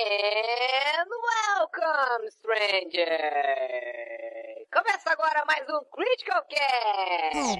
And 0.00 1.10
welcome, 1.58 2.30
stranger! 2.30 3.18
Começa 4.72 5.10
agora 5.10 5.44
mais 5.44 5.68
um 5.68 5.84
Critical 5.90 6.44
Cast! 6.48 7.58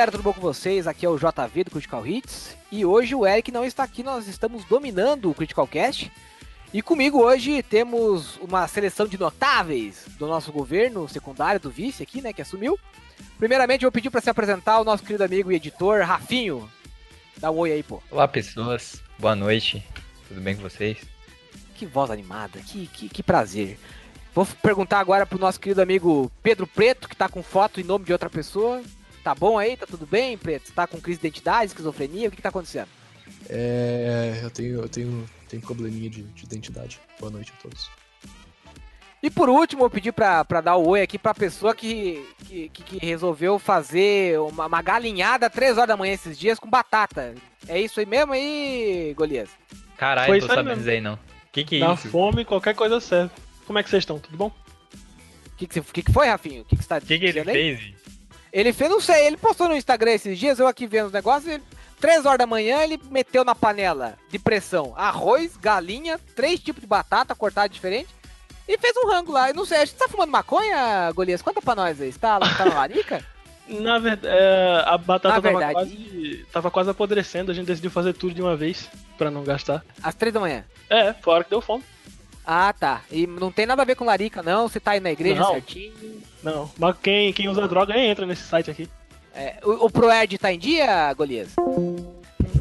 Galera, 0.00 0.12
tudo 0.12 0.24
bom 0.24 0.32
com 0.32 0.40
vocês? 0.40 0.86
Aqui 0.86 1.04
é 1.04 1.10
o 1.10 1.18
JV 1.18 1.64
do 1.64 1.72
Critical 1.72 2.06
Hits 2.06 2.56
e 2.72 2.86
hoje 2.86 3.14
o 3.14 3.26
Eric 3.26 3.52
não 3.52 3.66
está 3.66 3.82
aqui, 3.82 4.02
nós 4.02 4.26
estamos 4.28 4.64
dominando 4.64 5.30
o 5.30 5.34
Critical 5.34 5.66
Cast. 5.66 6.10
E 6.72 6.80
comigo 6.80 7.22
hoje 7.22 7.62
temos 7.62 8.38
uma 8.38 8.66
seleção 8.66 9.06
de 9.06 9.20
notáveis 9.20 10.06
do 10.18 10.26
nosso 10.26 10.50
governo 10.52 11.06
secundário, 11.06 11.60
do 11.60 11.68
vice 11.68 12.02
aqui, 12.02 12.22
né, 12.22 12.32
que 12.32 12.40
assumiu. 12.40 12.80
Primeiramente, 13.38 13.84
eu 13.84 13.88
vou 13.88 13.92
pedir 13.92 14.08
para 14.08 14.22
se 14.22 14.30
apresentar 14.30 14.80
o 14.80 14.84
nosso 14.84 15.02
querido 15.02 15.22
amigo 15.22 15.52
e 15.52 15.56
editor, 15.56 16.02
Rafinho. 16.02 16.66
Dá 17.36 17.50
um 17.50 17.58
oi 17.58 17.72
aí, 17.72 17.82
pô. 17.82 18.02
Olá 18.10 18.26
pessoas, 18.26 19.02
boa 19.18 19.36
noite, 19.36 19.86
tudo 20.28 20.40
bem 20.40 20.56
com 20.56 20.62
vocês? 20.62 20.96
Que 21.74 21.84
voz 21.84 22.10
animada, 22.10 22.58
que, 22.60 22.86
que, 22.86 23.06
que 23.06 23.22
prazer. 23.22 23.78
Vou 24.34 24.46
perguntar 24.62 24.98
agora 24.98 25.26
pro 25.26 25.38
nosso 25.38 25.60
querido 25.60 25.82
amigo 25.82 26.32
Pedro 26.42 26.66
Preto, 26.66 27.06
que 27.06 27.14
tá 27.14 27.28
com 27.28 27.42
foto 27.42 27.82
em 27.82 27.84
nome 27.84 28.06
de 28.06 28.14
outra 28.14 28.30
pessoa. 28.30 28.82
Tá 29.22 29.34
bom 29.34 29.58
aí? 29.58 29.76
Tá 29.76 29.86
tudo 29.86 30.06
bem, 30.06 30.36
Preto? 30.38 30.68
Você 30.68 30.72
tá 30.72 30.86
com 30.86 31.00
crise 31.00 31.20
de 31.20 31.26
identidade, 31.26 31.66
esquizofrenia? 31.66 32.28
O 32.28 32.30
que, 32.30 32.36
que 32.36 32.42
tá 32.42 32.48
acontecendo? 32.48 32.88
É, 33.48 34.40
eu 34.42 34.50
tenho, 34.50 34.80
eu 34.80 34.88
tenho, 34.88 35.28
tenho 35.48 35.62
probleminha 35.62 36.08
de, 36.08 36.22
de 36.22 36.44
identidade. 36.44 36.98
Boa 37.18 37.30
noite 37.30 37.52
a 37.58 37.62
todos. 37.62 37.90
E 39.22 39.28
por 39.30 39.50
último, 39.50 39.84
eu 39.84 39.90
pedi 39.90 40.10
pra, 40.10 40.42
pra 40.46 40.62
dar 40.62 40.76
o 40.76 40.88
oi 40.88 41.02
aqui 41.02 41.18
pra 41.18 41.34
pessoa 41.34 41.74
que, 41.74 42.26
que, 42.46 42.68
que- 42.70 42.98
resolveu 43.06 43.58
fazer 43.58 44.40
uma, 44.40 44.64
uma 44.66 44.80
galinhada 44.80 45.46
às 45.46 45.52
3 45.52 45.76
horas 45.76 45.88
da 45.88 45.96
manhã 45.96 46.14
esses 46.14 46.38
dias 46.38 46.58
com 46.58 46.70
batata. 46.70 47.34
É 47.68 47.78
isso 47.78 48.00
aí 48.00 48.06
mesmo 48.06 48.32
aí, 48.32 49.12
Golias? 49.14 49.50
Caralho, 49.98 50.26
tô 50.28 50.32
aí 50.32 50.40
sabendo 50.40 50.64
mesmo. 50.68 50.76
disso 50.78 50.90
aí 50.90 51.00
não. 51.02 51.18
Que 51.52 51.64
que 51.64 51.76
é 51.76 51.80
Na 51.80 51.92
isso? 51.92 52.08
fome, 52.08 52.46
qualquer 52.46 52.74
coisa 52.74 52.98
serve. 52.98 53.30
Como 53.66 53.78
é 53.78 53.82
que 53.82 53.90
vocês 53.90 54.00
estão? 54.02 54.18
Tudo 54.18 54.38
bom? 54.38 54.46
O 54.46 55.56
que, 55.58 55.66
que, 55.66 55.74
você- 55.74 55.92
que 55.92 56.02
que 56.02 56.12
foi, 56.12 56.26
Rafinho? 56.28 56.62
O 56.62 56.64
que, 56.64 56.74
que 56.76 56.82
você 56.82 56.88
tá 56.88 56.96
O 56.96 57.00
que 57.02 57.06
que 57.18 57.24
ele 57.26 57.32
dizendo 57.32 57.48
aí? 57.50 57.76
fez? 57.76 57.99
Ele 58.52 58.72
fez, 58.72 58.90
não 58.90 59.00
sei, 59.00 59.26
ele 59.26 59.36
postou 59.36 59.68
no 59.68 59.76
Instagram 59.76 60.12
esses 60.12 60.38
dias, 60.38 60.58
eu 60.58 60.66
aqui 60.66 60.86
vendo 60.86 61.06
os 61.06 61.12
negócios, 61.12 61.52
ele, 61.52 61.62
3 62.00 62.26
horas 62.26 62.38
da 62.38 62.46
manhã 62.46 62.82
ele 62.82 63.00
meteu 63.10 63.44
na 63.44 63.54
panela 63.54 64.16
de 64.28 64.38
pressão 64.38 64.94
arroz, 64.96 65.56
galinha, 65.56 66.18
três 66.34 66.58
tipos 66.58 66.80
de 66.80 66.86
batata 66.86 67.34
cortada 67.34 67.68
diferente 67.68 68.08
e 68.66 68.78
fez 68.78 68.96
um 68.96 69.08
rango 69.08 69.32
lá. 69.32 69.50
Eu 69.50 69.54
não 69.54 69.64
sei, 69.64 69.80
que 69.80 69.86
você 69.88 69.96
tá 69.96 70.08
fumando 70.08 70.30
maconha, 70.30 71.10
Golias? 71.12 71.42
Conta 71.42 71.60
pra 71.60 71.74
nós 71.74 72.00
aí, 72.00 72.12
você 72.12 72.18
tá, 72.18 72.38
tá 72.40 72.64
na 72.64 72.74
larica? 72.74 73.24
Na 73.68 74.00
verdade, 74.00 74.34
é, 74.36 74.82
a 74.84 74.98
batata 74.98 75.28
Na 75.28 75.34
tava, 75.40 75.48
verdade. 75.48 75.72
quase, 75.74 76.46
tava 76.52 76.70
quase 76.72 76.90
apodrecendo, 76.90 77.52
a 77.52 77.54
gente 77.54 77.66
decidiu 77.68 77.88
fazer 77.88 78.14
tudo 78.14 78.34
de 78.34 78.42
uma 78.42 78.56
vez, 78.56 78.88
pra 79.16 79.30
não 79.30 79.44
gastar. 79.44 79.84
Às 80.02 80.12
3 80.16 80.34
da 80.34 80.40
manhã. 80.40 80.64
É, 80.88 81.12
fora 81.12 81.44
que 81.44 81.50
deu 81.50 81.60
fome. 81.60 81.84
Ah, 82.52 82.72
tá. 82.72 83.02
E 83.12 83.28
não 83.28 83.52
tem 83.52 83.64
nada 83.64 83.82
a 83.82 83.84
ver 83.84 83.94
com 83.94 84.04
larica, 84.04 84.42
não? 84.42 84.66
Você 84.68 84.80
tá 84.80 84.90
aí 84.90 84.98
na 85.00 85.12
igreja 85.12 85.40
Não. 85.40 85.52
certinho? 85.52 85.92
Não, 86.42 86.68
mas 86.76 86.96
quem, 87.00 87.32
quem 87.32 87.48
usa 87.48 87.68
droga 87.68 87.94
nem 87.94 88.10
entra 88.10 88.26
nesse 88.26 88.42
site 88.42 88.68
aqui. 88.68 88.90
É, 89.32 89.58
o, 89.62 89.86
o 89.86 89.90
Proerd 89.90 90.36
tá 90.36 90.52
em 90.52 90.58
dia, 90.58 91.14
Golias? 91.14 91.50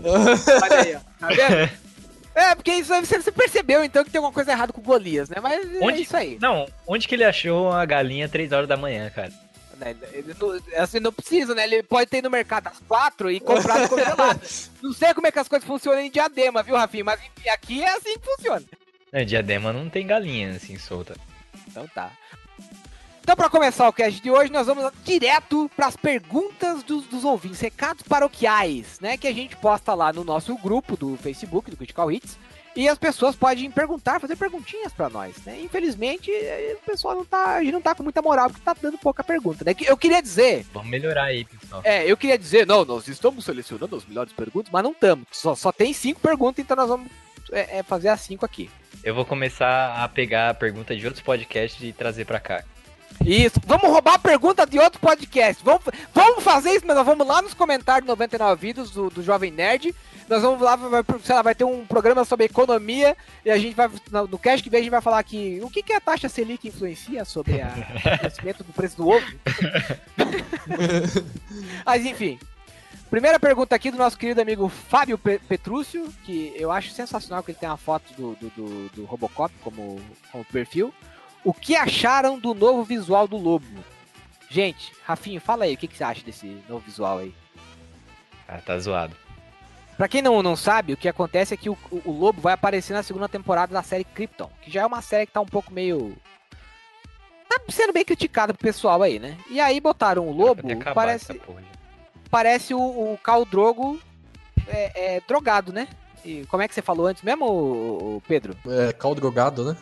Olha 0.03 0.79
aí, 0.79 0.95
ó. 0.95 0.99
Tá 1.19 1.27
vendo? 1.27 1.71
É, 2.35 2.53
porque 2.55 2.71
isso 2.71 2.93
aí 2.93 3.03
você 3.05 3.31
percebeu 3.33 3.83
então 3.83 4.01
que 4.03 4.11
tem 4.11 4.19
alguma 4.19 4.31
coisa 4.33 4.51
errada 4.51 4.71
com 4.71 4.79
o 4.79 4.83
Golias, 4.83 5.27
né? 5.27 5.37
Mas 5.41 5.59
é 5.75 5.79
Onde- 5.83 6.03
isso 6.03 6.15
aí. 6.15 6.37
Não, 6.39 6.67
onde 6.87 7.05
que 7.05 7.15
ele 7.15 7.25
achou 7.25 7.65
uma 7.71 7.85
galinha 7.85 8.29
3 8.29 8.53
horas 8.53 8.67
da 8.69 8.77
manhã, 8.77 9.09
cara? 9.09 9.33
Né, 9.77 9.93
Ele 10.13 10.33
não, 10.39 10.61
assim, 10.81 10.99
não 11.01 11.11
precisa, 11.11 11.53
né? 11.53 11.65
Ele 11.65 11.83
pode 11.83 12.09
ter 12.09 12.19
ido 12.19 12.25
no 12.25 12.31
mercado 12.31 12.67
às 12.67 12.77
quatro 12.87 13.29
e 13.29 13.41
comprar 13.41 13.89
congelado. 13.89 14.39
não 14.81 14.93
sei 14.93 15.13
como 15.13 15.27
é 15.27 15.31
que 15.33 15.39
as 15.39 15.49
coisas 15.49 15.67
funcionam 15.67 15.99
em 15.99 16.09
diadema, 16.11 16.63
viu, 16.63 16.77
Rafinha? 16.77 17.03
Mas 17.03 17.19
enfim, 17.19 17.49
aqui 17.49 17.83
é 17.83 17.89
assim 17.95 18.17
que 18.17 18.25
funciona. 18.25 18.63
Não, 19.11 19.25
diadema 19.25 19.73
não 19.73 19.89
tem 19.89 20.05
galinha 20.05 20.51
assim 20.51 20.77
solta. 20.77 21.15
Então 21.67 21.87
tá. 21.87 22.11
Então, 23.21 23.35
pra 23.35 23.49
começar 23.49 23.87
o 23.87 23.93
cast 23.93 24.19
de 24.19 24.31
hoje, 24.31 24.51
nós 24.51 24.65
vamos 24.65 24.91
direto 25.03 25.69
pras 25.75 25.95
perguntas 25.95 26.81
dos, 26.81 27.05
dos 27.05 27.23
ouvintes, 27.23 27.59
recados 27.59 28.01
paroquiais, 28.01 28.99
né? 28.99 29.17
Que 29.17 29.27
a 29.27 29.31
gente 29.31 29.55
posta 29.55 29.93
lá 29.93 30.11
no 30.11 30.23
nosso 30.23 30.57
grupo 30.57 30.97
do 30.97 31.15
Facebook, 31.17 31.69
do 31.69 31.77
Critical 31.77 32.11
Hits. 32.11 32.39
E 32.75 32.87
as 32.87 32.97
pessoas 32.97 33.35
podem 33.35 33.69
perguntar, 33.69 34.19
fazer 34.19 34.35
perguntinhas 34.35 34.93
pra 34.93 35.09
nós, 35.09 35.35
né? 35.45 35.59
Infelizmente, 35.61 36.31
eh, 36.31 36.75
o 36.81 36.85
pessoal 36.85 37.15
não 37.15 37.25
tá, 37.25 37.57
a 37.57 37.63
gente 37.63 37.73
não 37.73 37.81
tá 37.81 37.93
com 37.93 38.01
muita 38.01 38.21
moral 38.21 38.49
porque 38.49 38.63
tá 38.63 38.75
dando 38.79 38.97
pouca 38.97 39.23
pergunta, 39.23 39.63
né? 39.65 39.75
Eu 39.85 39.97
queria 39.97 40.21
dizer, 40.21 40.65
Vamos 40.73 40.89
melhorar 40.89 41.25
aí, 41.25 41.45
pessoal. 41.45 41.81
é, 41.83 42.09
eu 42.09 42.15
queria 42.15 42.37
dizer, 42.37 42.65
não, 42.65 42.83
nós 42.85 43.07
estamos 43.07 43.45
selecionando 43.45 43.95
as 43.95 44.05
melhores 44.05 44.33
perguntas, 44.33 44.71
mas 44.71 44.83
não 44.83 44.91
estamos. 44.91 45.27
Só, 45.31 45.55
só 45.55 45.71
tem 45.71 45.93
cinco 45.93 46.19
perguntas, 46.19 46.63
então 46.63 46.77
nós 46.77 46.87
vamos 46.89 47.11
é, 47.51 47.79
é, 47.79 47.83
fazer 47.83 48.09
as 48.09 48.21
cinco 48.21 48.45
aqui. 48.45 48.69
Eu 49.03 49.15
vou 49.15 49.25
começar 49.25 50.03
a 50.03 50.07
pegar 50.07 50.49
a 50.49 50.53
pergunta 50.53 50.95
de 50.95 51.05
outros 51.05 51.23
podcasts 51.23 51.81
e 51.81 51.93
trazer 51.93 52.25
pra 52.25 52.39
cá. 52.39 52.63
Isso, 53.25 53.59
vamos 53.65 53.89
roubar 53.89 54.15
a 54.15 54.19
pergunta 54.19 54.65
de 54.65 54.79
outro 54.79 54.99
podcast. 54.99 55.61
Vamos, 55.63 55.81
vamos 56.13 56.43
fazer 56.43 56.71
isso, 56.71 56.85
mas 56.87 56.95
nós 56.95 57.05
vamos 57.05 57.27
lá 57.27 57.41
nos 57.41 57.53
comentários 57.53 58.07
99 58.07 58.61
vídeos 58.61 58.91
do, 58.91 59.09
do 59.09 59.21
Jovem 59.21 59.51
Nerd. 59.51 59.93
Nós 60.29 60.43
vamos 60.43 60.61
lá, 60.61 60.75
vai, 60.75 61.03
sei 61.23 61.35
lá, 61.35 61.41
vai 61.41 61.55
ter 61.55 61.63
um 61.63 61.85
programa 61.85 62.23
sobre 62.23 62.45
economia 62.45 63.17
e 63.43 63.49
a 63.49 63.57
gente 63.57 63.73
vai, 63.75 63.89
no, 64.11 64.27
no 64.27 64.37
cast 64.37 64.63
que 64.63 64.69
vem, 64.69 64.79
a 64.79 64.83
gente 64.83 64.91
vai 64.91 65.01
falar 65.01 65.17
aqui 65.19 65.59
o 65.63 65.69
que, 65.71 65.81
que 65.81 65.91
a 65.91 65.99
taxa 65.99 66.29
Selic 66.29 66.67
influencia 66.67 67.25
sobre 67.25 67.59
a- 67.61 67.73
o 68.15 68.19
crescimento 68.19 68.63
do 68.63 68.71
preço 68.71 68.95
do 68.95 69.09
ovo. 69.09 69.25
mas 71.85 72.05
enfim. 72.05 72.39
Primeira 73.09 73.39
pergunta 73.39 73.75
aqui 73.75 73.89
do 73.89 73.97
nosso 73.97 74.17
querido 74.17 74.39
amigo 74.41 74.69
Fábio 74.69 75.17
Pe- 75.17 75.39
Petrúcio, 75.39 76.13
que 76.23 76.53
eu 76.55 76.71
acho 76.71 76.91
sensacional 76.91 77.41
que 77.43 77.51
ele 77.51 77.57
tem 77.57 77.67
uma 77.69 77.77
foto 77.77 78.13
do, 78.13 78.35
do, 78.35 78.49
do- 78.49 78.89
do 78.89 79.05
Robocop 79.05 79.53
como, 79.63 79.99
como 80.31 80.45
perfil. 80.45 80.93
O 81.43 81.53
que 81.53 81.75
acharam 81.75 82.37
do 82.37 82.53
novo 82.53 82.83
visual 82.83 83.27
do 83.27 83.37
Lobo? 83.37 83.65
Gente, 84.49 84.91
Rafinho, 85.03 85.39
fala 85.41 85.65
aí, 85.65 85.73
o 85.73 85.77
que, 85.77 85.87
que 85.87 85.97
você 85.97 86.03
acha 86.03 86.23
desse 86.23 86.61
novo 86.67 86.83
visual 86.85 87.19
aí? 87.19 87.33
Ah, 88.47 88.59
tá 88.63 88.77
zoado. 88.77 89.15
Pra 89.97 90.07
quem 90.07 90.21
não, 90.21 90.41
não 90.43 90.55
sabe, 90.55 90.93
o 90.93 90.97
que 90.97 91.07
acontece 91.09 91.53
é 91.53 91.57
que 91.57 91.69
o, 91.69 91.77
o- 91.91 92.11
Lobo 92.11 92.41
vai 92.41 92.53
aparecer 92.53 92.93
na 92.93 93.03
segunda 93.03 93.27
temporada 93.27 93.73
da 93.73 93.81
série 93.83 94.03
Krypton, 94.03 94.49
que 94.61 94.71
já 94.71 94.81
é 94.81 94.85
uma 94.85 95.01
série 95.01 95.25
que 95.25 95.33
tá 95.33 95.41
um 95.41 95.45
pouco 95.45 95.73
meio... 95.73 96.15
Tá 97.47 97.59
sendo 97.69 97.91
bem 97.91 98.05
criticada 98.05 98.53
pro 98.53 98.61
pessoal 98.61 99.01
aí, 99.01 99.17
né? 99.19 99.35
E 99.49 99.59
aí 99.59 99.79
botaram 99.79 100.27
o 100.27 100.31
Lobo, 100.31 100.61
parece, 100.93 101.31
essa 101.31 101.33
porra 101.43 101.61
já. 101.61 101.78
Parece 102.29 102.73
o, 102.73 102.79
o 102.79 103.19
Khal 103.23 103.45
Drogo 103.45 103.99
é, 104.67 105.15
é, 105.15 105.21
drogado, 105.27 105.71
né? 105.73 105.87
E 106.23 106.45
como 106.47 106.61
é 106.63 106.67
que 106.67 106.73
você 106.75 106.81
falou 106.81 107.07
antes 107.07 107.23
mesmo, 107.23 108.21
Pedro? 108.27 108.55
É, 108.67 108.91
caldo 108.93 109.21
drogado, 109.21 109.63
né? 109.63 109.77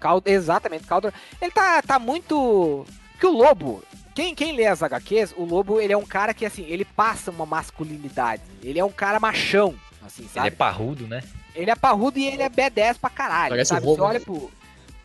Cal- 0.00 0.22
exatamente, 0.26 0.84
Caldor. 0.86 1.12
Ele 1.40 1.50
tá, 1.50 1.80
tá 1.82 1.98
muito. 1.98 2.84
Que 3.18 3.26
o 3.26 3.30
Lobo. 3.30 3.82
Quem, 4.14 4.34
quem 4.34 4.54
lê 4.56 4.66
as 4.66 4.82
HQs, 4.82 5.34
o 5.36 5.44
Lobo, 5.44 5.80
ele 5.80 5.92
é 5.92 5.96
um 5.96 6.04
cara 6.06 6.32
que, 6.34 6.44
assim, 6.46 6.64
ele 6.64 6.84
passa 6.84 7.30
uma 7.30 7.46
masculinidade. 7.46 8.42
Ele 8.62 8.78
é 8.78 8.84
um 8.84 8.90
cara 8.90 9.20
machão, 9.20 9.74
assim, 10.04 10.22
Ele 10.22 10.30
sabe? 10.30 10.48
é 10.48 10.50
parrudo, 10.50 11.06
né? 11.06 11.22
Ele 11.54 11.70
é 11.70 11.76
parrudo 11.76 12.18
e 12.18 12.26
ele 12.26 12.42
é 12.42 12.48
B10 12.50 12.96
pra 12.98 13.10
caralho, 13.10 13.50
Parece 13.50 13.68
sabe? 13.68 13.86
o. 13.86 13.94
Você 13.94 14.00
olha 14.00 14.20
pro... 14.20 14.50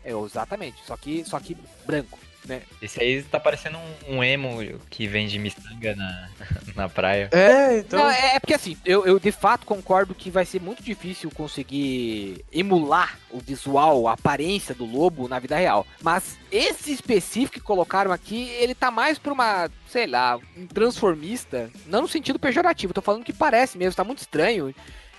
É, 0.04 0.12
exatamente, 0.14 0.78
só 0.86 0.98
que, 0.98 1.24
só 1.26 1.40
que 1.40 1.56
branco, 1.86 2.18
né? 2.46 2.62
Esse 2.82 3.02
aí 3.02 3.24
tá 3.24 3.40
parecendo 3.40 3.78
um, 4.08 4.18
um 4.18 4.24
emo 4.24 4.58
que 4.90 5.08
vende 5.08 5.38
miçanga 5.38 5.96
na, 5.96 6.30
na 6.76 6.90
praia. 6.90 7.30
É, 7.32 7.80
então. 7.80 8.00
Não, 8.00 8.10
é, 8.10 8.36
é 8.36 8.40
porque 8.40 8.54
assim, 8.54 8.78
eu, 8.86 9.06
eu 9.06 9.20
de 9.20 9.32
fato 9.32 9.66
concordo 9.66 10.16
que 10.16 10.30
vai 10.30 10.46
ser 10.46 10.62
muito 10.62 10.82
difícil 10.82 11.30
conseguir 11.32 12.44
emular 12.52 13.20
o 13.30 13.40
visual, 13.40 14.08
a 14.08 14.14
aparência 14.14 14.74
do 14.74 14.86
lobo 14.86 15.28
na 15.28 15.40
vida 15.40 15.56
real. 15.56 15.86
Mas 16.02 16.38
esse 16.52 16.92
específico 16.92 17.54
que 17.54 17.60
colocaram 17.60 18.12
aqui, 18.12 18.50
ele 18.60 18.74
tá 18.74 18.90
mais 18.90 19.18
pra 19.18 19.34
uma, 19.34 19.70
sei 19.88 20.08
lá, 20.08 20.40
um 20.58 20.66
transformista, 20.68 21.70
não 21.86 22.02
no 22.02 22.08
sentido 22.08 22.40
pejorativo, 22.40 22.94
tô 22.94 23.02
falando 23.02 23.24
que 23.24 23.34
parece 23.34 23.78
mesmo, 23.78 23.96
tá 23.96 24.04
muito 24.04 24.20
estranho. 24.20 24.74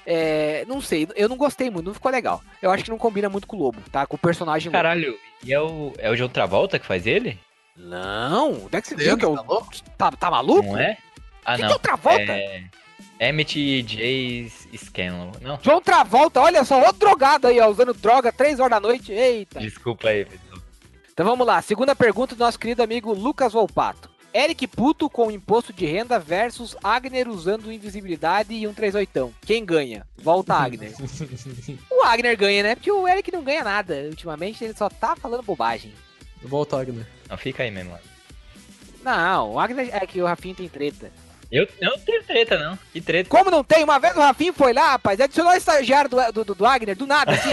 É, 0.06 0.64
não 0.66 0.80
sei, 0.80 1.08
eu 1.14 1.28
não 1.28 1.36
gostei 1.36 1.70
muito, 1.70 1.86
não 1.86 1.94
ficou 1.94 2.10
legal. 2.10 2.42
Eu 2.60 2.70
acho 2.70 2.84
que 2.84 2.90
não 2.90 2.98
combina 2.98 3.28
muito 3.28 3.46
com 3.46 3.56
o 3.56 3.60
lobo, 3.60 3.80
tá? 3.90 4.06
Com 4.06 4.16
o 4.16 4.18
personagem 4.18 4.68
lobo. 4.68 4.76
Caralho, 4.76 5.18
e 5.44 5.52
é 5.52 5.60
o, 5.60 5.92
é 5.98 6.10
o 6.10 6.16
de 6.16 6.22
outra 6.22 6.46
volta 6.46 6.78
que 6.78 6.86
faz 6.86 7.06
ele? 7.06 7.38
Não, 7.76 8.64
onde 8.64 8.76
é 8.76 8.80
que 8.80 8.88
você 8.88 8.96
viu 8.96 9.16
que 9.16 9.24
eu... 9.24 9.34
tá 9.34 9.42
louco? 9.42 9.70
Tá, 9.96 10.10
tá 10.10 10.30
maluco? 10.30 10.68
Não 10.68 10.78
é? 10.78 10.98
Ah, 11.44 11.56
que 11.56 11.62
não. 11.62 11.68
que 11.68 11.72
é 11.72 11.74
outra 11.74 11.96
volta? 11.96 12.32
É 12.32 12.64
Emmett 13.22 13.82
J. 13.82 14.50
Scanlon. 14.76 15.30
Não, 15.40 15.56
John 15.58 15.80
Travolta, 15.80 16.40
olha 16.40 16.64
só, 16.64 16.78
outro 16.80 16.98
drogado 16.98 17.46
aí, 17.46 17.60
ó, 17.60 17.68
usando 17.68 17.94
droga 17.94 18.32
três 18.32 18.58
horas 18.58 18.70
da 18.70 18.80
noite. 18.80 19.12
Eita. 19.12 19.60
desculpa 19.60 20.08
aí, 20.08 20.24
pessoal. 20.24 20.60
Então 21.12 21.26
vamos 21.26 21.46
lá, 21.46 21.62
segunda 21.62 21.94
pergunta 21.94 22.34
do 22.34 22.42
nosso 22.42 22.58
querido 22.58 22.82
amigo 22.82 23.12
Lucas 23.12 23.52
Volpato. 23.52 24.10
Eric 24.34 24.66
puto 24.66 25.10
com 25.10 25.30
imposto 25.30 25.72
de 25.72 25.84
renda 25.84 26.18
versus 26.18 26.74
Agner 26.82 27.28
usando 27.28 27.70
invisibilidade 27.70 28.54
e 28.54 28.66
um 28.66 28.72
38. 28.72 29.34
Quem 29.42 29.64
ganha? 29.64 30.06
Volta 30.16 30.54
Agner. 30.54 30.94
o 31.90 32.02
Agner 32.02 32.36
ganha, 32.36 32.62
né? 32.62 32.74
Porque 32.74 32.90
o 32.90 33.06
Eric 33.06 33.30
não 33.30 33.42
ganha 33.42 33.62
nada. 33.62 33.94
Ultimamente 34.08 34.64
ele 34.64 34.74
só 34.74 34.88
tá 34.88 35.14
falando 35.14 35.42
bobagem. 35.42 35.92
Volta, 36.42 36.80
Agner. 36.80 37.06
Não, 37.28 37.36
fica 37.36 37.62
aí 37.62 37.70
mesmo. 37.70 37.96
Não, 39.02 39.52
o 39.52 39.60
Agner 39.60 39.90
é 39.92 40.06
que 40.06 40.22
o 40.22 40.26
Rafinha 40.26 40.54
tem 40.54 40.68
treta. 40.68 41.12
Eu 41.52 41.68
eu 41.80 41.90
não 41.90 41.98
tenho 41.98 42.22
treta, 42.24 42.58
não. 42.58 42.78
Que 42.94 43.00
treta. 43.00 43.28
Como 43.28 43.50
não 43.50 43.62
tem? 43.62 43.84
Uma 43.84 43.98
vez 44.00 44.16
o 44.16 44.20
Rafinha 44.20 44.54
foi 44.54 44.72
lá, 44.72 44.92
rapaz, 44.92 45.20
adicionou 45.20 45.52
o 45.52 45.56
estagiário 45.56 46.08
do, 46.08 46.32
do, 46.32 46.44
do, 46.46 46.54
do 46.54 46.66
Agner, 46.66 46.96
do 46.96 47.06
nada, 47.06 47.32
assim. 47.32 47.50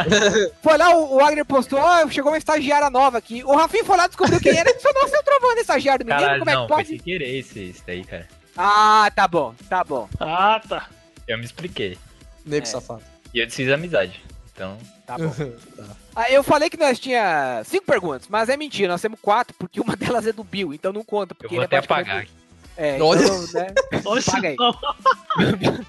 foi 0.62 0.78
lá, 0.78 0.90
o, 0.96 1.16
o 1.16 1.20
Agner 1.20 1.44
postou, 1.44 1.78
ó, 1.78 2.08
chegou 2.08 2.32
uma 2.32 2.38
estagiária 2.38 2.88
nova 2.88 3.18
aqui. 3.18 3.44
O 3.44 3.54
Rafinha 3.54 3.84
foi 3.84 3.96
lá, 3.98 4.06
descobriu 4.06 4.40
quem 4.40 4.56
era, 4.56 4.70
adicionou 4.70 5.06
seu 5.06 5.22
trovão 5.22 5.52
estagiário 5.58 6.02
do 6.04 6.08
menino, 6.08 6.22
Caralho, 6.24 6.38
como 6.40 6.50
é 6.50 6.54
não, 6.54 6.62
que 6.66 6.72
pode? 6.72 6.88
sem 6.88 6.98
querer 6.98 7.36
esse, 7.38 7.60
esse 7.70 7.82
daí, 7.86 8.02
cara. 8.04 8.26
Ah, 8.56 9.10
tá 9.14 9.28
bom, 9.28 9.54
tá 9.68 9.84
bom, 9.84 10.08
Ah, 10.18 10.60
tá. 10.66 10.88
Eu 11.28 11.36
me 11.38 11.44
expliquei. 11.44 11.98
Nego 12.46 12.62
É. 12.62 12.66
safado. 12.66 13.02
E 13.34 13.38
eu 13.38 13.46
desfiz 13.46 13.70
amizade. 13.70 14.20
Então, 14.54 14.76
tá 15.06 15.16
bom. 15.18 15.30
Tá. 15.30 15.84
Ah, 16.16 16.30
eu 16.30 16.42
falei 16.42 16.68
que 16.68 16.76
nós 16.76 16.98
tinha 16.98 17.62
cinco 17.64 17.84
perguntas, 17.86 18.28
mas 18.28 18.48
é 18.48 18.56
mentira, 18.56 18.92
nós 18.92 19.00
temos 19.00 19.18
quatro, 19.20 19.54
porque 19.58 19.80
uma 19.80 19.94
delas 19.96 20.26
é 20.26 20.32
do 20.32 20.42
Bill, 20.44 20.72
então 20.74 20.92
não 20.92 21.04
conta. 21.04 21.32
eu 21.32 21.36
Porque 21.36 21.54
vou 21.54 21.64
ele 21.64 21.74
é 21.74 21.78
até 21.78 21.86
praticamente- 21.86 22.10
apagar 22.10 22.22
aqui. 22.24 22.41
É, 22.82 23.00
Olha. 23.00 23.22
então, 23.22 23.40
né? 23.52 23.66
Paga 24.26 24.48
aí. 24.48 24.56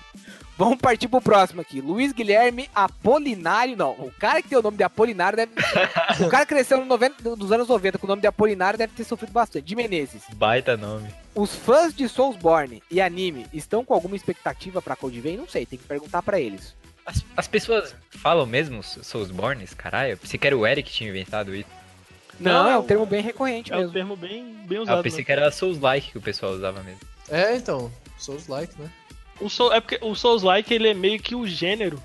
Vamos 0.56 0.78
partir 0.78 1.07
pro 1.07 1.19
próximo 1.19 1.62
aqui. 1.62 1.81
Luiz 1.81 2.13
Guilherme 2.13 2.69
Apolinário. 2.75 3.75
Não, 3.75 3.94
o 3.94 4.12
cara 4.19 4.40
que 4.40 4.50
tem 4.50 4.56
o 4.56 4.62
nome 4.62 4.78
de 4.78 4.84
Apolinário 4.84 5.36
deve. 5.36 5.51
o 6.24 6.30
cara 6.30 6.45
que 6.45 6.54
cresceu 6.54 6.78
no 6.78 6.86
90, 6.86 7.36
nos 7.36 7.51
anos 7.51 7.68
90 7.68 7.98
com 7.98 8.06
o 8.06 8.10
nome 8.10 8.22
de 8.22 8.28
Apolinário 8.28 8.78
deve 8.78 8.94
ter 8.94 9.04
sofrido 9.04 9.34
bastante. 9.34 9.66
De 9.66 9.75
Menezes. 9.75 10.22
Baita 10.36 10.78
nome. 10.78 11.10
Os 11.34 11.56
fãs 11.56 11.95
de 11.95 12.07
Soulsborne 12.07 12.84
e 12.92 13.01
anime 13.01 13.48
estão 13.51 13.84
com 13.84 13.95
alguma 13.95 14.16
expectativa 14.16 14.80
pra 14.80 14.95
Code 14.95 15.19
Vein? 15.19 15.38
Não 15.38 15.48
sei, 15.48 15.66
tem 15.66 15.80
que 15.80 15.86
perguntar 15.86 16.22
pra 16.22 16.40
eles. 16.40 16.75
As, 17.04 17.25
as 17.36 17.48
pessoas 17.48 17.95
falam 18.12 18.45
mesmo 18.45 18.84
Soulsbornes, 18.84 19.74
caralho? 19.74 20.12
Eu 20.12 20.18
pensei 20.18 20.40
que 20.40 20.45
era 20.45 20.56
o 20.56 20.68
Eric 20.68 20.88
que 20.88 20.95
tinha 20.95 21.10
inventado 21.10 21.56
isso. 21.56 21.68
Não, 22.44 22.63
Não, 22.63 22.69
é 22.72 22.78
um 22.78 22.84
termo 22.84 23.06
bem 23.06 23.22
recorrente 23.22 23.72
É 23.72 23.75
um 23.75 23.80
mesmo. 23.80 23.94
termo 23.94 24.16
bem, 24.16 24.56
bem 24.68 24.78
Ah, 24.80 24.81
usado. 24.81 24.98
eu 25.00 25.04
pensei 25.04 25.19
né? 25.19 25.25
que 25.25 25.31
era 25.31 25.51
Souls-like 25.51 26.12
que 26.12 26.18
o 26.18 26.22
pessoal 26.22 26.54
usava 26.54 26.81
mesmo. 26.84 27.00
É, 27.30 27.56
então. 27.56 27.92
Souls 28.18 28.48
like, 28.48 28.74
né? 28.80 28.90
o 29.42 29.50
Soul, 29.50 29.74
é 29.74 29.81
porque 29.81 29.98
o 30.01 30.13
Souls-like 30.16 30.74
ele 30.74 30.88
é 30.90 30.94
meio 30.94 31.19
que 31.19 31.36
o 31.36 31.45
gênero 31.48 32.01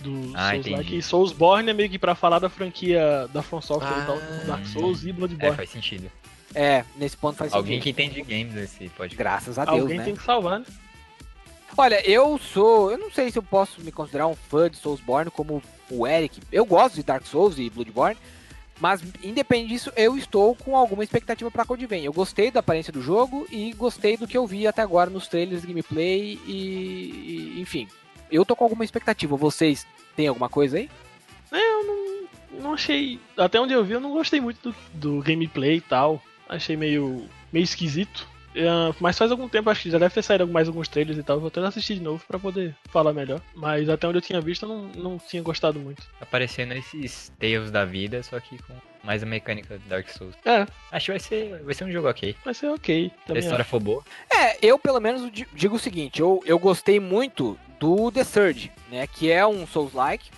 do 0.00 0.32
Ah, 0.34 0.50
Souls-like. 0.50 0.70
entendi. 0.70 0.96
E 0.96 1.02
Soulsborne 1.02 1.70
é 1.70 1.72
meio 1.72 1.88
que 1.88 1.98
pra 1.98 2.14
falar 2.14 2.38
da 2.40 2.48
franquia 2.50 3.28
da 3.32 3.42
From 3.42 3.60
Software 3.62 4.02
e 4.02 4.06
tal, 4.06 4.16
Ah. 4.18 4.44
Dark 4.46 4.66
Souls 4.66 5.04
e 5.04 5.10
É, 5.10 5.12
Bloodborne. 5.12 5.56
faz 5.56 5.70
sentido. 5.70 6.10
É, 6.54 6.84
nesse 6.96 7.16
ponto 7.16 7.36
faz 7.36 7.52
Alguém 7.54 7.80
que 7.80 7.90
sentido. 7.94 8.00
entende 8.18 8.22
games 8.22 8.54
nesse 8.54 8.88
podcast. 8.90 9.16
Graças 9.16 9.58
a 9.58 9.64
Deus, 9.64 9.80
Alguém 9.80 9.98
né? 9.98 10.04
tem 10.04 10.14
que 10.16 10.22
salvar, 10.22 10.58
né? 10.60 10.66
Olha, 11.76 12.06
eu 12.06 12.38
sou. 12.38 12.90
Eu 12.90 12.98
não 12.98 13.10
sei 13.10 13.30
se 13.30 13.38
eu 13.38 13.42
posso 13.42 13.80
me 13.80 13.90
considerar 13.90 14.26
um 14.26 14.34
fã 14.36 14.68
de 14.68 14.76
Soulsborne 14.76 15.30
como 15.30 15.62
o 15.90 16.06
Eric. 16.06 16.40
Eu 16.52 16.66
gosto 16.66 16.96
de 16.96 17.02
Dark 17.02 17.24
Souls 17.26 17.58
e 17.58 17.70
Bloodborne. 17.70 18.18
Mas, 18.80 19.00
independente 19.22 19.68
disso, 19.68 19.92
eu 19.96 20.16
estou 20.16 20.54
com 20.56 20.76
alguma 20.76 21.04
expectativa 21.04 21.50
pra 21.50 21.64
Code 21.64 21.86
Vein. 21.86 22.04
Eu 22.04 22.12
gostei 22.12 22.50
da 22.50 22.60
aparência 22.60 22.92
do 22.92 23.00
jogo 23.00 23.46
e 23.50 23.72
gostei 23.74 24.16
do 24.16 24.26
que 24.26 24.36
eu 24.36 24.46
vi 24.46 24.66
até 24.66 24.82
agora 24.82 25.08
nos 25.10 25.28
trailers, 25.28 25.64
gameplay 25.64 26.38
e. 26.46 27.54
e- 27.56 27.60
enfim. 27.60 27.86
Eu 28.30 28.44
tô 28.44 28.56
com 28.56 28.64
alguma 28.64 28.84
expectativa. 28.84 29.36
Vocês 29.36 29.86
têm 30.16 30.26
alguma 30.26 30.48
coisa 30.48 30.78
aí? 30.78 30.90
Eu 31.52 31.84
não, 31.84 32.60
não 32.62 32.74
achei. 32.74 33.20
Até 33.36 33.60
onde 33.60 33.72
eu 33.74 33.84
vi, 33.84 33.92
eu 33.92 34.00
não 34.00 34.12
gostei 34.12 34.40
muito 34.40 34.70
do, 34.70 34.76
do 34.94 35.22
gameplay 35.22 35.76
e 35.76 35.80
tal. 35.82 36.20
Achei 36.48 36.76
meio, 36.76 37.26
meio 37.52 37.62
esquisito. 37.64 38.26
É, 38.54 38.66
mas 39.00 39.16
faz 39.16 39.30
algum 39.30 39.48
tempo, 39.48 39.70
acho 39.70 39.82
que 39.82 39.90
já 39.90 39.98
deve 39.98 40.14
ter 40.14 40.22
saído 40.22 40.46
mais 40.46 40.68
alguns 40.68 40.88
trailers 40.88 41.18
e 41.18 41.22
tal. 41.22 41.38
Vou 41.40 41.48
até 41.48 41.60
assistir 41.60 41.94
de 41.94 42.00
novo 42.02 42.22
pra 42.26 42.38
poder 42.38 42.74
falar 42.90 43.12
melhor. 43.12 43.40
Mas 43.54 43.88
até 43.88 44.06
onde 44.06 44.18
eu 44.18 44.22
tinha 44.22 44.40
visto, 44.40 44.64
eu 44.64 44.68
não, 44.68 44.84
não 44.88 45.18
tinha 45.18 45.42
gostado 45.42 45.78
muito. 45.80 46.02
Aparecendo 46.20 46.72
esses 46.72 47.32
Tales 47.38 47.70
da 47.70 47.84
vida, 47.84 48.22
só 48.22 48.38
que 48.40 48.58
com 48.62 48.74
mais 49.02 49.22
a 49.22 49.26
mecânica 49.26 49.78
do 49.78 49.88
Dark 49.88 50.08
Souls. 50.10 50.34
É, 50.44 50.66
Acho 50.92 51.06
que 51.06 51.10
vai 51.12 51.18
ser, 51.20 51.62
vai 51.64 51.74
ser 51.74 51.84
um 51.84 51.90
jogo 51.90 52.08
ok. 52.08 52.36
vai 52.44 52.54
ser 52.54 52.68
ok. 52.68 53.10
Se 53.26 53.32
a 53.32 53.38
história 53.38 53.62
acho. 53.62 53.70
for 53.70 53.80
boa. 53.80 54.04
É, 54.32 54.56
eu 54.64 54.78
pelo 54.78 55.00
menos 55.00 55.30
di- 55.32 55.48
digo 55.54 55.74
o 55.76 55.78
seguinte, 55.78 56.20
eu, 56.20 56.40
eu 56.46 56.58
gostei 56.58 57.00
muito 57.00 57.58
do 57.80 58.12
The 58.12 58.22
Surge, 58.22 58.70
né? 58.90 59.06
Que 59.08 59.30
é 59.32 59.44
um 59.44 59.66
Souls-like, 59.66 60.30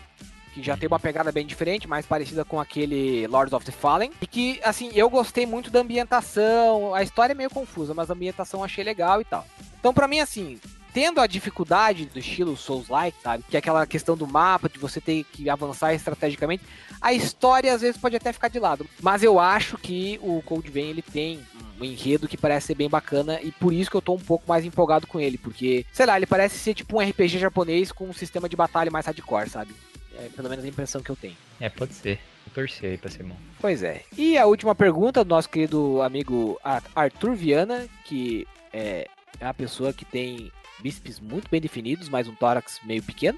que 0.54 0.62
já 0.62 0.76
tem 0.76 0.86
uma 0.86 1.00
pegada 1.00 1.32
bem 1.32 1.44
diferente, 1.44 1.88
mais 1.88 2.06
parecida 2.06 2.44
com 2.44 2.60
aquele 2.60 3.26
Lords 3.26 3.52
of 3.52 3.66
the 3.66 3.72
Fallen. 3.72 4.12
E 4.20 4.26
que, 4.26 4.60
assim, 4.62 4.90
eu 4.94 5.10
gostei 5.10 5.44
muito 5.44 5.70
da 5.70 5.80
ambientação. 5.80 6.94
A 6.94 7.02
história 7.02 7.32
é 7.32 7.34
meio 7.34 7.50
confusa, 7.50 7.92
mas 7.92 8.08
a 8.08 8.14
ambientação 8.14 8.62
achei 8.62 8.84
legal 8.84 9.20
e 9.20 9.24
tal. 9.24 9.44
Então, 9.80 9.92
pra 9.92 10.06
mim, 10.06 10.20
assim, 10.20 10.60
tendo 10.92 11.20
a 11.20 11.26
dificuldade 11.26 12.06
do 12.06 12.20
estilo 12.20 12.56
Souls-like, 12.56 13.18
sabe? 13.20 13.44
Que 13.50 13.56
é 13.56 13.58
aquela 13.58 13.84
questão 13.84 14.16
do 14.16 14.28
mapa, 14.28 14.68
de 14.68 14.78
você 14.78 15.00
ter 15.00 15.24
que 15.24 15.50
avançar 15.50 15.92
estrategicamente. 15.92 16.62
A 17.00 17.12
história, 17.12 17.74
às 17.74 17.80
vezes, 17.80 18.00
pode 18.00 18.14
até 18.14 18.32
ficar 18.32 18.48
de 18.48 18.60
lado. 18.60 18.86
Mas 19.02 19.24
eu 19.24 19.40
acho 19.40 19.76
que 19.76 20.20
o 20.22 20.40
Cold 20.42 20.70
Vein, 20.70 20.90
ele 20.90 21.02
tem 21.02 21.40
um 21.80 21.84
enredo 21.84 22.28
que 22.28 22.36
parece 22.36 22.68
ser 22.68 22.76
bem 22.76 22.88
bacana 22.88 23.40
e 23.42 23.50
por 23.50 23.72
isso 23.72 23.90
que 23.90 23.96
eu 23.96 24.02
tô 24.02 24.14
um 24.14 24.20
pouco 24.20 24.44
mais 24.46 24.64
empolgado 24.64 25.08
com 25.08 25.18
ele, 25.18 25.36
porque, 25.36 25.84
sei 25.92 26.06
lá, 26.06 26.16
ele 26.16 26.26
parece 26.26 26.56
ser 26.56 26.72
tipo 26.72 26.96
um 26.96 27.00
RPG 27.00 27.38
japonês 27.40 27.90
com 27.90 28.08
um 28.08 28.12
sistema 28.12 28.48
de 28.48 28.54
batalha 28.54 28.92
mais 28.92 29.06
hardcore, 29.06 29.50
sabe? 29.50 29.74
É 30.18 30.28
pelo 30.34 30.48
menos 30.48 30.64
a 30.64 30.68
impressão 30.68 31.02
que 31.02 31.10
eu 31.10 31.16
tenho. 31.16 31.36
É, 31.60 31.68
pode 31.68 31.94
ser. 31.94 32.18
Vou 32.46 32.54
torcer 32.54 32.90
aí 32.92 32.98
pra 32.98 33.10
ser 33.10 33.22
bom. 33.22 33.36
Pois 33.60 33.82
é. 33.82 34.02
E 34.16 34.36
a 34.38 34.46
última 34.46 34.74
pergunta 34.74 35.24
do 35.24 35.28
nosso 35.28 35.48
querido 35.48 36.00
amigo 36.02 36.58
Ar- 36.62 36.82
Arthur 36.94 37.34
Viana, 37.34 37.86
que 38.04 38.46
é 38.72 39.08
é 39.40 39.44
uma 39.46 39.54
pessoa 39.54 39.92
que 39.92 40.04
tem 40.04 40.52
bíceps 40.80 41.18
muito 41.18 41.48
bem 41.50 41.60
definidos, 41.60 42.08
mas 42.08 42.28
um 42.28 42.34
tórax 42.36 42.78
meio 42.84 43.02
pequeno. 43.02 43.36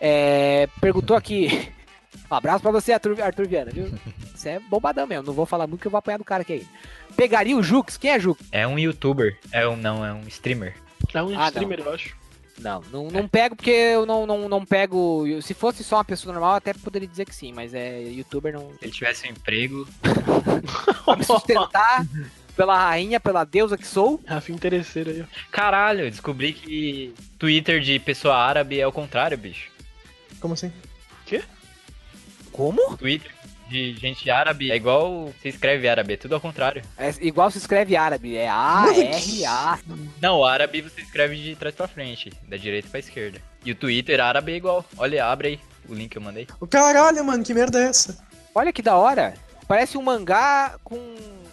É, 0.00 0.68
perguntou 0.80 1.16
aqui. 1.16 1.48
Um 2.30 2.34
abraço 2.34 2.62
pra 2.62 2.72
você, 2.72 2.92
Arthur, 2.92 3.20
Arthur 3.22 3.46
Viana, 3.46 3.70
viu? 3.70 3.92
Você 4.34 4.48
é 4.48 4.58
bombadão 4.58 5.06
mesmo, 5.06 5.26
não 5.26 5.34
vou 5.34 5.44
falar 5.46 5.66
muito 5.66 5.82
que 5.82 5.86
eu 5.86 5.90
vou 5.90 5.98
apanhar 5.98 6.16
do 6.16 6.24
cara 6.24 6.42
aqui 6.42 6.54
aí. 6.54 6.66
Pegaria 7.14 7.56
o 7.56 7.62
Jux? 7.62 7.96
Quem 7.98 8.10
é 8.10 8.18
Jux? 8.18 8.42
É 8.50 8.66
um 8.66 8.78
youtuber. 8.78 9.38
É 9.52 9.68
um, 9.68 9.76
não, 9.76 10.04
é 10.04 10.12
um 10.12 10.22
streamer. 10.26 10.74
É 11.14 11.22
um 11.22 11.38
Ah, 11.38 11.48
streamer, 11.48 11.78
eu 11.80 11.92
acho. 11.92 12.16
Não, 12.58 12.80
não, 12.90 13.08
não 13.08 13.28
pego 13.28 13.54
porque 13.54 13.70
eu 13.70 14.06
não, 14.06 14.26
não, 14.26 14.48
não 14.48 14.64
pego. 14.64 15.24
Se 15.42 15.52
fosse 15.52 15.84
só 15.84 15.96
uma 15.96 16.04
pessoa 16.04 16.32
normal, 16.32 16.52
eu 16.52 16.56
até 16.56 16.72
poderia 16.72 17.06
dizer 17.06 17.26
que 17.26 17.34
sim, 17.34 17.52
mas 17.52 17.74
é 17.74 18.00
youtuber 18.02 18.52
não. 18.52 18.70
Se 18.78 18.84
ele 18.84 18.92
tivesse 18.92 19.26
um 19.26 19.30
emprego, 19.30 19.86
Pra 21.04 21.16
me 21.16 21.24
sustentar 21.24 22.06
pela 22.56 22.76
rainha, 22.76 23.20
pela 23.20 23.44
deusa 23.44 23.76
que 23.76 23.86
sou. 23.86 24.20
Rafinha 24.26 24.56
interesseiro 24.56 25.10
aí, 25.10 25.22
ó. 25.22 25.24
Caralho, 25.50 26.04
eu 26.04 26.10
descobri 26.10 26.52
que 26.54 27.14
Twitter 27.38 27.80
de 27.80 27.98
pessoa 27.98 28.36
árabe 28.36 28.80
é 28.80 28.86
o 28.86 28.92
contrário, 28.92 29.36
bicho. 29.36 29.70
Como 30.40 30.54
assim? 30.54 30.72
Como? 32.56 32.96
Twitter 32.96 33.30
de 33.68 33.94
gente 33.94 34.30
árabe 34.30 34.70
é 34.70 34.76
igual 34.76 35.32
se 35.42 35.48
escreve 35.48 35.88
árabe, 35.88 36.14
é 36.14 36.16
tudo 36.16 36.34
ao 36.34 36.40
contrário. 36.40 36.82
É 36.96 37.12
igual 37.20 37.50
se 37.50 37.58
escreve 37.58 37.96
árabe, 37.96 38.36
é 38.36 38.48
A-R-A. 38.48 39.78
Não, 40.20 40.38
o 40.38 40.44
árabe 40.44 40.82
você 40.82 41.00
escreve 41.00 41.36
de 41.36 41.56
trás 41.56 41.74
pra 41.74 41.88
frente, 41.88 42.32
da 42.48 42.56
direita 42.56 42.88
pra 42.88 43.00
esquerda. 43.00 43.40
E 43.64 43.72
o 43.72 43.74
Twitter 43.74 44.20
árabe 44.20 44.52
é 44.52 44.56
igual. 44.56 44.84
Olha, 44.96 45.26
abre 45.26 45.48
aí 45.48 45.60
o 45.88 45.94
link 45.94 46.10
que 46.10 46.18
eu 46.18 46.22
mandei. 46.22 46.46
O 46.60 46.66
caralho, 46.66 47.24
mano, 47.24 47.44
que 47.44 47.54
merda 47.54 47.80
é 47.80 47.88
essa? 47.88 48.18
Olha 48.54 48.72
que 48.72 48.82
da 48.82 48.96
hora. 48.96 49.34
Parece 49.66 49.98
um 49.98 50.02
mangá 50.02 50.78
com. 50.84 50.98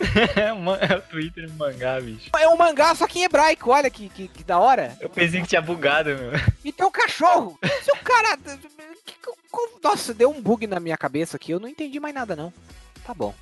é 0.36 0.96
o 0.96 1.02
Twitter 1.02 1.50
no 1.50 1.56
mangá, 1.56 2.00
bicho. 2.00 2.30
É 2.38 2.48
um 2.48 2.58
mangá 2.58 2.94
só 2.96 3.08
que 3.08 3.20
em 3.20 3.24
hebraico, 3.24 3.72
olha 3.72 3.90
que, 3.90 4.10
que, 4.10 4.28
que 4.28 4.44
da 4.44 4.60
hora. 4.60 4.98
Eu 5.00 5.10
pensei 5.10 5.42
que 5.42 5.48
tinha 5.48 5.62
bugado, 5.62 6.10
meu. 6.10 6.32
E 6.64 6.72
tem 6.72 6.86
um 6.86 6.92
cachorro. 6.92 7.58
Se 7.82 7.92
o 7.92 7.98
cara. 7.98 8.38
Nossa, 9.84 10.14
deu 10.14 10.30
um 10.30 10.42
bug 10.42 10.66
na 10.66 10.80
minha 10.80 10.98
cabeça 10.98 11.38
aqui, 11.38 11.52
eu 11.52 11.60
não 11.60 11.68
entendi 11.68 12.00
mais 12.00 12.16
nada 12.16 12.36
não. 12.36 12.54
Tá 13.06 13.14
bom. 13.14 13.34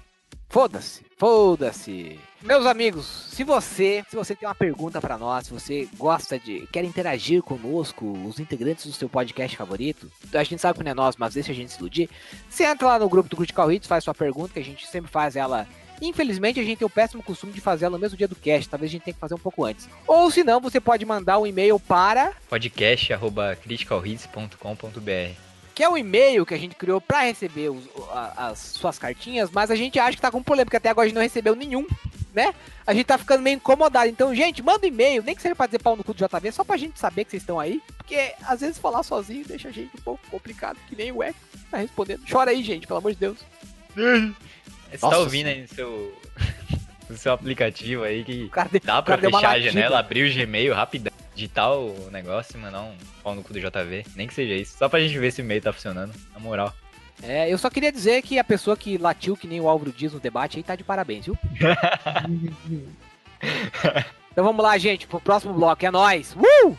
Foda-se, 0.52 1.02
foda-se. 1.18 2.20
Meus 2.42 2.66
amigos, 2.66 3.06
se 3.06 3.42
você, 3.42 4.04
se 4.10 4.18
você 4.18 4.36
tem 4.36 4.50
uma 4.50 4.54
pergunta 4.54 5.00
pra 5.00 5.18
nós, 5.18 5.46
se 5.46 5.54
você 5.54 5.88
gosta 5.96 6.38
de, 6.38 6.68
quer 6.74 6.84
interagir 6.84 7.42
conosco, 7.42 8.06
os 8.28 8.38
integrantes 8.38 8.86
do 8.86 8.92
seu 8.92 9.08
podcast 9.08 9.56
favorito, 9.56 10.12
a 10.34 10.44
gente 10.44 10.60
sabe 10.60 10.78
que 10.78 10.84
não 10.84 10.92
é 10.92 10.94
nós, 10.94 11.16
mas 11.16 11.36
deixa 11.36 11.54
a 11.54 11.56
gente 11.56 11.72
se 11.72 11.80
iludir. 11.80 12.10
Você 12.50 12.66
entra 12.66 12.86
lá 12.86 13.00
no 13.00 13.08
grupo 13.08 13.30
do 13.30 13.38
Critical 13.38 13.72
Hits, 13.72 13.88
faz 13.88 14.04
sua 14.04 14.14
pergunta, 14.14 14.52
que 14.52 14.60
a 14.60 14.64
gente 14.64 14.86
sempre 14.88 15.10
faz 15.10 15.38
ela. 15.38 15.66
Infelizmente, 16.02 16.60
a 16.60 16.64
gente 16.64 16.80
tem 16.80 16.86
o 16.86 16.90
péssimo 16.90 17.22
costume 17.22 17.54
de 17.54 17.62
fazer 17.62 17.86
ela 17.86 17.96
no 17.98 18.02
mesmo 18.02 18.18
dia 18.18 18.28
do 18.28 18.36
cast, 18.36 18.68
talvez 18.68 18.90
a 18.90 18.94
gente 18.94 19.04
tenha 19.04 19.14
que 19.14 19.20
fazer 19.20 19.36
um 19.36 19.40
pouco 19.40 19.64
antes. 19.64 19.88
Ou 20.08 20.32
se 20.32 20.44
não, 20.44 20.60
você 20.60 20.80
pode 20.82 21.06
mandar 21.06 21.38
um 21.38 21.46
e-mail 21.46 21.80
para 21.80 22.34
Podcast 22.50 23.14
arroba 23.14 23.56
criticalhits.com.br 23.62 25.36
que 25.74 25.84
é 25.84 25.90
o 25.90 25.98
e-mail 25.98 26.46
que 26.46 26.54
a 26.54 26.58
gente 26.58 26.76
criou 26.76 27.00
pra 27.00 27.22
receber 27.22 27.70
os- 27.70 27.88
as 28.36 28.60
suas 28.60 29.00
cartinhas, 29.00 29.50
mas 29.52 29.72
a 29.72 29.76
gente 29.76 29.98
acha 29.98 30.18
que 30.18 30.22
tá 30.22 30.30
com 30.30 30.44
problema, 30.44 30.66
porque 30.66 30.76
até 30.78 30.90
agora 30.90 31.06
a 31.06 31.08
gente 31.08 31.16
não 31.16 31.22
recebeu 31.22 31.56
nenhum, 31.56 31.88
né? 32.34 32.54
A 32.86 32.94
gente 32.94 33.06
tá 33.06 33.18
ficando 33.18 33.42
meio 33.42 33.56
incomodado. 33.56 34.10
Então, 34.10 34.36
gente, 34.36 34.62
manda 34.62 34.86
um 34.86 34.90
e-mail, 34.90 35.24
nem 35.24 35.34
que 35.34 35.42
seja 35.42 35.56
pra 35.56 35.68
dizer 35.68 35.80
pau 35.80 35.96
no 35.96 36.04
cu 36.04 36.14
do 36.14 36.18
JV, 36.28 36.52
só 36.52 36.66
pra 36.66 36.76
gente 36.76 37.00
saber 37.00 37.24
que 37.24 37.32
vocês 37.32 37.42
estão 37.42 37.58
aí, 37.58 37.82
porque 37.98 38.34
às 38.44 38.60
vezes 38.60 38.78
falar 38.78 39.02
sozinho 39.02 39.46
deixa 39.48 39.70
a 39.70 39.72
gente 39.72 39.96
um 39.98 40.02
pouco 40.02 40.20
complicado, 40.30 40.78
que 40.90 40.96
nem 40.96 41.10
o 41.12 41.24
Eco 41.24 41.40
tá 41.72 41.78
respondendo. 41.78 42.22
Chora 42.30 42.52
aí, 42.52 42.62
gente, 42.62 42.86
pelo 42.86 43.00
amor 43.00 43.14
de 43.14 43.18
Deus. 43.20 43.38
Você 44.92 45.06
Nossa 45.06 45.16
tá 45.16 45.22
ouvindo 45.22 45.48
aí 45.48 45.62
no 45.62 45.68
seu, 45.68 46.22
no 47.10 47.18
seu 47.18 47.34
aplicativo 47.34 48.04
aí 48.04 48.24
que 48.24 48.50
de- 48.72 48.80
dá 48.84 49.02
pra 49.02 49.18
fechar 49.18 49.52
a 49.52 49.60
janela, 49.60 50.00
abrir 50.00 50.30
o 50.30 50.34
Gmail 50.34 50.74
rapidão, 50.74 51.12
digitar 51.34 51.72
o 51.74 52.10
negócio 52.12 52.58
e 52.58 52.60
mandar 52.60 52.82
um 52.82 52.96
pau 53.24 53.34
no 53.34 53.44
cu 53.44 53.54
do 53.54 53.60
JV. 53.60 54.06
Nem 54.16 54.28
que 54.28 54.34
seja 54.34 54.54
isso. 54.54 54.78
Só 54.78 54.90
pra 54.90 55.00
gente 55.00 55.18
ver 55.18 55.32
se 55.32 55.42
o 55.42 55.44
e-mail 55.44 55.62
tá 55.62 55.72
funcionando, 55.74 56.14
na 56.34 56.40
moral. 56.40 56.74
É, 57.24 57.52
eu 57.52 57.58
só 57.58 57.70
queria 57.70 57.92
dizer 57.92 58.22
que 58.24 58.40
a 58.40 58.44
pessoa 58.44 58.76
que 58.76 58.98
latiu 58.98 59.38
que 59.38 59.48
nem 59.48 59.62
o 59.62 59.70
Álvaro 59.70 59.94
diz 59.96 60.12
no 60.12 60.20
debate 60.20 60.58
aí 60.58 60.64
tá 60.64 60.76
de 60.76 60.84
parabéns, 60.84 61.26
viu? 61.26 61.38
então 64.32 64.44
vamos 64.44 64.64
lá, 64.64 64.78
gente, 64.78 65.08
pro 65.08 65.20
próximo 65.20 65.54
bloco. 65.54 65.86
É 65.86 65.92
nóis! 65.92 66.36
Uh! 66.36 66.78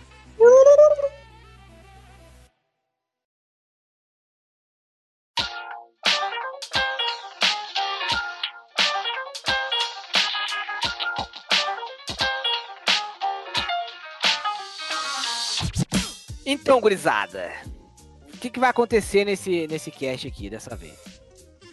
Então, 16.53 16.81
gurizada, 16.81 17.51
o 18.35 18.39
que, 18.39 18.51
que 18.51 18.61
vai 18.61 18.71
acontecer 18.71 19.25
nesse, 19.25 19.67
nesse 19.67 19.91
cast 19.91 20.27
aqui 20.29 20.51
dessa 20.51 20.77
vez? 20.77 20.95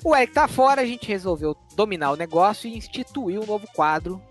O 0.03 0.15
Eric 0.15 0.33
tá 0.33 0.47
fora, 0.47 0.81
a 0.81 0.85
gente 0.85 1.07
resolveu 1.07 1.55
dominar 1.75 2.11
o 2.11 2.15
negócio 2.15 2.69
e 2.69 2.77
instituir 2.77 3.39
um 3.39 3.45
novo 3.45 3.67
quadro 3.73 4.21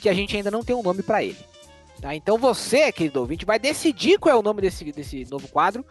que 0.00 0.08
a 0.08 0.14
gente 0.14 0.36
ainda 0.36 0.50
não 0.50 0.64
tem 0.64 0.74
um 0.74 0.82
nome 0.82 1.02
pra 1.02 1.22
ele. 1.22 1.38
Tá? 2.00 2.14
Então 2.14 2.36
você, 2.36 2.90
querido 2.90 3.20
ouvinte, 3.20 3.44
vai 3.44 3.58
decidir 3.58 4.18
qual 4.18 4.34
é 4.34 4.38
o 4.38 4.42
nome 4.42 4.60
desse, 4.60 4.84
desse 4.92 5.24
novo 5.30 5.46
quadro, 5.48 5.86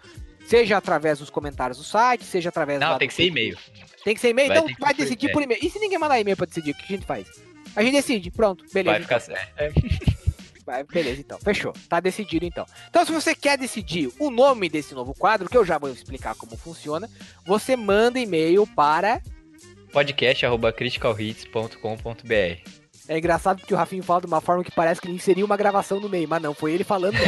seja 0.45 0.77
através 0.77 1.19
dos 1.19 1.29
comentários 1.29 1.77
do 1.77 1.83
site, 1.83 2.25
seja 2.25 2.49
através 2.49 2.79
Não, 2.79 2.97
tem 2.97 3.07
do 3.07 3.09
que 3.09 3.15
ser 3.15 3.23
e-mail. 3.23 3.57
Tem 4.03 4.13
que 4.13 4.19
ser 4.19 4.29
e-mail? 4.29 4.49
Vai 4.49 4.57
Então 4.57 4.67
ter 4.67 4.75
que 4.75 4.81
vai 4.81 4.93
decidir 4.93 5.29
é. 5.29 5.31
por 5.31 5.41
e-mail. 5.41 5.59
E 5.63 5.69
se 5.69 5.79
ninguém 5.79 5.97
mandar 5.97 6.19
e-mail 6.19 6.35
pra 6.35 6.45
decidir, 6.45 6.71
o 6.71 6.75
que 6.75 6.83
a 6.83 6.97
gente 6.97 7.05
faz? 7.05 7.27
A 7.75 7.81
gente 7.81 7.93
decide, 7.93 8.29
pronto, 8.29 8.65
beleza. 8.73 8.91
Vai 8.91 9.01
ficar 9.01 9.19
certo. 9.21 10.22
Vai, 10.65 10.83
beleza, 10.83 11.19
então. 11.19 11.37
Fechou. 11.39 11.73
Tá 11.89 11.99
decidido, 11.99 12.45
então. 12.45 12.65
Então, 12.89 13.05
se 13.05 13.11
você 13.11 13.35
quer 13.35 13.57
decidir 13.57 14.09
o 14.17 14.29
nome 14.29 14.69
desse 14.69 14.93
novo 14.93 15.13
quadro, 15.13 15.49
que 15.49 15.57
eu 15.57 15.65
já 15.65 15.77
vou 15.77 15.89
explicar 15.89 16.35
como 16.35 16.55
funciona, 16.55 17.09
você 17.45 17.75
manda 17.75 18.17
e-mail 18.19 18.65
para. 18.67 19.21
podcast.criticalhits.com.br 19.91 22.69
É 23.09 23.17
engraçado 23.17 23.59
porque 23.59 23.73
o 23.73 23.77
Rafinho 23.77 24.03
fala 24.03 24.21
de 24.21 24.27
uma 24.27 24.39
forma 24.39 24.63
que 24.63 24.71
parece 24.71 25.01
que 25.01 25.07
ele 25.07 25.15
inseriu 25.15 25.45
uma 25.45 25.57
gravação 25.57 25.99
no 25.99 26.07
meio, 26.07 26.29
mas 26.29 26.41
não, 26.41 26.53
foi 26.53 26.71
ele 26.71 26.85
falando. 26.85 27.17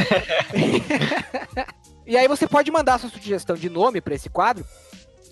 e 2.08 2.16
aí 2.16 2.28
você 2.28 2.48
pode 2.48 2.72
mandar 2.72 3.00
sua 3.00 3.10
sugestão 3.10 3.58
de 3.58 3.70
nome 3.70 4.00
para 4.00 4.16
esse 4.16 4.30
quadro 4.30 4.66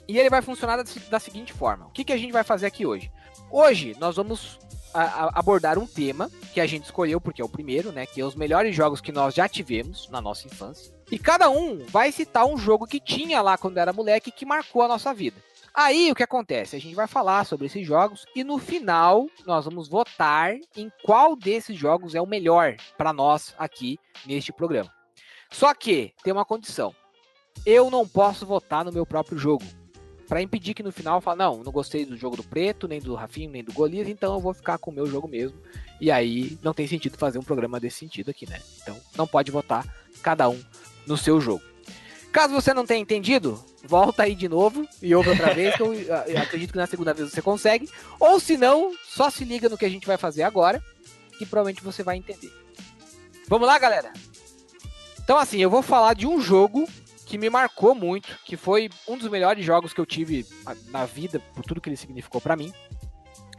e 0.08 0.20
ele 0.20 0.30
vai 0.30 0.42
funcionar 0.42 0.76
da, 0.76 0.84
da 1.10 1.20
seguinte 1.20 1.54
forma. 1.54 1.86
O 1.86 1.92
que, 1.92 2.04
que 2.04 2.12
a 2.12 2.18
gente 2.18 2.34
vai 2.34 2.44
fazer 2.44 2.66
aqui 2.66 2.86
hoje? 2.86 3.10
Hoje 3.50 3.96
nós 3.98 4.18
vamos 4.18 4.60
a- 4.94 5.26
a- 5.26 5.32
abordar 5.40 5.78
um 5.80 5.88
tema 5.88 6.30
que 6.54 6.62
a 6.62 6.66
gente 6.66 6.86
escolheu 6.86 7.20
porque 7.20 7.42
é 7.42 7.46
o 7.46 7.50
primeiro, 7.50 7.92
né? 7.92 8.06
Que 8.06 8.22
é 8.22 8.26
os 8.26 8.36
melhores 8.36 8.76
jogos 8.76 9.02
que 9.02 9.12
nós 9.12 9.34
já 9.34 9.48
tivemos 9.48 10.10
na 10.10 10.22
nossa 10.22 10.48
infância. 10.48 10.94
E 11.12 11.18
cada 11.20 11.50
um 11.50 11.84
vai 11.88 12.12
citar 12.12 12.46
um 12.46 12.58
jogo 12.58 12.88
que 12.88 13.00
tinha 13.00 13.42
lá 13.42 13.58
quando 13.58 13.78
era 13.78 13.94
moleque 13.94 14.32
que 14.32 14.46
marcou 14.46 14.82
a 14.82 14.88
nossa 14.88 15.14
vida. 15.14 15.38
Aí 15.76 16.12
o 16.12 16.16
que 16.16 16.22
acontece? 16.24 16.76
A 16.76 16.80
gente 16.80 16.94
vai 16.96 17.08
falar 17.08 17.46
sobre 17.46 17.66
esses 17.66 17.86
jogos 17.86 18.26
e 18.36 18.44
no 18.44 18.60
final 18.60 19.26
nós 19.46 19.66
vamos 19.66 19.88
votar 19.88 20.54
em 20.78 20.92
qual 21.04 21.36
desses 21.36 21.76
jogos 21.78 22.14
é 22.14 22.22
o 22.22 22.28
melhor 22.28 22.76
para 22.96 23.12
nós 23.12 23.56
aqui 23.58 23.98
neste 24.26 24.54
programa. 24.54 24.92
Só 25.52 25.74
que 25.74 26.14
tem 26.24 26.32
uma 26.32 26.46
condição. 26.46 26.94
Eu 27.66 27.90
não 27.90 28.08
posso 28.08 28.46
votar 28.46 28.86
no 28.86 28.92
meu 28.92 29.06
próprio 29.06 29.38
jogo. 29.38 29.64
Pra 30.34 30.42
impedir 30.42 30.74
que 30.74 30.82
no 30.82 30.92
final 30.92 31.18
eu 31.18 31.22
fale, 31.22 31.38
não, 31.38 31.58
não 31.58 31.72
gostei 31.72 32.08
do 32.08 32.18
jogo 32.18 32.36
do 32.36 32.42
Preto, 32.42 32.88
nem 32.88 33.00
do 33.00 33.14
Rafinho, 33.14 33.52
nem 33.52 33.64
do 33.64 33.72
Golias, 33.72 34.08
então 34.08 34.34
eu 34.34 34.40
vou 34.40 34.52
ficar 34.52 34.80
com 34.80 34.90
o 34.90 34.94
meu 34.94 35.06
jogo 35.06 35.28
mesmo. 35.28 35.56
E 36.02 36.10
aí 36.10 36.58
não 36.64 36.74
tem 36.74 36.88
sentido 36.88 37.20
fazer 37.20 37.38
um 37.38 37.44
programa 37.44 37.80
desse 37.80 38.00
sentido 38.00 38.32
aqui, 38.32 38.50
né? 38.50 38.60
Então 38.82 39.00
não 39.16 39.28
pode 39.28 39.52
votar 39.52 39.86
cada 40.24 40.50
um 40.50 40.60
no 41.06 41.16
seu 41.18 41.40
jogo. 41.40 41.62
Caso 42.32 42.52
você 42.52 42.74
não 42.74 42.84
tenha 42.84 43.00
entendido, 43.00 43.64
volta 43.84 44.24
aí 44.24 44.34
de 44.34 44.50
novo 44.50 44.88
e 45.04 45.14
ouve 45.14 45.30
outra 45.30 45.54
vez, 45.54 45.76
que 45.76 45.84
eu, 45.84 45.94
eu 45.94 46.38
acredito 46.40 46.72
que 46.72 46.80
na 46.80 46.88
segunda 46.88 47.14
vez 47.14 47.30
você 47.30 47.40
consegue. 47.40 47.88
Ou 48.20 48.40
se 48.40 48.58
não, 48.58 48.92
só 49.04 49.30
se 49.30 49.46
liga 49.46 49.70
no 49.70 49.78
que 49.78 49.86
a 49.86 49.90
gente 49.90 50.08
vai 50.08 50.18
fazer 50.18 50.42
agora, 50.42 50.84
que 51.38 51.46
provavelmente 51.46 51.84
você 51.84 52.02
vai 52.02 52.18
entender. 52.18 52.52
Vamos 53.48 53.68
lá, 53.68 53.78
galera? 53.78 54.12
Então, 55.24 55.38
assim, 55.38 55.60
eu 55.60 55.70
vou 55.70 55.84
falar 55.84 56.16
de 56.16 56.26
um 56.26 56.42
jogo 56.42 56.88
que 57.34 57.38
me 57.40 57.50
marcou 57.50 57.96
muito, 57.96 58.38
que 58.46 58.56
foi 58.56 58.92
um 59.08 59.18
dos 59.18 59.28
melhores 59.28 59.66
jogos 59.66 59.92
que 59.92 60.00
eu 60.00 60.06
tive 60.06 60.46
na 60.92 61.04
vida, 61.04 61.40
por 61.40 61.64
tudo 61.64 61.82
que 61.82 61.90
ele 61.90 61.98
significou 61.98 62.40
pra 62.40 62.56
mim, 62.56 62.72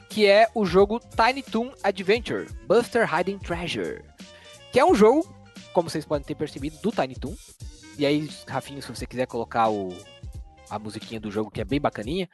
que 0.09 0.27
é 0.27 0.49
o 0.55 0.65
jogo 0.65 1.01
Tiny 1.01 1.43
Toon 1.43 1.73
Adventure 1.83 2.47
Buster 2.69 3.05
Hiding 3.13 3.41
Treasure, 3.41 4.05
que 4.71 4.79
é 4.79 4.85
um 4.85 4.95
jogo, 4.95 5.29
como 5.73 5.91
vocês 5.91 6.05
podem 6.05 6.25
ter 6.25 6.37
percebido, 6.37 6.79
do 6.81 6.93
Tiny 6.93 7.17
Toon. 7.17 7.35
E 7.99 8.07
aí, 8.07 8.31
Rafinho, 8.47 8.81
se 8.81 8.95
você 8.95 9.09
quiser 9.09 9.27
colocar 9.27 9.69
o, 9.69 9.89
a 10.71 10.79
musiquinha 10.79 11.19
do 11.19 11.29
jogo, 11.29 11.51
que 11.51 11.61
é 11.61 11.65
bem 11.65 11.81
bacaninha. 11.81 12.31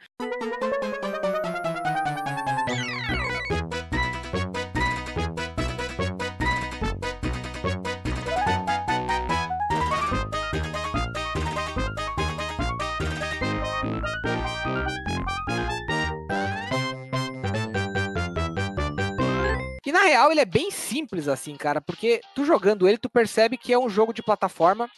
Real 20.11 20.31
ele 20.31 20.41
é 20.41 20.45
bem 20.45 20.69
simples 20.69 21.27
assim, 21.27 21.55
cara, 21.55 21.81
porque 21.81 22.21
tu 22.35 22.45
jogando 22.45 22.87
ele, 22.87 22.97
tu 22.97 23.09
percebe 23.09 23.57
que 23.57 23.73
é 23.73 23.79
um 23.79 23.89
jogo 23.89 24.13
de 24.13 24.21
plataforma 24.21 24.89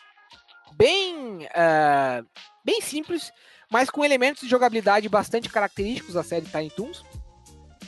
bem, 0.76 1.48
ah, 1.54 2.24
bem 2.66 2.82
simples, 2.82 3.32
mas 3.72 3.90
com 3.90 4.04
elementos 4.04 4.44
de 4.44 4.50
jogabilidade 4.50 5.08
bastante 5.08 5.50
característicos 5.50 6.16
da 6.16 6.24
série 6.24 6.46
Tiny 6.46 6.72
Toons. 6.72 7.04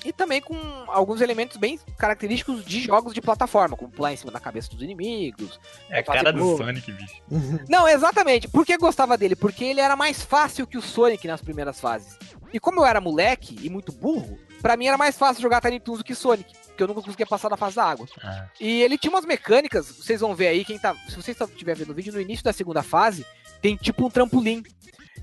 E 0.04 0.14
também 0.14 0.40
com 0.40 0.56
alguns 0.88 1.20
elementos 1.20 1.58
bem 1.58 1.80
característicos 1.98 2.64
de 2.64 2.82
jogos 2.82 3.12
de 3.12 3.22
plataforma, 3.22 3.76
como 3.76 3.90
pular 3.90 4.14
em 4.14 4.16
cima 4.16 4.32
da 4.32 4.40
cabeça 4.40 4.70
dos 4.70 4.84
inimigos. 4.84 5.60
É 5.90 6.00
a 6.00 6.04
cara 6.04 6.32
do. 6.32 6.58
Sonic, 6.58 6.92
bicho. 6.92 7.24
Não, 7.68 7.88
exatamente. 7.88 8.48
Por 8.48 8.64
que 8.64 8.76
eu 8.76 8.80
gostava 8.80 9.18
dele? 9.18 9.36
Porque 9.36 9.66
ele 9.66 9.82
era 9.82 9.96
mais 9.96 10.22
fácil 10.22 10.68
que 10.68 10.78
o 10.78 10.82
Sonic 10.82 11.28
nas 11.28 11.42
primeiras 11.42 11.80
fases. 11.80 12.20
E 12.54 12.60
como 12.60 12.82
eu 12.82 12.86
era 12.86 13.02
moleque 13.02 13.58
e 13.64 13.68
muito 13.68 13.92
burro, 13.92 14.38
pra 14.62 14.76
mim 14.78 14.88
era 14.88 14.98
mais 14.98 15.18
fácil 15.18 15.42
jogar 15.42 15.62
Tiny 15.62 15.80
Toons 15.80 16.00
do 16.00 16.04
que 16.04 16.16
Sonic, 16.16 16.52
porque 16.68 16.84
eu 16.84 16.88
nunca 16.88 17.02
conseguia 17.02 17.26
passar 17.26 17.50
da 17.50 17.58
fase 17.58 17.76
da 17.76 17.84
água. 17.86 18.08
Ah, 18.24 18.48
E 18.60 18.82
ele 18.82 18.98
tinha 18.98 19.12
umas 19.12 19.26
mecânicas, 19.26 19.88
vocês 19.88 20.22
vão 20.22 20.36
ver 20.36 20.48
aí, 20.48 20.66
quem 20.66 20.78
tá. 20.80 20.96
Se 21.08 21.16
vocês 21.16 21.40
estiverem 21.40 21.80
vendo 21.84 21.92
o 21.92 21.96
vídeo, 21.96 22.14
no 22.14 22.22
início 22.22 22.44
da 22.44 22.54
segunda 22.54 22.82
fase, 22.84 23.26
tem 23.62 23.76
tipo 23.76 24.06
um 24.06 24.10
trampolim. 24.10 24.64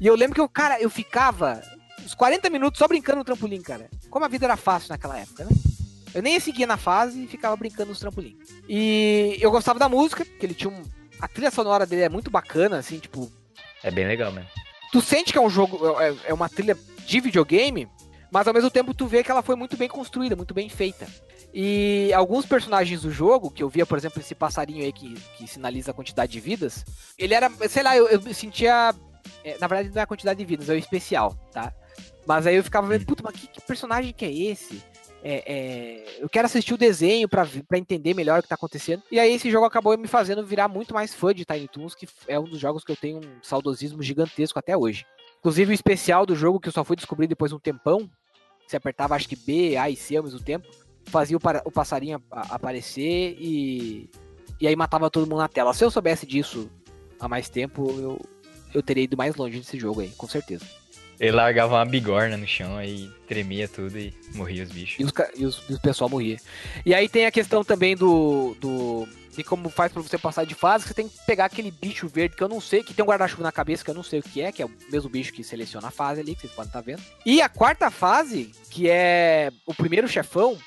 E 0.01 0.07
eu 0.07 0.15
lembro 0.15 0.35
que 0.35 0.41
eu, 0.41 0.49
cara, 0.49 0.81
eu 0.81 0.91
ficava 0.91 1.63
uns 2.05 2.15
40 2.15 2.51
minutos 2.51 2.79
só 2.79 2.89
brincando 2.89 3.19
no 3.19 3.25
trampolim, 3.25 3.61
cara. 3.63 3.89
Como 4.11 4.25
a 4.25 4.29
vida 4.29 4.47
era 4.47 4.57
fácil 4.57 4.89
naquela 4.91 5.19
época, 5.19 5.45
né? 5.45 5.51
Eu 6.15 6.23
nem 6.23 6.39
seguia 6.41 6.67
na 6.67 6.77
fase 6.77 7.25
e 7.25 7.27
ficava 7.27 7.57
brincando 7.57 7.91
nos 7.91 8.01
trampolim. 8.01 8.37
E 8.69 9.39
eu 9.41 9.51
gostava 9.51 9.79
da 9.79 9.89
música, 9.89 10.25
que 10.25 10.45
ele 10.45 10.55
tinha 10.55 10.71
um. 10.71 10.83
A 11.21 11.29
trilha 11.29 11.51
sonora 11.51 11.87
dele 11.87 12.03
é 12.03 12.09
muito 12.09 12.31
bacana, 12.31 12.79
assim, 12.79 12.99
tipo, 12.99 13.31
é 13.83 13.91
bem 13.91 14.07
legal 14.07 14.33
mesmo. 14.33 14.49
tu 14.91 15.01
sente 15.01 15.33
que 15.33 15.39
é 15.39 15.41
um 15.41 15.49
jogo, 15.49 15.99
é, 16.01 16.15
é 16.27 16.35
uma 16.35 16.49
trilha 16.49 16.77
de 17.07 17.21
videogame, 17.21 17.89
mas 18.33 18.49
ao 18.49 18.55
mesmo 18.55 18.71
tempo 18.71 18.95
tu 18.95 19.07
vê 19.07 19.23
que 19.23 19.31
ela 19.31 19.43
foi 19.43 19.55
muito 19.55 19.77
bem 19.77 19.89
construída, 19.89 20.35
muito 20.35 20.55
bem 20.55 20.67
feita. 20.71 21.07
E 21.53 22.11
alguns 22.15 22.47
personagens 22.47 23.03
do 23.03 23.11
jogo, 23.11 23.51
que 23.51 23.63
eu 23.63 23.69
via, 23.69 23.85
por 23.85 23.99
exemplo, 23.99 24.21
esse 24.21 24.35
passarinho 24.35 24.83
aí 24.83 24.91
que, 24.91 25.15
que 25.37 25.47
sinaliza 25.47 25.91
a 25.91 25.95
quantidade 25.95 26.33
de 26.33 26.41
vidas, 26.41 26.83
ele 27.19 27.35
era, 27.35 27.51
sei 27.69 27.83
lá, 27.83 27.95
eu, 27.95 28.09
eu 28.09 28.21
sentia. 28.33 28.95
é, 29.45 29.59
na 29.59 29.67
verdade, 29.67 29.91
não 29.91 30.01
é 30.01 30.05
a 30.05 30.07
quantidade 30.07 30.39
de 30.39 30.47
vidas, 30.47 30.71
é 30.71 30.73
o 30.73 30.79
especial, 30.79 31.37
tá? 31.53 31.75
Mas 32.27 32.47
aí 32.47 32.57
eu 32.57 32.65
ficava 32.65 32.87
vendo, 32.87 33.05
puta, 33.05 33.23
mas 33.23 33.35
que, 33.35 33.47
que 33.49 33.61
personagem 33.61 34.15
que 34.15 34.25
é 34.25 34.33
esse? 34.33 34.83
É, 35.23 35.45
é, 35.47 36.17
eu 36.19 36.29
quero 36.29 36.47
assistir 36.47 36.73
o 36.73 36.79
desenho 36.79 37.29
pra 37.29 37.47
entender 37.75 38.15
melhor 38.15 38.41
o 38.41 38.43
que 38.43 38.49
tá 38.49 38.55
acontecendo. 38.55 39.03
E 39.11 39.21
aí 39.21 39.35
esse 39.35 39.51
jogo 39.51 39.67
acabou 39.67 39.97
me 39.99 40.09
fazendo 40.09 40.45
virar 40.45 40.69
muito 40.69 40.95
mais 40.95 41.13
fã 41.13 41.35
de 41.35 41.45
Tiny 41.45 41.69
Toons, 41.69 41.95
que 41.95 42.09
é 42.27 42.41
um 42.41 42.45
dos 42.45 42.59
jogos 42.59 42.83
que 42.83 42.93
eu 42.93 42.97
tenho 42.97 43.19
um 43.19 43.43
saudosismo 43.43 44.03
gigantesco 44.03 44.59
até 44.59 44.75
hoje. 44.75 45.05
Inclusive 45.39 45.73
o 45.73 45.75
especial 45.75 46.25
do 46.25 46.35
jogo 46.35 46.59
que 46.59 46.69
eu 46.69 46.73
só 46.73 46.83
fui 46.83 46.97
descobrir 46.97 47.27
depois 47.27 47.51
de 47.51 47.57
um 47.57 47.61
tempão, 47.61 48.11
você 48.73 48.77
apertava 48.79 49.15
acho 49.15 49.29
que 49.29 49.37
B, 49.37 49.77
A 49.77 49.89
e 49.91 49.97
C 49.97 50.17
ao 50.17 50.25
mesmo 50.25 50.41
tempo, 50.41 50.67
fazia 51.07 51.37
o, 51.37 51.41
para- 51.41 51.63
o 51.65 51.71
passarinho 51.71 52.23
aparecer 52.31 53.37
e, 53.39 54.09
e 54.61 54.67
aí 54.67 54.75
matava 54.75 55.11
todo 55.11 55.29
mundo 55.29 55.39
na 55.39 55.49
tela. 55.49 55.75
Se 55.75 55.85
eu 55.85 55.91
soubesse 55.91 56.27
disso 56.27 56.71
há 57.21 57.29
mais 57.29 57.49
tempo, 57.49 57.91
eu, 58.01 58.21
eu 58.75 58.83
teria 58.83 59.05
ido 59.05 59.17
mais 59.17 59.37
longe 59.37 59.59
nesse 59.59 59.79
jogo 59.79 60.01
aí, 60.01 60.09
com 60.11 60.27
certeza. 60.27 60.65
Ele 61.21 61.33
largava 61.33 61.75
uma 61.75 61.85
bigorna 61.85 62.37
no 62.37 62.47
chão, 62.47 62.77
aí 62.77 63.09
tremia 63.29 63.69
tudo 63.69 63.97
e 63.99 64.13
morria 64.35 64.65
os 64.65 64.71
E 64.71 64.73
bichos. 64.75 65.05
os, 65.07 65.13
ca- 65.13 65.31
e 65.37 65.45
os, 65.45 65.63
e 65.69 65.75
o 65.75 65.81
pessoal 65.81 66.11
morria. 66.11 66.37
E 66.85 66.95
aí 66.95 67.09
tem 67.09 67.27
a 67.27 67.31
questão 67.31 67.63
também 67.65 67.97
do. 67.97 68.57
do 68.61 69.09
de 69.35 69.43
como 69.43 69.71
faz 69.71 69.91
pra 69.91 70.03
você 70.03 70.19
passar 70.19 70.45
de 70.45 70.55
fase, 70.55 70.87
você 70.87 70.93
tem 70.93 71.09
que 71.09 71.17
pegar 71.27 71.47
aquele 71.47 71.71
bicho 71.71 72.07
verde 72.07 72.37
que 72.37 72.43
eu 72.43 72.49
não 72.51 72.61
sei, 72.61 72.83
que 72.83 72.93
tem 72.93 73.03
um 73.03 73.09
guarda-chuva 73.09 73.43
na 73.43 73.51
cabeça 73.51 73.83
que 73.83 73.89
eu 73.91 73.95
não 73.95 74.03
sei 74.03 74.21
o 74.21 74.23
que 74.23 74.43
é, 74.43 74.53
que 74.53 74.61
é 74.61 74.67
o 74.67 74.71
mesmo 74.91 75.09
bicho 75.09 75.33
que 75.33 75.43
seleciona 75.43 75.89
a 75.89 75.91
fase 75.91 76.21
ali, 76.21 76.35
que 76.35 76.43
vocês 76.43 76.53
podem 76.53 76.69
estar 76.69 76.83
vendo. 76.83 77.01
E 77.25 77.41
a 77.41 77.49
quarta 77.49 77.91
fase, 77.91 78.53
que 78.71 78.91
é 78.91 79.51
o 79.65 79.73
primeiro 79.73 80.07
chefão, 80.07 80.59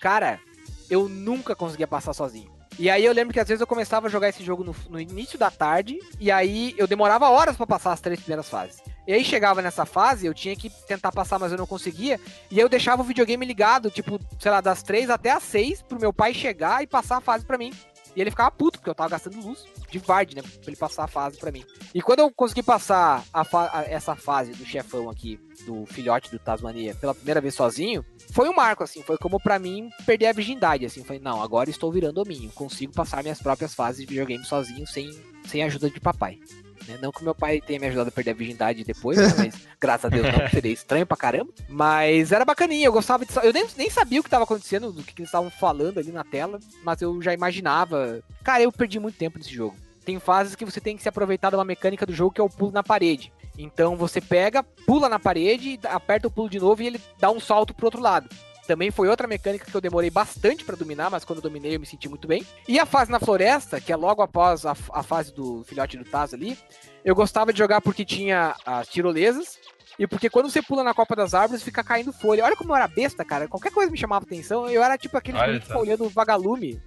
cara, 0.00 0.40
eu 0.88 1.06
nunca 1.06 1.54
conseguia 1.54 1.86
passar 1.86 2.14
sozinho. 2.14 2.50
E 2.78 2.88
aí 2.88 3.04
eu 3.04 3.12
lembro 3.12 3.34
que 3.34 3.40
às 3.40 3.46
vezes 3.46 3.60
eu 3.60 3.66
começava 3.66 4.06
a 4.06 4.10
jogar 4.10 4.30
esse 4.30 4.42
jogo 4.42 4.64
no, 4.64 4.74
no 4.88 4.98
início 4.98 5.38
da 5.38 5.50
tarde, 5.50 5.98
e 6.18 6.30
aí 6.30 6.74
eu 6.78 6.86
demorava 6.86 7.28
horas 7.28 7.58
pra 7.58 7.66
passar 7.66 7.92
as 7.92 8.00
três 8.00 8.18
primeiras 8.20 8.48
fases. 8.48 8.80
E 9.06 9.12
aí 9.12 9.24
chegava 9.24 9.60
nessa 9.60 9.84
fase, 9.84 10.26
eu 10.26 10.32
tinha 10.34 10.56
que 10.56 10.70
tentar 10.70 11.12
passar, 11.12 11.38
mas 11.38 11.52
eu 11.52 11.58
não 11.58 11.66
conseguia. 11.66 12.18
E 12.50 12.58
eu 12.58 12.68
deixava 12.68 13.02
o 13.02 13.04
videogame 13.04 13.44
ligado, 13.44 13.90
tipo, 13.90 14.18
sei 14.38 14.50
lá, 14.50 14.60
das 14.60 14.82
três 14.82 15.10
até 15.10 15.30
as 15.30 15.42
seis, 15.42 15.82
pro 15.82 16.00
meu 16.00 16.12
pai 16.12 16.32
chegar 16.32 16.82
e 16.82 16.86
passar 16.86 17.18
a 17.18 17.20
fase 17.20 17.44
pra 17.44 17.58
mim. 17.58 17.72
E 18.16 18.20
ele 18.20 18.30
ficava 18.30 18.48
puto, 18.50 18.78
porque 18.78 18.88
eu 18.88 18.94
tava 18.94 19.10
gastando 19.10 19.40
luz 19.44 19.64
de 19.90 19.98
Vard, 19.98 20.36
né? 20.36 20.42
Pra 20.42 20.52
ele 20.68 20.76
passar 20.76 21.02
a 21.04 21.08
fase 21.08 21.36
pra 21.36 21.50
mim. 21.50 21.64
E 21.92 22.00
quando 22.00 22.20
eu 22.20 22.30
consegui 22.30 22.62
passar 22.62 23.24
a 23.32 23.42
fa- 23.44 23.68
a- 23.72 23.82
essa 23.82 24.14
fase 24.14 24.52
do 24.52 24.64
chefão 24.64 25.10
aqui, 25.10 25.36
do 25.66 25.84
filhote 25.86 26.30
do 26.30 26.38
Tasmania, 26.38 26.94
pela 26.94 27.12
primeira 27.12 27.40
vez 27.40 27.54
sozinho, 27.56 28.04
foi 28.32 28.48
um 28.48 28.54
marco, 28.54 28.84
assim. 28.84 29.02
Foi 29.02 29.18
como 29.18 29.40
pra 29.40 29.58
mim 29.58 29.90
perder 30.06 30.26
a 30.28 30.32
virgindade, 30.32 30.86
assim. 30.86 31.02
Foi, 31.02 31.18
não, 31.18 31.42
agora 31.42 31.68
estou 31.68 31.90
virando 31.90 32.18
hominho. 32.22 32.52
Consigo 32.52 32.92
passar 32.92 33.20
minhas 33.22 33.42
próprias 33.42 33.74
fases 33.74 34.02
de 34.02 34.06
videogame 34.06 34.44
sozinho, 34.44 34.86
sem, 34.86 35.10
sem 35.48 35.64
ajuda 35.64 35.90
de 35.90 35.98
papai. 35.98 36.38
Né? 36.86 36.98
Não 37.00 37.12
que 37.12 37.24
meu 37.24 37.34
pai 37.34 37.60
tenha 37.60 37.78
me 37.78 37.86
ajudado 37.86 38.08
a 38.08 38.12
perder 38.12 38.32
a 38.32 38.34
virgindade 38.34 38.84
depois, 38.84 39.18
né? 39.18 39.32
mas 39.36 39.54
graças 39.80 40.04
a 40.04 40.08
Deus 40.08 40.26
não, 40.26 40.48
seria 40.48 40.72
estranho 40.72 41.06
pra 41.06 41.16
caramba. 41.16 41.52
Mas 41.68 42.32
era 42.32 42.44
bacaninha, 42.44 42.86
eu 42.86 42.92
gostava 42.92 43.24
de. 43.24 43.32
Eu 43.42 43.52
nem, 43.52 43.66
nem 43.76 43.90
sabia 43.90 44.20
o 44.20 44.24
que 44.24 44.30
tava 44.30 44.44
acontecendo, 44.44 44.92
do 44.92 45.02
que, 45.02 45.14
que 45.14 45.22
eles 45.22 45.28
estavam 45.28 45.50
falando 45.50 45.98
ali 45.98 46.12
na 46.12 46.24
tela, 46.24 46.58
mas 46.82 47.00
eu 47.02 47.20
já 47.20 47.32
imaginava. 47.32 48.22
Cara, 48.42 48.62
eu 48.62 48.72
perdi 48.72 48.98
muito 48.98 49.16
tempo 49.16 49.38
nesse 49.38 49.52
jogo. 49.52 49.76
Tem 50.04 50.18
fases 50.20 50.54
que 50.54 50.64
você 50.64 50.80
tem 50.80 50.96
que 50.96 51.02
se 51.02 51.08
aproveitar 51.08 51.50
de 51.50 51.56
uma 51.56 51.64
mecânica 51.64 52.04
do 52.04 52.12
jogo 52.12 52.34
que 52.34 52.40
é 52.40 52.44
o 52.44 52.50
pulo 52.50 52.72
na 52.72 52.82
parede. 52.82 53.32
Então 53.56 53.96
você 53.96 54.20
pega, 54.20 54.62
pula 54.62 55.08
na 55.08 55.18
parede, 55.18 55.78
aperta 55.84 56.28
o 56.28 56.30
pulo 56.30 56.50
de 56.50 56.58
novo 56.58 56.82
e 56.82 56.86
ele 56.86 57.00
dá 57.18 57.30
um 57.30 57.40
salto 57.40 57.72
pro 57.72 57.86
outro 57.86 58.02
lado. 58.02 58.28
Também 58.66 58.90
foi 58.90 59.08
outra 59.08 59.28
mecânica 59.28 59.70
que 59.70 59.74
eu 59.74 59.80
demorei 59.80 60.10
bastante 60.10 60.64
pra 60.64 60.76
dominar, 60.76 61.10
mas 61.10 61.24
quando 61.24 61.38
eu 61.38 61.42
dominei 61.42 61.76
eu 61.76 61.80
me 61.80 61.86
senti 61.86 62.08
muito 62.08 62.26
bem. 62.26 62.46
E 62.66 62.78
a 62.78 62.86
fase 62.86 63.10
na 63.10 63.20
floresta, 63.20 63.80
que 63.80 63.92
é 63.92 63.96
logo 63.96 64.22
após 64.22 64.64
a, 64.64 64.74
a 64.92 65.02
fase 65.02 65.34
do 65.34 65.62
filhote 65.64 65.98
do 65.98 66.04
Taz 66.04 66.32
ali, 66.32 66.56
eu 67.04 67.14
gostava 67.14 67.52
de 67.52 67.58
jogar 67.58 67.82
porque 67.82 68.04
tinha 68.04 68.56
as 68.64 68.88
tirolesas 68.88 69.58
e 69.98 70.06
porque 70.06 70.30
quando 70.30 70.50
você 70.50 70.62
pula 70.62 70.82
na 70.82 70.94
copa 70.94 71.14
das 71.14 71.34
árvores 71.34 71.62
fica 71.62 71.84
caindo 71.84 72.12
folha. 72.12 72.44
Olha 72.44 72.56
como 72.56 72.72
eu 72.72 72.76
era 72.76 72.88
besta, 72.88 73.24
cara. 73.24 73.46
Qualquer 73.46 73.70
coisa 73.70 73.92
me 73.92 73.98
chamava 73.98 74.24
atenção. 74.24 74.68
Eu 74.68 74.82
era 74.82 74.96
tipo 74.96 75.16
aquele 75.16 75.38
que 75.38 75.66
fica 75.66 75.78
olhando 75.78 76.04
o 76.04 76.08
vagalume. 76.08 76.80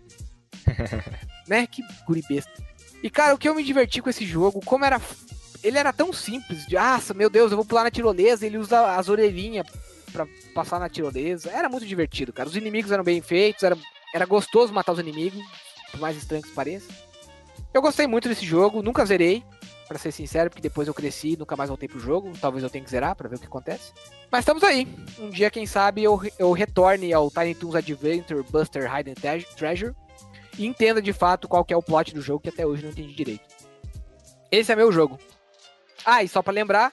né? 1.48 1.67
Que 1.67 1.84
guri 2.05 2.24
besta. 2.27 2.51
E 3.03 3.10
cara, 3.10 3.36
o 3.36 3.38
que 3.38 3.48
eu 3.48 3.53
me 3.53 3.63
diverti 3.63 4.01
com 4.01 4.10
esse 4.10 4.25
jogo, 4.25 4.62
como 4.65 4.84
era. 4.84 5.00
Ele 5.63 5.77
era 5.77 5.91
tão 5.91 6.13
simples, 6.13 6.67
de, 6.67 6.77
ah, 6.77 7.01
meu 7.15 7.31
Deus, 7.31 7.51
eu 7.51 7.57
vou 7.57 7.65
pular 7.65 7.84
na 7.84 7.89
tirolesa, 7.89 8.46
ele 8.46 8.60
usa 8.60 8.96
as 8.96 9.10
orelhinhas 9.10 9.65
pra 10.11 10.27
passar 10.53 10.79
na 10.79 10.89
tirolesa. 10.89 11.49
Era 11.51 11.69
muito 11.69 11.85
divertido, 11.85 12.33
cara. 12.33 12.49
Os 12.49 12.55
inimigos 12.55 12.91
eram 12.91 13.03
bem 13.03 13.21
feitos, 13.21 13.63
era, 13.63 13.77
era 14.13 14.25
gostoso 14.25 14.73
matar 14.73 14.93
os 14.93 14.99
inimigos, 14.99 15.43
por 15.91 15.99
mais 15.99 16.17
estranho 16.17 16.43
que 16.43 16.51
pareça. 16.51 16.87
Eu 17.73 17.81
gostei 17.81 18.07
muito 18.07 18.27
desse 18.29 18.45
jogo, 18.45 18.81
nunca 18.81 19.05
zerei, 19.05 19.43
pra 19.87 19.97
ser 19.97 20.11
sincero, 20.11 20.49
porque 20.49 20.61
depois 20.61 20.87
eu 20.87 20.93
cresci 20.93 21.33
e 21.33 21.37
nunca 21.37 21.55
mais 21.55 21.69
voltei 21.69 21.87
pro 21.87 21.99
jogo. 21.99 22.31
Talvez 22.39 22.63
eu 22.63 22.69
tenha 22.69 22.83
que 22.83 22.89
zerar 22.89 23.15
pra 23.15 23.29
ver 23.29 23.35
o 23.35 23.39
que 23.39 23.45
acontece. 23.45 23.91
Mas 24.31 24.41
estamos 24.41 24.63
aí. 24.63 24.87
Um 25.19 25.29
dia, 25.29 25.49
quem 25.49 25.65
sabe, 25.65 26.03
eu, 26.03 26.19
eu 26.37 26.51
retorne 26.51 27.13
ao 27.13 27.31
Tiny 27.31 27.55
Toons 27.55 27.75
Adventure 27.75 28.43
Buster 28.43 28.91
Hidden 28.93 29.13
Tre- 29.15 29.45
Treasure 29.55 29.93
e 30.57 30.65
entenda 30.65 31.01
de 31.01 31.13
fato 31.13 31.47
qual 31.47 31.63
que 31.63 31.73
é 31.73 31.77
o 31.77 31.83
plot 31.83 32.13
do 32.13 32.21
jogo, 32.21 32.41
que 32.41 32.49
até 32.49 32.65
hoje 32.65 32.83
não 32.83 32.89
entendi 32.91 33.13
direito. 33.13 33.45
Esse 34.51 34.71
é 34.71 34.75
meu 34.75 34.91
jogo. 34.91 35.17
Ah, 36.05 36.23
e 36.23 36.27
só 36.27 36.41
pra 36.41 36.53
lembrar, 36.53 36.91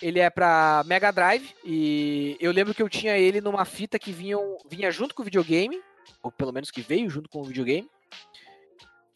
ele 0.00 0.20
é 0.20 0.30
pra 0.30 0.82
Mega 0.86 1.10
Drive 1.10 1.54
e 1.64 2.36
eu 2.40 2.52
lembro 2.52 2.74
que 2.74 2.82
eu 2.82 2.88
tinha 2.88 3.16
ele 3.18 3.40
numa 3.40 3.64
fita 3.64 3.98
que 3.98 4.12
vinha, 4.12 4.36
vinha 4.68 4.90
junto 4.90 5.14
com 5.14 5.22
o 5.22 5.24
videogame, 5.24 5.80
ou 6.22 6.30
pelo 6.30 6.52
menos 6.52 6.70
que 6.70 6.80
veio 6.80 7.08
junto 7.08 7.28
com 7.28 7.40
o 7.40 7.44
videogame. 7.44 7.88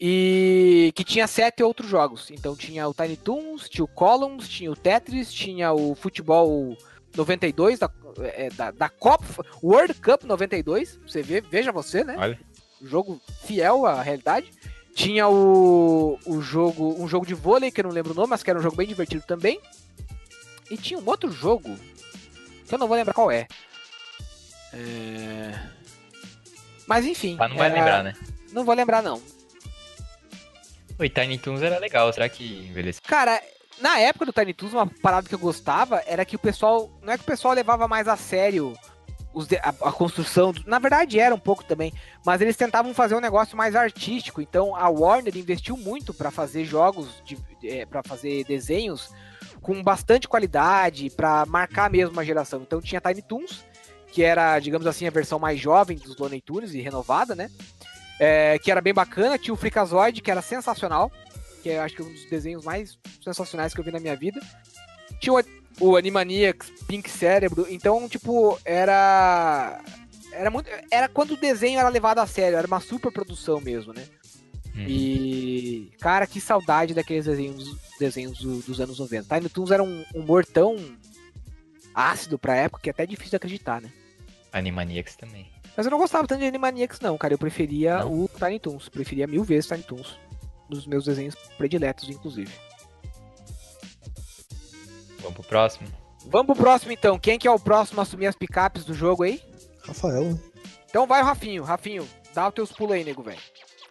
E 0.01 0.93
que 0.95 1.05
tinha 1.05 1.27
sete 1.27 1.63
outros 1.63 1.91
jogos. 1.91 2.31
Então 2.31 2.57
tinha 2.57 2.89
o 2.89 2.95
Tiny 2.95 3.19
Toons, 3.19 3.69
tinha 3.69 3.85
o 3.85 3.89
Columns, 3.89 4.49
tinha 4.49 4.71
o 4.71 4.77
Tetris, 4.77 5.31
tinha 5.31 5.73
o 5.75 5.95
Futebol 5.95 6.75
92 7.15 7.79
da, 7.79 7.91
é, 8.21 8.49
da, 8.51 8.71
da 8.71 8.89
Copa, 8.89 9.45
World 9.63 9.95
Cup 9.95 10.25
92. 10.25 10.99
Você 11.07 11.23
vê, 11.23 11.43
veja 11.43 11.71
você, 11.71 12.03
né? 12.03 12.17
Olha. 12.19 12.41
Jogo 12.81 13.21
fiel 13.45 13.85
à 13.85 14.01
realidade. 14.01 14.51
Tinha 14.95 15.29
o, 15.29 16.19
o 16.27 16.41
jogo, 16.41 16.95
um 16.99 17.07
jogo 17.07 17.27
de 17.27 17.35
vôlei 17.35 17.71
que 17.71 17.81
eu 17.81 17.85
não 17.85 17.91
lembro 17.91 18.13
o 18.13 18.15
nome, 18.15 18.31
mas 18.31 18.43
que 18.43 18.51
era 18.51 18.59
um 18.59 18.63
jogo 18.63 18.77
bem 18.77 18.87
divertido 18.87 19.25
também. 19.27 19.61
E 20.71 20.77
tinha 20.77 20.99
um 20.99 21.07
outro 21.07 21.31
jogo 21.33 21.77
que 22.67 22.75
eu 22.75 22.79
não 22.79 22.87
vou 22.87 22.97
lembrar 22.97 23.13
qual 23.15 23.31
é. 23.31 23.47
É... 24.73 25.59
Mas 26.87 27.05
enfim. 27.07 27.37
Mas 27.39 27.51
não 27.51 27.57
vai 27.57 27.67
era- 27.69 27.75
lembrar, 27.79 28.03
né? 28.05 28.15
Não 28.53 28.65
vou 28.65 28.75
lembrar 28.75 29.03
não. 29.03 29.21
O 30.99 31.09
Tiny 31.09 31.39
Toons 31.39 31.63
era 31.63 31.79
legal, 31.79 32.13
será 32.13 32.29
que 32.29 32.45
envelheceu? 32.69 33.03
Cara, 33.07 33.41
na 33.81 33.99
época 33.99 34.27
do 34.27 34.33
Tiny 34.33 34.53
Toons, 34.53 34.73
uma 34.75 34.87
parada 34.87 35.29
que 35.29 35.35
eu 35.35 35.39
gostava 35.39 36.03
era 36.07 36.25
que 36.25 36.37
o 36.37 36.39
pessoal. 36.39 36.91
Não 37.03 37.13
é 37.13 37.17
que 37.17 37.23
o 37.23 37.27
pessoal 37.27 37.55
levava 37.55 37.89
mais 37.89 38.07
a 38.07 38.17
sério 38.17 38.77
de- 39.49 39.57
a, 39.57 39.69
a 39.69 39.93
construção. 39.93 40.53
Na 40.67 40.79
verdade 40.79 41.19
era 41.19 41.35
um 41.35 41.39
pouco 41.39 41.65
também. 41.65 41.93
Mas 42.25 42.41
eles 42.41 42.57
tentavam 42.57 42.93
fazer 42.93 43.15
um 43.15 43.21
negócio 43.21 43.57
mais 43.57 43.75
artístico. 43.75 44.41
Então 44.43 44.77
a 44.77 44.89
Warner 44.89 45.37
investiu 45.37 45.77
muito 45.77 46.13
pra 46.13 46.31
fazer 46.31 46.65
jogos, 46.65 47.23
é, 47.65 47.87
para 47.87 48.03
fazer 48.03 48.45
desenhos 48.45 49.11
com 49.61 49.83
bastante 49.83 50.29
qualidade, 50.29 51.11
pra 51.11 51.45
marcar 51.47 51.91
mesmo 51.91 52.13
uma 52.13 52.25
geração. 52.25 52.63
Então 52.63 52.81
tinha 52.81 53.01
Tiny 53.01 53.23
Toons, 53.23 53.65
que 54.13 54.23
era, 54.23 54.59
digamos 54.59 54.87
assim, 54.87 55.07
a 55.07 55.11
versão 55.11 55.39
mais 55.39 55.61
jovem 55.61 55.97
dos 55.97 56.17
Looney 56.17 56.41
Tunes 56.41 56.75
e 56.75 56.81
renovada, 56.81 57.35
né? 57.35 57.51
É, 58.19 58.59
que 58.59 58.71
era 58.71 58.81
bem 58.81 58.93
bacana. 58.93 59.39
Tinha 59.39 59.55
o 59.55 59.57
Freakazoid, 59.57 60.21
que 60.21 60.31
era 60.31 60.43
sensacional 60.43 61.11
que 61.61 61.69
eu 61.69 61.83
acho 61.83 61.95
que 61.95 62.03
é 62.03 62.05
um 62.05 62.13
dos 62.13 62.25
desenhos 62.25 62.65
mais 62.65 62.99
sensacionais 63.23 63.73
que 63.73 63.81
eu 63.81 63.85
vi 63.85 63.93
na 63.93 64.01
minha 64.01 64.17
vida. 64.17 64.41
Tinha 65.21 65.35
o, 65.35 65.43
o 65.81 65.97
Animaniacs, 65.97 66.71
Pink 66.87 67.09
Cérebro, 67.09 67.67
então, 67.69 68.09
tipo, 68.09 68.59
era. 68.65 69.81
Era 70.33 70.51
muito. 70.51 70.71
Era 70.91 71.09
quando 71.09 71.33
o 71.33 71.37
desenho 71.37 71.79
era 71.79 71.89
levado 71.89 72.19
a 72.19 72.27
sério, 72.27 72.57
era 72.57 72.67
uma 72.67 72.81
super 72.81 73.13
produção 73.13 73.61
mesmo, 73.61 73.93
né? 73.93 74.05
Uhum. 74.75 74.87
E. 74.87 75.93
Cara, 76.01 76.27
que 76.27 76.41
saudade 76.41 76.95
daqueles 76.95 77.25
desenhos, 77.27 77.77
desenhos 77.99 78.39
do- 78.39 78.61
dos 78.63 78.81
anos 78.81 78.99
90. 78.99 79.37
Tiny 79.37 79.49
Toons 79.49 79.71
era 79.71 79.83
um 79.83 80.05
humor 80.15 80.45
tão 80.47 80.77
ácido 81.95 82.39
pra 82.39 82.55
época 82.57 82.83
que 82.83 82.89
é 82.91 82.93
até 82.93 83.05
difícil 83.07 83.31
de 83.31 83.37
acreditar, 83.37 83.81
né? 83.81 83.93
Animaniacs 84.53 85.17
também. 85.17 85.51
Mas 85.77 85.87
eu 85.87 85.91
não 85.91 85.99
gostava 85.99 86.27
tanto 86.27 86.41
de 86.41 86.47
Animaniacs, 86.47 87.01
não, 87.01 87.17
cara. 87.19 87.35
Eu 87.35 87.39
preferia 87.39 87.99
Não? 88.01 88.25
o 88.25 88.29
Tiny 88.29 88.59
Toons. 88.59 88.89
Preferia 88.89 89.27
mil 89.27 89.43
vezes 89.45 89.67
Tiny 89.69 89.83
Toons. 89.83 90.19
Dos 90.69 90.87
meus 90.87 91.05
desenhos 91.05 91.35
prediletos, 91.57 92.09
inclusive. 92.09 92.53
Vamos 95.21 95.35
pro 95.35 95.43
próximo? 95.45 95.89
Vamos 96.27 96.47
pro 96.47 96.57
próximo 96.65 96.93
então. 96.93 97.19
Quem 97.19 97.39
que 97.39 97.49
é 97.49 97.51
o 97.51 97.59
próximo 97.59 98.01
a 98.01 98.03
assumir 98.03 98.27
as 98.27 98.37
picapes 98.37 98.85
do 98.85 98.95
jogo 98.95 99.23
aí? 99.23 99.41
Rafael, 99.85 100.25
né? 100.33 100.39
Então 100.89 101.07
vai 101.07 101.23
o 101.23 101.25
Rafinho. 101.25 101.63
Rafinho, 101.65 102.07
dá 102.35 102.49
os 102.49 102.55
teus 102.55 102.73
pulos 102.73 102.95
aí, 102.95 103.05
nego, 103.05 103.23
velho. 103.23 103.39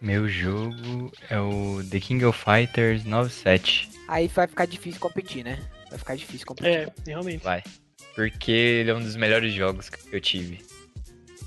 Meu 0.00 0.28
jogo 0.28 1.12
é 1.28 1.38
o 1.38 1.82
The 1.90 2.00
King 2.00 2.24
of 2.24 2.38
Fighters 2.42 3.04
97. 3.04 3.90
Aí 4.08 4.28
vai 4.28 4.46
ficar 4.46 4.66
difícil 4.66 4.98
competir, 5.00 5.44
né? 5.44 5.58
Vai 5.90 5.98
ficar 5.98 6.16
difícil 6.16 6.46
competir. 6.46 6.70
É, 6.72 6.92
realmente. 7.06 7.44
Vai. 7.44 7.62
Porque 8.14 8.50
ele 8.50 8.90
é 8.90 8.94
um 8.94 9.00
dos 9.00 9.14
melhores 9.16 9.52
jogos 9.52 9.90
que 9.90 9.98
eu 10.14 10.20
tive. 10.20 10.64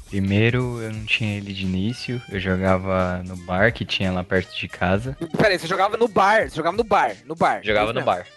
Primeiro, 0.07 0.79
eu 0.79 0.93
não 0.93 1.05
tinha 1.05 1.37
ele 1.37 1.51
de 1.51 1.63
início. 1.63 2.21
Eu 2.29 2.39
jogava 2.39 3.23
no 3.25 3.35
bar 3.37 3.73
que 3.73 3.83
tinha 3.83 4.11
lá 4.11 4.23
perto 4.23 4.55
de 4.55 4.67
casa. 4.67 5.17
Pera 5.35 5.49
aí, 5.49 5.57
você 5.57 5.65
jogava 5.65 5.97
no 5.97 6.07
bar. 6.07 6.47
Você 6.49 6.55
jogava 6.55 6.77
no 6.77 6.83
bar. 6.83 7.15
No 7.25 7.35
bar. 7.35 7.61
Jogava 7.63 7.85
Isso 7.91 7.99
no 7.99 8.05
mesmo. 8.05 8.05
bar. 8.05 8.27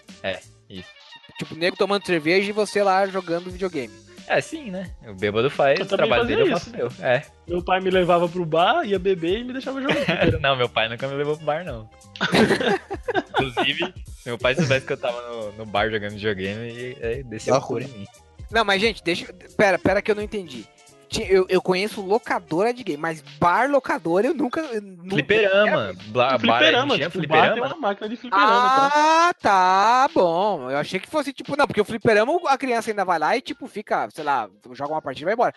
Tipo, 1.38 1.54
o 1.54 1.58
nego 1.58 1.76
tomando 1.76 2.06
cerveja 2.06 2.48
e 2.48 2.52
você 2.52 2.82
lá 2.82 3.06
jogando 3.06 3.50
videogame. 3.50 3.92
É, 4.28 4.40
sim, 4.40 4.70
né? 4.70 4.90
O 5.06 5.14
bêbado 5.14 5.48
faz, 5.48 5.78
Eu 5.78 5.86
o 5.86 5.88
trabalho 5.88 6.26
dele 6.26 6.42
eu 6.42 6.50
faço 6.50 6.70
meu. 6.70 6.88
É. 7.00 7.22
Meu 7.46 7.62
pai 7.62 7.80
me 7.80 7.90
levava 7.90 8.28
pro 8.28 8.44
bar, 8.44 8.84
ia 8.84 8.98
beber 8.98 9.38
e 9.38 9.44
me 9.44 9.52
deixava 9.52 9.80
jogando. 9.80 10.40
não, 10.40 10.56
meu 10.56 10.68
pai 10.68 10.88
nunca 10.88 11.06
me 11.06 11.14
levou 11.14 11.36
pro 11.36 11.46
bar, 11.46 11.64
não. 11.64 11.88
Inclusive, 13.30 13.94
meu 14.24 14.36
pai 14.36 14.54
soubesse 14.54 14.86
que 14.86 14.92
eu 14.92 14.96
tava 14.96 15.20
no, 15.28 15.52
no 15.52 15.66
bar 15.66 15.90
jogando 15.90 16.12
videogame 16.12 16.68
e, 16.68 16.96
e 17.00 17.22
desceu 17.22 17.54
a 17.54 17.60
cor 17.60 17.82
em 17.82 17.88
mim. 17.88 18.06
Não, 18.50 18.64
mas 18.64 18.80
gente, 18.80 19.02
deixa. 19.02 19.32
Pera, 19.56 19.78
pera 19.78 20.02
que 20.02 20.10
eu 20.10 20.14
não 20.14 20.22
entendi. 20.22 20.66
Eu, 21.28 21.46
eu 21.48 21.62
conheço 21.62 22.00
locadora 22.00 22.72
de 22.74 22.82
game, 22.82 23.00
mas 23.00 23.20
bar 23.38 23.70
locadora 23.70 24.26
eu 24.26 24.34
nunca. 24.34 24.60
eu 24.60 24.80
nunca- 24.82 25.10
Fliperama. 25.10 25.94
Bla, 26.08 26.30
bar, 26.32 26.40
fliperama, 26.40 26.94
tinha 26.96 27.08
tipo, 27.10 27.24
o 27.24 27.28
bar 27.28 27.36
tem 27.42 27.50
fliperama? 27.52 27.74
uma 27.74 27.88
máquina 27.88 28.08
de 28.08 28.16
fliperama, 28.16 28.50
então. 28.50 28.90
Ah, 28.94 29.34
tá 29.40 30.08
bom. 30.12 30.70
Eu 30.70 30.76
achei 30.78 30.98
que 31.00 31.08
fosse 31.08 31.32
tipo, 31.32 31.56
não, 31.56 31.66
porque 31.66 31.80
o 31.80 31.84
fliperama 31.84 32.32
a 32.46 32.58
criança 32.58 32.90
ainda 32.90 33.04
vai 33.04 33.18
lá 33.18 33.36
e 33.36 33.40
tipo 33.40 33.66
fica, 33.66 34.08
sei 34.10 34.24
lá, 34.24 34.48
joga 34.72 34.92
uma 34.92 35.02
partida 35.02 35.22
e 35.24 35.26
vai 35.26 35.34
embora. 35.34 35.54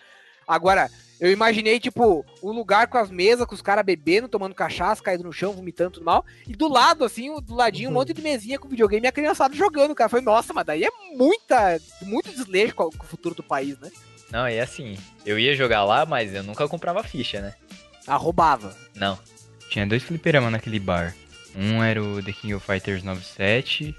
Agora, 0.48 0.90
eu 1.20 1.30
imaginei 1.30 1.78
tipo 1.78 2.24
um 2.42 2.50
lugar 2.50 2.88
com 2.88 2.98
as 2.98 3.08
mesas, 3.10 3.46
com 3.46 3.54
os 3.54 3.62
caras 3.62 3.84
bebendo, 3.84 4.28
tomando 4.28 4.54
cachaça, 4.54 5.02
caindo 5.02 5.22
no 5.24 5.32
chão, 5.32 5.52
vomitando 5.52 5.92
tudo 5.92 6.04
mal, 6.06 6.24
e 6.46 6.56
do 6.56 6.66
lado 6.68 7.04
assim, 7.04 7.32
do 7.40 7.54
ladinho 7.54 7.90
um 7.90 7.92
monte 7.92 8.12
de 8.12 8.20
mesinha 8.22 8.58
com 8.58 8.68
videogame 8.68 9.04
e 9.04 9.08
a 9.08 9.12
criançada 9.12 9.54
jogando, 9.54 9.94
cara. 9.94 10.08
Foi, 10.08 10.20
nossa, 10.20 10.52
mas 10.52 10.64
daí 10.64 10.82
é 10.84 10.90
muita, 11.16 11.78
muito 12.02 12.30
desleixo 12.30 12.74
com 12.74 12.84
o 12.88 12.92
futuro 13.04 13.34
do 13.34 13.42
país, 13.42 13.78
né? 13.78 13.90
Não, 14.30 14.46
é 14.46 14.60
assim. 14.60 14.96
Eu 15.26 15.38
ia 15.38 15.54
jogar 15.56 15.84
lá, 15.84 16.06
mas 16.06 16.32
eu 16.34 16.42
nunca 16.42 16.68
comprava 16.68 17.02
ficha, 17.02 17.40
né? 17.40 17.54
Ah, 18.06 18.16
roubava. 18.16 18.76
Não. 18.94 19.18
Tinha 19.68 19.86
dois 19.86 20.02
fliperama 20.02 20.50
naquele 20.50 20.78
bar. 20.78 21.14
Um 21.54 21.82
era 21.82 22.02
o 22.02 22.22
The 22.22 22.32
King 22.32 22.54
of 22.54 22.64
Fighters 22.64 23.02
97 23.02 23.94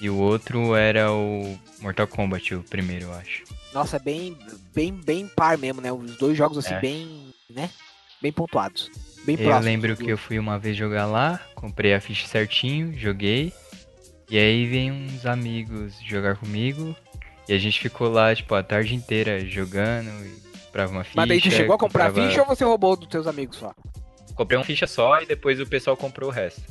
e 0.00 0.10
o 0.10 0.16
outro 0.16 0.74
era 0.74 1.10
o 1.12 1.58
Mortal 1.80 2.06
Kombat, 2.06 2.54
o 2.54 2.62
primeiro, 2.64 3.06
eu 3.06 3.14
acho. 3.14 3.44
Nossa, 3.72 3.96
é 3.96 4.00
bem, 4.00 4.36
bem, 4.74 4.92
bem 4.92 5.28
par 5.28 5.56
mesmo, 5.58 5.80
né? 5.80 5.92
Os 5.92 6.16
dois 6.16 6.36
jogos 6.36 6.58
assim, 6.58 6.74
É. 6.74 6.80
bem, 6.80 7.28
né? 7.50 7.70
Bem 8.20 8.32
pontuados. 8.32 8.90
Bem 9.24 9.36
Eu 9.38 9.58
lembro 9.60 9.94
do- 9.96 10.04
que 10.04 10.10
eu 10.10 10.18
fui 10.18 10.38
uma 10.38 10.58
vez 10.58 10.76
jogar 10.76 11.06
lá, 11.06 11.40
comprei 11.54 11.94
a 11.94 12.00
ficha 12.00 12.26
certinho, 12.26 12.96
joguei. 12.98 13.52
E 14.30 14.36
aí 14.38 14.66
vem 14.66 14.90
uns 14.90 15.24
amigos 15.26 15.94
jogar 16.04 16.36
comigo. 16.36 16.96
E 17.48 17.52
a 17.54 17.58
gente 17.58 17.78
ficou 17.80 18.08
lá, 18.08 18.34
tipo, 18.34 18.54
a 18.54 18.62
tarde 18.62 18.94
inteira 18.94 19.40
jogando 19.44 20.08
e 20.26 20.40
comprava 20.64 20.92
uma 20.92 21.04
ficha. 21.04 21.16
Mas 21.16 21.28
daí 21.28 21.40
tu 21.40 21.50
chegou 21.50 21.74
a 21.74 21.78
comprar 21.78 22.06
comprava- 22.06 22.28
ficha 22.28 22.40
ou 22.42 22.46
você 22.46 22.64
roubou 22.64 22.96
dos 22.96 23.08
teus 23.08 23.26
amigos 23.26 23.56
só? 23.56 23.72
Comprei 24.34 24.58
uma 24.58 24.64
ficha 24.64 24.86
só 24.86 25.20
e 25.20 25.26
depois 25.26 25.60
o 25.60 25.66
pessoal 25.66 25.96
comprou 25.96 26.28
o 26.28 26.32
resto. 26.32 26.62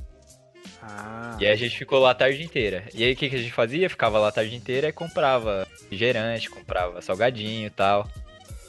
Ah. 0.81 1.35
E 1.39 1.45
aí 1.45 1.51
a 1.51 1.55
gente 1.55 1.77
ficou 1.77 1.99
lá 1.99 2.11
a 2.11 2.15
tarde 2.15 2.43
inteira. 2.43 2.83
E 2.93 3.03
aí 3.03 3.13
o 3.13 3.15
que, 3.15 3.29
que 3.29 3.35
a 3.35 3.39
gente 3.39 3.51
fazia? 3.51 3.89
Ficava 3.89 4.19
lá 4.19 4.27
a 4.27 4.31
tarde 4.31 4.55
inteira 4.55 4.89
e 4.89 4.91
comprava 4.91 5.65
refrigerante, 5.81 6.49
comprava 6.49 7.01
salgadinho 7.01 7.65
e 7.67 7.69
tal. 7.71 8.07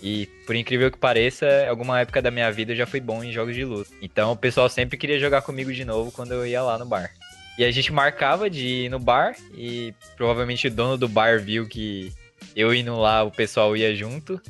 E 0.03 0.27
por 0.47 0.55
incrível 0.55 0.91
que 0.91 0.99
pareça, 0.99 1.47
alguma 1.69 2.01
época 2.01 2.23
da 2.23 2.31
minha 2.31 2.51
vida 2.51 2.73
eu 2.73 2.77
já 2.77 2.87
fui 2.87 3.01
bom 3.01 3.23
em 3.25 3.33
jogos 3.33 3.55
de 3.55 3.65
luta. 3.65 3.91
Então 4.01 4.33
o 4.33 4.37
pessoal 4.37 4.69
sempre 4.69 4.97
queria 4.97 5.19
jogar 5.19 5.43
comigo 5.43 5.73
de 5.73 5.85
novo 5.85 6.11
quando 6.13 6.33
eu 6.33 6.47
ia 6.47 6.63
lá 6.63 6.79
no 6.79 6.87
bar. 6.87 7.11
E 7.59 7.65
a 7.65 7.71
gente 7.71 7.93
marcava 7.93 8.51
de 8.51 8.67
ir 8.67 8.91
no 8.91 8.99
bar 8.99 9.35
e 9.55 9.95
provavelmente 10.17 10.67
o 10.67 10.71
dono 10.71 10.99
do 10.99 11.09
bar 11.09 11.41
viu 11.41 11.67
que 11.67 12.13
eu 12.55 12.75
indo 12.75 12.95
lá 12.97 13.23
o 13.23 13.31
pessoal 13.31 13.77
ia 13.77 13.95
junto. 13.95 14.41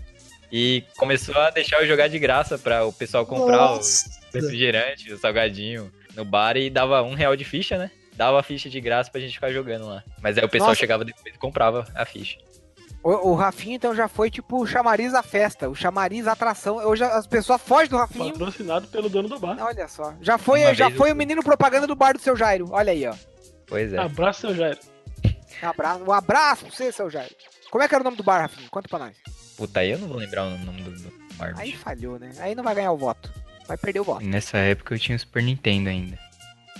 E 0.50 0.84
começou 0.96 1.36
a 1.36 1.50
deixar 1.50 1.80
eu 1.80 1.86
jogar 1.86 2.08
de 2.08 2.18
graça 2.18 2.56
pra 2.56 2.84
o 2.84 2.92
pessoal 2.92 3.26
comprar 3.26 3.72
o 3.72 3.76
Nossa. 3.76 4.08
refrigerante, 4.32 5.12
o 5.12 5.18
salgadinho 5.18 5.92
no 6.14 6.24
bar 6.24 6.56
e 6.56 6.70
dava 6.70 7.02
um 7.02 7.14
real 7.14 7.36
de 7.36 7.44
ficha, 7.44 7.76
né? 7.76 7.90
Dava 8.14 8.40
a 8.40 8.42
ficha 8.42 8.70
de 8.70 8.80
graça 8.80 9.10
pra 9.10 9.20
gente 9.20 9.34
ficar 9.34 9.52
jogando 9.52 9.86
lá. 9.86 10.02
Mas 10.22 10.38
aí 10.38 10.44
o 10.44 10.48
pessoal 10.48 10.70
Nossa. 10.70 10.80
chegava 10.80 11.04
depois 11.04 11.34
e 11.34 11.38
comprava 11.38 11.86
a 11.94 12.04
ficha. 12.04 12.38
O, 13.06 13.30
o 13.30 13.34
Rafinha, 13.36 13.76
então, 13.76 13.94
já 13.94 14.08
foi 14.08 14.28
tipo 14.28 14.60
o 14.60 14.66
chamariz 14.66 15.12
da 15.12 15.22
festa, 15.22 15.70
o 15.70 15.76
chamariz 15.76 16.26
atração. 16.26 16.78
Hoje 16.78 17.04
as 17.04 17.24
pessoas 17.24 17.62
fogem 17.62 17.88
do 17.88 17.96
Rafinha. 17.96 18.32
Patrocinado 18.32 18.88
pelo 18.88 19.08
dono 19.08 19.28
do 19.28 19.38
bar. 19.38 19.56
Olha 19.60 19.86
só. 19.86 20.12
Já 20.20 20.36
foi, 20.36 20.62
Uma 20.62 20.74
já 20.74 20.90
foi 20.90 21.12
o 21.12 21.14
menino 21.14 21.40
propaganda 21.40 21.86
do 21.86 21.94
bar 21.94 22.14
do 22.14 22.18
seu 22.18 22.36
Jairo. 22.36 22.66
Olha 22.72 22.90
aí, 22.90 23.06
ó. 23.06 23.14
Pois 23.64 23.92
é. 23.92 23.98
Abraço, 23.98 24.40
seu 24.40 24.56
Jairo. 24.56 24.80
Um 25.62 25.68
abraço, 25.68 26.02
um 26.02 26.12
abraço 26.12 26.64
pra 26.64 26.74
você, 26.74 26.90
seu 26.90 27.08
Jairo. 27.08 27.32
Como 27.70 27.84
é 27.84 27.86
que 27.86 27.94
era 27.94 28.02
o 28.02 28.04
nome 28.04 28.16
do 28.16 28.24
bar, 28.24 28.40
Rafinha? 28.40 28.68
Conta 28.68 28.88
pra 28.88 28.98
nós. 28.98 29.16
Puta, 29.56 29.78
aí 29.78 29.92
eu 29.92 30.00
não 30.00 30.08
vou 30.08 30.16
lembrar 30.16 30.42
o 30.42 30.58
nome 30.58 30.82
do, 30.82 30.90
do 30.90 31.12
bar. 31.36 31.54
Aí 31.56 31.70
bicho. 31.70 31.84
falhou, 31.84 32.18
né? 32.18 32.32
Aí 32.40 32.56
não 32.56 32.64
vai 32.64 32.74
ganhar 32.74 32.90
o 32.90 32.98
voto. 32.98 33.32
Vai 33.68 33.76
perder 33.76 34.00
o 34.00 34.04
voto. 34.04 34.24
Nessa 34.26 34.58
época 34.58 34.96
eu 34.96 34.98
tinha 34.98 35.14
o 35.14 35.18
Super 35.20 35.44
Nintendo 35.44 35.88
ainda. 35.90 36.18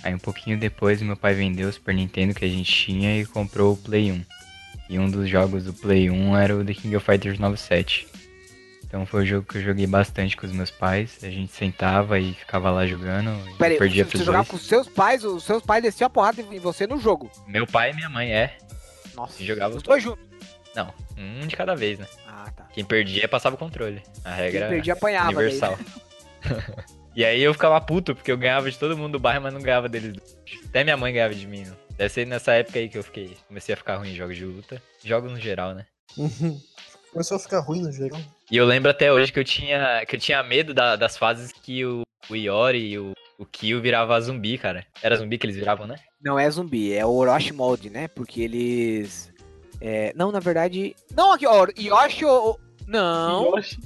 Aí 0.02 0.12
um 0.12 0.18
pouquinho 0.18 0.58
depois 0.58 1.00
meu 1.00 1.16
pai 1.16 1.34
vendeu 1.34 1.68
o 1.68 1.72
Super 1.72 1.94
Nintendo 1.94 2.34
que 2.34 2.44
a 2.44 2.48
gente 2.48 2.72
tinha 2.72 3.16
e 3.16 3.24
comprou 3.24 3.74
o 3.74 3.76
Play 3.76 4.10
1. 4.10 4.36
E 4.88 4.99
um 4.99 5.11
dos 5.11 5.29
jogos 5.29 5.64
do 5.64 5.72
Play 5.72 6.11
1 6.11 6.37
era 6.37 6.57
o 6.57 6.64
The 6.64 6.75
King 6.75 6.96
of 6.96 7.05
Fighters 7.05 7.38
97. 7.38 8.07
Então 8.85 9.05
foi 9.05 9.25
o 9.25 9.27
jogo 9.27 9.46
que 9.46 9.59
eu 9.59 9.62
joguei 9.62 9.87
bastante 9.87 10.37
com 10.37 10.46
os 10.46 10.53
meus 10.53 10.70
pais. 10.70 11.18
A 11.22 11.29
gente 11.29 11.53
sentava 11.53 12.18
e 12.20 12.35
ficava 12.35 12.70
lá 12.70 12.87
jogando. 12.87 13.31
e 13.51 13.55
Pera 13.59 13.72
aí, 13.75 13.79
perdia 13.79 14.05
você, 14.05 14.18
você 14.18 14.25
jogava 14.25 14.44
dois. 14.44 14.51
com 14.51 14.57
os 14.57 14.66
seus 14.66 14.88
pais, 14.88 15.25
os 15.25 15.42
seus 15.42 15.62
pais 15.62 15.83
desciam 15.83 16.07
a 16.07 16.11
porrada 16.11 16.40
em 16.40 16.59
você 16.61 16.87
no 16.87 16.99
jogo. 16.99 17.31
Meu 17.49 17.66
pai 17.66 17.90
e 17.90 17.94
minha 17.94 18.09
mãe, 18.09 18.33
é. 18.33 18.57
Nossa. 19.16 19.42
E 19.42 19.46
jogava 19.46 19.75
Os 19.77 19.83
dois 19.83 20.03
juntos. 20.03 20.25
Não, 20.75 20.92
um 21.18 21.46
de 21.46 21.57
cada 21.57 21.75
vez, 21.75 21.99
né? 21.99 22.07
Ah, 22.29 22.51
tá. 22.55 22.64
Quem 22.72 22.85
perdia 22.85 23.27
passava 23.27 23.57
o 23.57 23.59
controle. 23.59 24.03
A 24.25 24.35
regra 24.35 24.61
Quem 24.61 24.68
perdia 24.68 24.92
apanhava. 24.92 25.33
né? 25.33 25.38
universal. 25.38 25.79
e 27.16 27.25
aí 27.25 27.42
eu 27.42 27.53
ficava 27.53 27.81
puto, 27.81 28.14
porque 28.14 28.31
eu 28.31 28.38
ganhava 28.38 28.70
de 28.70 28.79
todo 28.79 28.96
mundo 28.96 29.12
do 29.12 29.18
bairro, 29.18 29.42
mas 29.42 29.53
não 29.53 29.61
ganhava 29.61 29.88
deles. 29.88 30.16
Até 30.66 30.85
minha 30.85 30.96
mãe 30.96 31.12
ganhava 31.12 31.35
de 31.35 31.46
mim. 31.46 31.64
Né? 31.64 31.72
Deve 31.96 32.09
ser 32.12 32.26
nessa 32.26 32.52
época 32.52 32.78
aí 32.78 32.88
que 32.88 32.98
eu 32.98 33.02
fiquei. 33.02 33.37
Comecei 33.48 33.72
a 33.72 33.76
ficar 33.76 33.96
ruim 33.96 34.11
em 34.11 34.14
jogos 34.14 34.37
de 34.37 34.44
luta. 34.44 34.82
Jogos 35.04 35.32
no 35.32 35.40
geral, 35.40 35.74
né? 35.74 35.87
Uhum. 36.16 36.61
Começou 37.12 37.37
a 37.37 37.40
ficar 37.40 37.61
ruim 37.61 37.80
no 37.82 37.90
geral. 37.90 38.20
E 38.50 38.56
eu 38.56 38.66
lembro 38.66 38.90
até 38.90 39.11
hoje 39.12 39.32
que 39.32 39.38
eu 39.38 39.44
tinha, 39.44 40.04
que 40.06 40.16
eu 40.16 40.20
tinha 40.20 40.42
medo 40.42 40.74
da- 40.74 40.96
das 40.96 41.16
fases 41.16 41.52
que 41.52 41.85
o, 41.87 42.02
o 42.28 42.37
Iori 42.37 42.78
e 42.90 42.98
o, 42.98 43.12
o 43.38 43.46
Kyo 43.46 43.80
virava 43.80 44.20
zumbi, 44.20 44.59
cara. 44.59 44.85
Era 45.02 45.16
zumbi 45.16 45.38
que 45.38 45.46
eles 45.46 45.56
viravam, 45.56 45.87
né? 45.87 45.96
Não 46.22 46.38
é 46.38 46.48
zumbi, 46.50 46.92
é 46.92 47.04
o 47.06 47.11
Orochi 47.14 47.52
Mode, 47.54 47.88
né? 47.88 48.09
Porque 48.09 48.42
eles. 48.42 49.32
é, 49.80 50.12
Não, 50.14 50.30
na 50.30 50.40
verdade. 50.40 50.94
Não, 51.16 51.32
aqui, 51.32 51.46
ó. 51.46 51.66
Yoshi. 51.78 52.24
o- 52.26 52.59
Não. 52.87 53.56
Yoshi. 53.56 53.78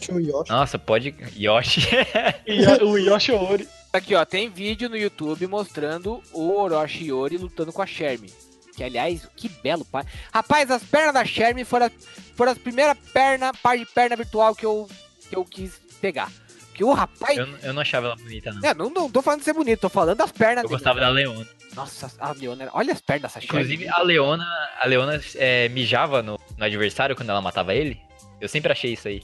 Tinha 0.00 0.16
o 0.16 0.20
Yoshi. 0.20 0.50
Nossa, 0.50 0.78
pode. 0.78 1.14
Yoshi. 1.36 1.80
Yo- 2.48 2.88
o 2.88 2.96
Yoshi 2.98 3.32
Ori. 3.32 3.68
Aqui, 3.96 4.14
ó. 4.14 4.24
Tem 4.24 4.48
vídeo 4.48 4.88
no 4.88 4.96
YouTube 4.96 5.46
mostrando 5.46 6.22
o 6.32 6.52
Orochi 6.54 7.06
Yori 7.06 7.36
lutando 7.38 7.72
com 7.72 7.82
a 7.82 7.86
Shermie. 7.86 8.32
Que, 8.76 8.84
aliás, 8.84 9.26
que 9.34 9.48
belo 9.48 9.84
pai. 9.84 10.04
Rapaz, 10.32 10.70
as 10.70 10.82
pernas 10.84 11.14
da 11.14 11.24
Shermie 11.24 11.64
foram, 11.64 11.90
foram 12.34 12.52
as 12.52 12.58
primeiras 12.58 12.96
pernas, 13.12 13.52
par 13.62 13.78
de 13.78 13.86
perna 13.86 14.16
virtual 14.16 14.54
que 14.54 14.66
eu, 14.66 14.86
que 15.28 15.34
eu 15.36 15.44
quis 15.44 15.80
pegar. 16.00 16.30
Que 16.74 16.84
o 16.84 16.92
rapaz. 16.92 17.38
eu, 17.38 17.48
eu 17.62 17.72
não 17.72 17.80
achava 17.80 18.08
ela 18.08 18.16
bonita, 18.16 18.52
não. 18.52 18.68
É, 18.68 18.74
não, 18.74 18.90
não 18.90 19.10
tô 19.10 19.22
falando 19.22 19.38
de 19.40 19.46
ser 19.46 19.54
bonito, 19.54 19.80
tô 19.80 19.88
falando 19.88 20.18
das 20.18 20.30
pernas 20.30 20.64
Eu 20.64 20.68
dele. 20.68 20.74
gostava 20.78 21.00
da 21.00 21.08
Leona. 21.08 21.46
Nossa, 21.74 22.12
a 22.18 22.32
Leona. 22.32 22.68
Olha 22.74 22.92
as 22.92 23.00
pernas 23.00 23.22
dessa 23.32 23.40
Shermie. 23.40 23.62
Inclusive, 23.62 23.88
a 23.88 24.02
Leona, 24.02 24.44
a 24.78 24.86
Leona 24.86 25.18
é, 25.36 25.70
mijava 25.70 26.22
no, 26.22 26.38
no 26.58 26.64
adversário 26.64 27.16
quando 27.16 27.30
ela 27.30 27.40
matava 27.40 27.74
ele. 27.74 27.98
Eu 28.38 28.48
sempre 28.48 28.70
achei 28.70 28.92
isso 28.92 29.08
aí. 29.08 29.22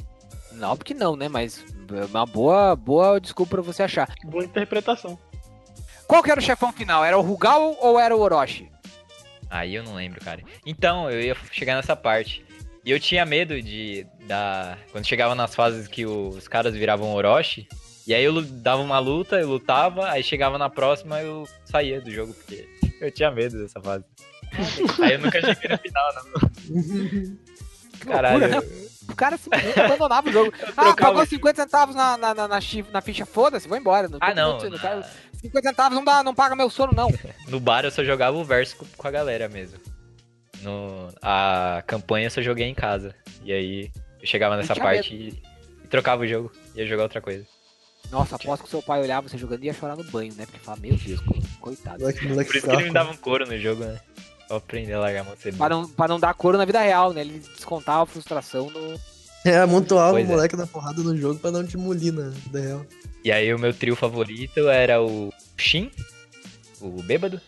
Não, 0.55 0.77
porque 0.77 0.95
não, 0.95 1.17
né? 1.17 1.29
Mas 1.29 1.65
é 1.93 2.05
uma 2.05 2.27
boa, 2.27 2.77
boa 2.77 3.21
desculpa 3.21 3.57
pra 3.57 3.62
você 3.62 3.83
achar. 3.83 4.09
Boa 4.25 4.45
interpretação. 4.45 5.19
Qual 6.07 6.23
que 6.23 6.31
era 6.31 6.41
o 6.41 6.43
chefão 6.43 6.73
final? 6.73 7.05
Era 7.05 7.17
o 7.17 7.23
Rugal 7.23 7.77
ou 7.81 7.99
era 7.99 8.15
o 8.15 8.21
Orochi? 8.21 8.71
Aí 9.49 9.75
eu 9.75 9.83
não 9.83 9.95
lembro, 9.95 10.21
cara. 10.25 10.43
Então, 10.65 11.11
eu 11.11 11.21
ia 11.21 11.37
chegar 11.51 11.77
nessa 11.77 11.95
parte. 11.95 12.45
E 12.85 12.91
eu 12.91 12.99
tinha 12.99 13.25
medo 13.25 13.61
de. 13.62 14.07
Da... 14.27 14.77
Quando 14.91 15.07
chegava 15.07 15.35
nas 15.35 15.55
fases 15.55 15.87
que 15.87 16.05
os 16.07 16.49
caras 16.49 16.75
viravam 16.75 17.12
Orochi. 17.12 17.69
E 18.07 18.12
aí 18.12 18.25
eu 18.25 18.43
dava 18.43 18.83
uma 18.83 18.99
luta, 18.99 19.37
eu 19.37 19.49
lutava, 19.49 20.09
aí 20.11 20.25
chegava 20.25 20.59
na 20.59 20.69
próxima 20.69 21.21
eu 21.21 21.47
saía 21.65 22.01
do 22.01 22.11
jogo, 22.11 22.35
porque 22.35 22.69
eu 23.01 23.12
tinha 23.12 23.31
medo 23.31 23.62
dessa 23.62 23.81
fase. 23.81 24.05
aí 25.01 25.12
eu 25.12 25.21
nunca 25.21 25.41
cheguei 25.41 25.71
no 25.71 25.79
final, 25.79 26.12
não. 26.15 27.38
Caralho. 28.12 28.41
loucura, 28.41 28.61
né? 28.61 28.91
O 29.09 29.15
cara 29.17 29.37
simplesmente 29.37 29.79
abandonava 29.81 30.29
o 30.29 30.33
jogo. 30.33 30.53
Ah, 30.77 30.95
pagou 30.95 31.25
50 31.27 31.62
centavos 31.62 31.95
na, 31.95 32.17
na, 32.17 32.35
na, 32.35 32.49
na 32.49 33.01
ficha, 33.01 33.27
foda-se, 33.27 33.69
vou 33.69 33.77
embora. 33.77 34.09
Não 34.09 34.19
Ah, 34.21 34.35
não. 34.35 34.59
muito, 34.59 34.79
quero- 34.81 35.05
50 35.41 35.69
centavos 35.69 35.97
não, 35.97 36.05
dá, 36.05 36.23
não 36.23 36.35
paga 36.35 36.55
meu 36.57 36.71
sono, 36.71 36.93
não. 36.95 37.09
No 37.49 37.59
bar 37.61 37.85
eu 37.85 37.91
só 37.91 38.03
jogava 38.05 38.37
o 38.37 38.45
verso 38.45 38.77
com- 38.77 38.87
com 38.97 39.09
a 39.09 39.11
galera 39.11 39.49
mesmo. 39.49 39.79
No, 40.62 41.09
a 41.21 41.83
campanha 41.87 42.27
eu 42.27 42.31
só 42.31 42.41
joguei 42.41 42.67
em 42.69 42.75
casa. 42.75 43.15
E 43.45 43.53
aí 43.53 43.91
eu 44.21 44.27
chegava 44.27 44.57
nessa 44.57 44.77
parte 44.77 45.12
e, 45.15 45.29
e 45.85 45.88
trocava 45.88 46.23
o 46.23 46.27
jogo. 46.27 46.53
Ia 46.75 46.87
jogar 46.87 47.03
outra 47.05 47.21
coisa. 47.21 47.45
Nossa, 48.11 48.37
aposto 48.37 48.65
que 48.65 48.71
seu 48.71 48.83
pai 48.83 49.01
olhava 49.01 49.29
você 49.29 49.37
jogando 49.38 49.62
e 49.65 49.67
ia 49.67 49.73
chorar 49.73 49.97
no 49.97 50.05
banho, 50.05 50.33
né? 50.35 50.45
Porque 50.47 50.61
fala, 50.61 50.79
meu 50.81 50.95
Deus, 50.97 51.21
co- 51.21 51.35
coitado. 51.61 52.01
Moleque, 52.01 52.27
moleque 52.29 52.51
Por 52.51 52.57
isso 52.59 52.67
que 52.69 52.73
ele 52.75 52.85
me 52.85 52.91
dava 52.93 53.11
um 53.11 53.17
couro 53.17 53.47
no 53.47 53.59
jogo, 53.59 53.85
né? 53.85 53.99
Aprender 54.57 54.93
a 54.95 55.01
largar 55.01 55.21
a 55.21 55.25
mão 55.25 55.37
cedo. 55.37 55.57
Pra 55.57 55.69
não, 55.69 55.88
pra 55.88 56.09
não 56.09 56.21
dar 56.21 56.35
couro 56.35 56.59
na 56.59 56.65
vida 56.65 56.81
real, 56.81 57.12
né? 57.12 57.21
Ele 57.23 57.38
descontava 57.57 58.03
a 58.03 58.07
frustração 58.07 58.71
no. 58.71 59.01
É, 59.45 59.59
amontoava 59.59 60.12
Pois 60.12 60.29
o 60.29 60.33
é. 60.33 60.35
moleque 60.37 60.57
na 60.57 60.67
porrada 60.67 61.03
no 61.03 61.17
jogo 61.17 61.38
pra 61.41 61.51
não 61.51 61.67
te 61.67 61.77
molir 61.77 62.12
na 62.12 62.29
vida 62.29 62.61
real. 62.61 62.87
E 63.25 63.33
aí 63.33 63.53
o 63.53 63.59
meu 63.59 63.73
trio 63.75 63.97
favorito 63.97 64.69
era 64.69 65.03
o 65.03 65.33
Shin, 65.57 65.91
o 66.81 67.03
bêbado, 67.03 67.41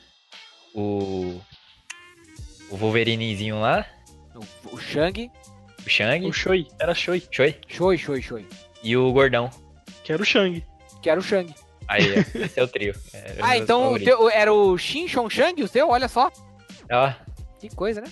o. 0.75 1.41
O 2.71 2.77
Wolverinezinho 2.77 3.61
lá, 3.61 3.87
O, 4.35 4.75
o 4.75 4.79
Shang. 4.81 5.31
o 5.87 5.89
Shang, 5.89 6.27
O 6.27 6.33
Shoi. 6.33 6.67
Era 6.81 6.95
Shoi. 6.95 7.23
Choi, 7.31 7.55
Shoi, 7.69 7.97
Shoi, 7.99 8.23
Shoi. 8.23 8.47
e 8.83 8.97
o 8.97 9.13
Gordão. 9.13 9.49
Que 10.03 10.13
era 10.13 10.21
o 10.23 10.25
Shang. 10.25 10.65
Que 11.03 11.11
era 11.11 11.21
o 11.21 11.23
Shang. 11.23 11.55
Aí, 11.87 12.03
é, 12.15 12.19
esse 12.47 12.59
é 12.59 12.63
o 12.63 12.67
trio. 12.67 12.95
É, 13.13 13.37
Ah, 13.41 13.57
então 13.59 13.93
o 13.93 14.01
teu- 14.01 14.29
era 14.31 14.53
o 14.53 14.77
Shin 14.79 15.07
Shong 15.07 15.33
Shang, 15.33 15.63
o 15.63 15.69
seu? 15.69 15.89
Olha 15.91 16.09
só. 16.09 16.33
Ó, 16.91 17.13
Que 17.61 17.69
coisa, 17.75 18.01
né? 18.01 18.11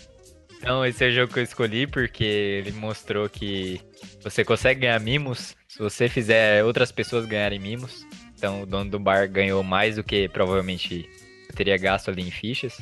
Então, 0.59 0.87
esse 0.87 1.05
é 1.05 1.09
o 1.09 1.13
jogo 1.13 1.33
que 1.33 1.41
eu 1.41 1.43
escolhi 1.43 1.87
porque 1.89 2.25
ele 2.25 2.71
mostrou 2.73 3.29
que, 3.29 3.81
você 4.23 4.45
consegue 4.45 4.81
ganhar 4.83 5.01
mimos 5.01 5.57
se 5.67 5.79
você 5.79 6.09
fizer 6.09 6.65
outras 6.65 6.93
pessoas 6.93 7.27
ganharem 7.27 7.59
mimos. 7.59 8.07
Então 8.37 8.63
o 8.63 8.67
dono 8.67 8.91
do 8.91 8.99
bar 8.99 9.29
ganhou 9.29 9.63
mais 9.63 9.97
do 9.97 10.05
que 10.05 10.29
provavelmente 10.29 11.09
eu 11.49 11.55
teria 11.55 11.77
gasto 11.77 12.11
ali 12.11 12.23
em 12.23 12.31
fichas. 12.31 12.81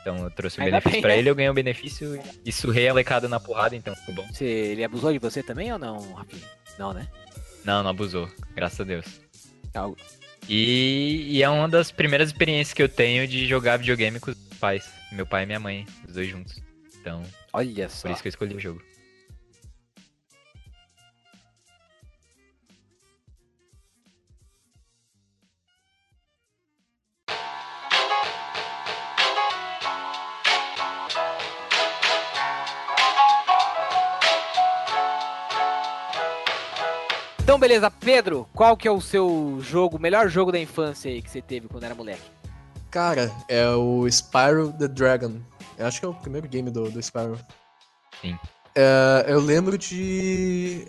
Então 0.00 0.18
eu 0.24 0.30
trouxe 0.30 0.58
o 0.58 0.62
Ainda 0.62 0.72
benefício 0.72 0.92
bem, 0.92 1.00
pra 1.02 1.10
né? 1.10 1.18
ele, 1.18 1.30
eu 1.30 1.34
ganhei 1.34 1.50
o 1.50 1.54
benefício 1.54 2.20
e 2.44 2.52
surrei 2.52 2.88
a 2.88 2.94
lecada 2.94 3.28
na 3.28 3.40
porrada, 3.40 3.74
então 3.74 3.94
ficou 3.96 4.14
bom. 4.14 4.26
Você, 4.32 4.44
ele 4.44 4.84
abusou 4.84 5.12
de 5.12 5.18
você 5.18 5.42
também 5.42 5.72
ou 5.72 5.78
não, 5.78 6.12
Rafinha? 6.12 6.42
Não, 6.78 6.92
né? 6.92 7.08
Não, 7.64 7.82
não 7.82 7.90
abusou, 7.90 8.28
graças 8.54 8.80
a 8.80 8.84
Deus. 8.84 9.06
Ah, 9.74 9.90
E, 10.48 11.26
e 11.30 11.42
é 11.42 11.48
uma 11.48 11.68
das 11.68 11.90
primeiras 11.90 12.28
experiências 12.28 12.72
que 12.72 12.82
eu 12.82 12.88
tenho 12.88 13.26
de 13.26 13.46
jogar 13.46 13.78
videogame 13.78 14.20
com 14.20 14.30
os 14.30 14.36
pais. 14.56 14.90
Meu 15.12 15.26
pai 15.26 15.44
e 15.44 15.46
minha 15.46 15.60
mãe, 15.60 15.86
os 16.06 16.14
dois 16.14 16.28
juntos. 16.28 16.60
Então, 17.00 17.22
Olha 17.52 17.88
só. 17.88 18.08
por 18.08 18.12
isso 18.12 18.22
que 18.22 18.28
eu 18.28 18.30
escolhi 18.30 18.54
o 18.54 18.60
jogo. 18.60 18.82
Então, 37.56 37.60
beleza. 37.60 37.90
Pedro, 37.90 38.46
qual 38.52 38.76
que 38.76 38.88
é 38.88 38.90
o 38.90 39.00
seu 39.00 39.58
jogo, 39.62 39.98
melhor 39.98 40.28
jogo 40.28 40.50
da 40.50 40.58
infância 40.58 41.10
aí 41.10 41.22
que 41.22 41.30
você 41.30 41.40
teve 41.40 41.68
quando 41.68 41.84
era 41.84 41.94
moleque? 41.94 42.35
Cara, 42.90 43.30
é 43.48 43.68
o 43.70 44.06
Spyro 44.08 44.72
the 44.72 44.88
Dragon. 44.88 45.40
Eu 45.78 45.86
acho 45.86 46.00
que 46.00 46.06
é 46.06 46.08
o 46.08 46.14
primeiro 46.14 46.48
game 46.48 46.70
do, 46.70 46.90
do 46.90 47.02
Spyro. 47.02 47.38
Sim. 48.20 48.38
É, 48.74 49.24
eu 49.28 49.40
lembro 49.40 49.76
de 49.76 50.86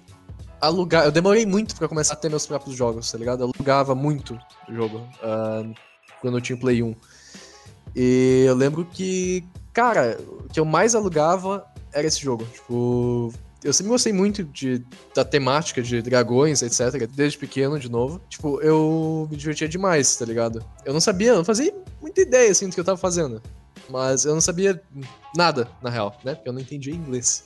alugar. 0.61 1.05
Eu 1.05 1.11
demorei 1.11 1.45
muito 1.45 1.75
pra 1.75 1.87
começar 1.87 2.13
a 2.13 2.17
ter 2.17 2.29
meus 2.29 2.45
próprios 2.45 2.75
jogos, 2.75 3.11
tá 3.11 3.17
ligado? 3.17 3.43
Eu 3.43 3.51
alugava 3.53 3.95
muito 3.95 4.39
o 4.67 4.73
jogo 4.73 5.07
ah, 5.23 5.63
quando 6.21 6.37
eu 6.37 6.41
tinha 6.41 6.55
o 6.55 6.59
Play 6.59 6.83
1. 6.83 6.95
E 7.95 8.45
eu 8.47 8.55
lembro 8.55 8.85
que, 8.85 9.43
cara, 9.73 10.17
o 10.27 10.49
que 10.49 10.59
eu 10.59 10.65
mais 10.65 10.95
alugava 10.95 11.65
era 11.91 12.07
esse 12.07 12.21
jogo. 12.21 12.45
Tipo, 12.45 13.33
eu 13.63 13.73
sempre 13.73 13.89
gostei 13.89 14.13
muito 14.13 14.43
de, 14.43 14.83
da 15.15 15.25
temática 15.25 15.81
de 15.81 16.01
dragões, 16.01 16.61
etc. 16.61 17.07
Desde 17.09 17.37
pequeno, 17.37 17.79
de 17.79 17.89
novo. 17.89 18.21
Tipo, 18.29 18.61
eu 18.61 19.27
me 19.29 19.37
divertia 19.37 19.67
demais, 19.67 20.15
tá 20.15 20.25
ligado? 20.25 20.63
Eu 20.85 20.93
não 20.93 21.01
sabia, 21.01 21.29
eu 21.29 21.37
não 21.37 21.45
fazia 21.45 21.73
muita 22.01 22.21
ideia, 22.21 22.51
assim, 22.51 22.69
do 22.69 22.73
que 22.73 22.79
eu 22.79 22.85
tava 22.85 22.97
fazendo. 22.97 23.41
Mas 23.89 24.25
eu 24.25 24.33
não 24.33 24.41
sabia 24.41 24.81
nada, 25.35 25.67
na 25.81 25.89
real, 25.89 26.17
né? 26.23 26.35
Porque 26.35 26.49
eu 26.49 26.53
não 26.53 26.59
entendia 26.59 26.93
inglês. 26.93 27.45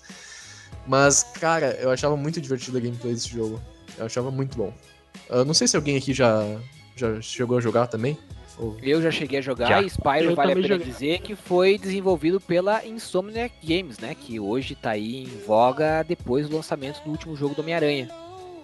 Mas, 0.88 1.24
cara, 1.24 1.78
eu 1.80 1.92
achava 1.92 2.18
muito 2.18 2.42
divertido 2.42 2.78
a 2.78 2.82
gameplay 2.82 3.14
desse 3.14 3.30
jogo. 3.30 3.62
Eu 3.98 4.06
achava 4.06 4.32
muito 4.32 4.58
bom. 4.58 4.74
Eu 5.30 5.46
não 5.46 5.54
sei 5.54 5.68
se 5.68 5.76
alguém 5.76 5.98
aqui 5.98 6.14
já, 6.14 6.44
já 6.96 7.22
chegou 7.22 7.58
a 7.58 7.62
jogar 7.62 7.88
também. 7.88 8.18
Eu 8.82 9.02
já 9.02 9.10
cheguei 9.12 9.40
a 9.40 9.42
jogar 9.42 9.68
Já. 9.68 9.82
e 9.82 9.90
Spyro 9.90 10.32
Eu 10.32 10.36
vale 10.36 10.52
a 10.52 10.56
pena 10.56 10.68
joguei. 10.68 10.86
dizer 10.86 11.20
que 11.22 11.36
foi 11.36 11.78
desenvolvido 11.78 12.40
pela 12.40 12.86
Insomniac 12.86 13.54
Games, 13.64 13.98
né? 14.00 14.16
Que 14.20 14.40
hoje 14.40 14.76
tá 14.76 14.92
aí 14.92 15.24
em 15.24 15.28
voga 15.46 16.04
depois 16.04 16.48
do 16.50 16.56
lançamento 16.56 17.02
do 17.04 17.10
último 17.12 17.36
jogo 17.36 17.56
do 17.56 17.62
Homem-Aranha. 17.62 18.10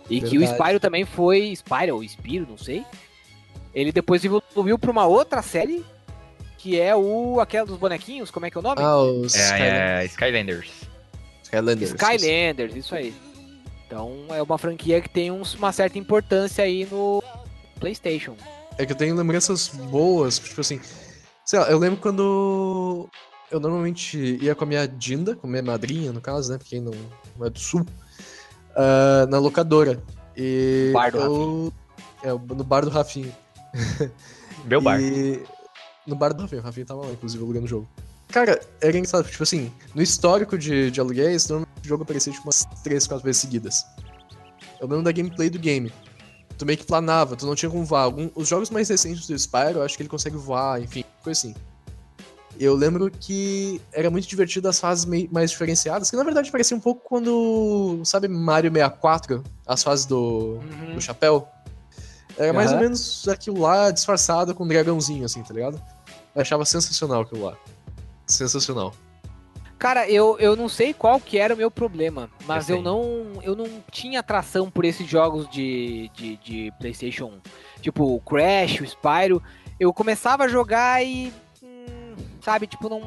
E 0.10 0.22
que 0.22 0.38
o 0.38 0.40
Verdade. 0.40 0.60
Spyro 0.62 0.80
também 0.80 1.04
foi. 1.06 1.52
Spyro 1.56 1.96
ou 1.96 2.04
Spiro, 2.04 2.46
não 2.50 2.58
sei. 2.58 2.86
Ele 3.74 3.92
depois 3.92 4.24
evoluiu 4.24 4.78
pra 4.80 4.92
uma 4.92 5.06
outra 5.06 5.42
série. 5.42 5.84
Que 6.58 6.80
é 6.80 6.96
o. 6.96 7.40
aquela 7.40 7.66
dos 7.68 7.78
bonequinhos, 7.78 8.32
como 8.32 8.46
é 8.46 8.50
que 8.50 8.58
é 8.58 8.60
o 8.60 8.64
nome? 8.64 8.82
Ah, 8.82 8.98
os 8.98 9.36
É, 9.36 10.02
é 10.02 10.06
Skylanders. 10.06 10.72
Skylanders. 11.44 11.92
Skylanders, 11.94 12.76
isso 12.76 12.96
aí. 12.96 13.14
Então 13.86 14.26
é 14.30 14.42
uma 14.42 14.58
franquia 14.58 15.00
que 15.00 15.08
tem 15.10 15.30
uns- 15.32 15.54
uma 15.54 15.72
certa 15.72 15.98
importância 16.00 16.64
aí 16.64 16.86
no 16.92 17.24
PlayStation. 17.80 18.36
É 18.78 18.86
que 18.86 18.92
eu 18.92 18.98
tenho 18.98 19.16
lembranças 19.16 19.68
boas, 19.68 20.40
tipo 20.40 20.62
assim. 20.62 20.80
Sei 21.46 21.58
lá, 21.58 21.70
eu 21.70 21.80
lembro 21.80 22.00
quando 22.00 23.10
eu 23.50 23.60
normalmente 23.60 24.38
ia 24.42 24.54
com 24.54 24.66
a 24.66 24.68
minha 24.68 24.88
Dinda, 24.88 25.36
com 25.36 25.48
a 25.48 25.50
minha 25.50 25.64
madrinha, 25.64 26.12
no 26.12 26.22
caso, 26.22 26.52
né? 26.52 26.58
Porque 26.58 26.72
quem 26.76 26.82
não, 26.82 26.92
não 27.38 27.48
é 27.48 27.50
do 27.50 27.60
sul, 27.60 27.86
ah, 28.76 29.26
na 29.30 29.40
locadora. 29.40 30.02
E 30.36 30.92
Bar 30.94 31.12
do 31.12 31.18
eu, 31.18 31.74
é, 32.24 32.54
no 32.54 32.64
bar 32.64 32.82
do 32.82 32.90
Rafinho. 32.90 33.34
Meu 34.66 34.80
bar. 34.80 35.02
E 35.02 35.44
no 36.06 36.16
bar 36.16 36.34
do 36.34 36.42
Rafinho, 36.42 36.62
o 36.62 36.64
Rafinho 36.64 36.86
tava 36.86 37.02
lá, 37.02 37.12
inclusive, 37.12 37.44
alugando 37.44 37.66
o 37.66 37.70
jogo. 37.70 37.88
Cara, 38.28 38.60
era 38.82 38.98
engraçado, 38.98 39.28
tipo 39.28 39.42
assim, 39.42 39.72
no 39.96 40.02
histórico 40.02 40.58
de, 40.58 40.92
de 40.92 41.00
aluguéis, 41.00 41.48
normalmente 41.48 41.86
o 41.86 41.88
jogo 41.88 42.04
aparecia 42.04 42.32
tipo 42.32 42.46
umas 42.46 42.66
3, 42.84 43.08
4 43.08 43.24
vezes 43.24 43.42
seguidas. 43.42 43.86
Eu 44.80 44.88
lembro 44.88 45.04
da 45.04 45.12
gameplay 45.12 45.50
do 45.50 45.58
game. 45.58 45.92
Tu 46.58 46.66
meio 46.66 46.78
que 46.78 46.86
planava, 46.86 47.36
tu 47.36 47.46
não 47.46 47.54
tinha 47.56 47.70
como 47.70 47.86
voar. 47.86 48.04
Algum- 48.04 48.30
os 48.36 48.48
jogos 48.48 48.70
mais 48.70 48.90
recentes 48.90 49.28
do 49.28 49.38
Spyro, 49.38 49.80
eu 49.80 49.84
acho 49.84 49.96
que 49.96 50.02
ele 50.02 50.10
consegue 50.10 50.36
voar, 50.38 50.82
enfim, 50.82 51.04
coisa 51.24 51.40
assim. 51.40 51.56
Eu 52.60 52.74
lembro 52.74 53.12
que 53.12 53.80
era 53.94 54.10
muito 54.10 54.28
divertido 54.28 54.68
as 54.68 54.80
fases 54.80 55.06
mais 55.32 55.52
diferenciadas, 55.52 56.10
que 56.10 56.16
na 56.18 56.24
verdade 56.24 56.52
parecia 56.52 56.76
um 56.76 56.80
pouco 56.80 57.08
quando, 57.08 58.02
sabe, 58.04 58.28
Mario 58.28 58.72
64, 58.72 59.44
as 59.68 59.84
fases 59.84 60.06
do, 60.08 60.58
do 60.96 61.00
chapéu. 61.00 61.48
Era 62.36 62.52
mais 62.54 62.72
ou 62.72 62.78
menos 62.80 63.28
aquilo 63.28 63.60
lá 63.62 63.92
disfarçado 63.92 64.56
com 64.56 64.64
um 64.64 64.68
dragãozinho, 64.68 65.26
assim, 65.26 65.44
tá 65.44 65.54
ligado? 65.54 65.80
Eu 66.34 66.42
achava 66.42 66.66
sensacional 66.66 67.22
aquilo 67.22 67.46
lá. 67.46 67.56
Sensacional. 68.26 68.94
Cara, 69.78 70.10
eu, 70.10 70.38
eu 70.40 70.56
não 70.56 70.68
sei 70.68 70.94
qual 70.94 71.20
que 71.20 71.38
era 71.38 71.54
o 71.54 71.58
meu 71.58 71.70
problema, 71.70 72.30
mas 72.46 72.70
Eu 72.70 72.82
não 72.82 73.28
eu 73.44 73.56
não 73.56 73.68
tinha 73.92 74.20
atração 74.20 74.72
por 74.72 74.84
esses 74.86 75.08
jogos 75.08 75.48
de, 75.50 76.10
de, 76.14 76.38
de 76.38 76.74
PlayStation 76.80 77.26
1. 77.26 77.82
Tipo, 77.82 78.16
o 78.16 78.20
Crash, 78.22 78.82
o 78.82 78.86
Spyro. 78.86 79.42
Eu 79.80 79.94
começava 79.94 80.46
a 80.46 80.48
jogar 80.48 81.04
e. 81.06 81.32
hum, 81.62 82.16
sabe, 82.42 82.66
tipo, 82.66 82.90
não, 82.90 83.02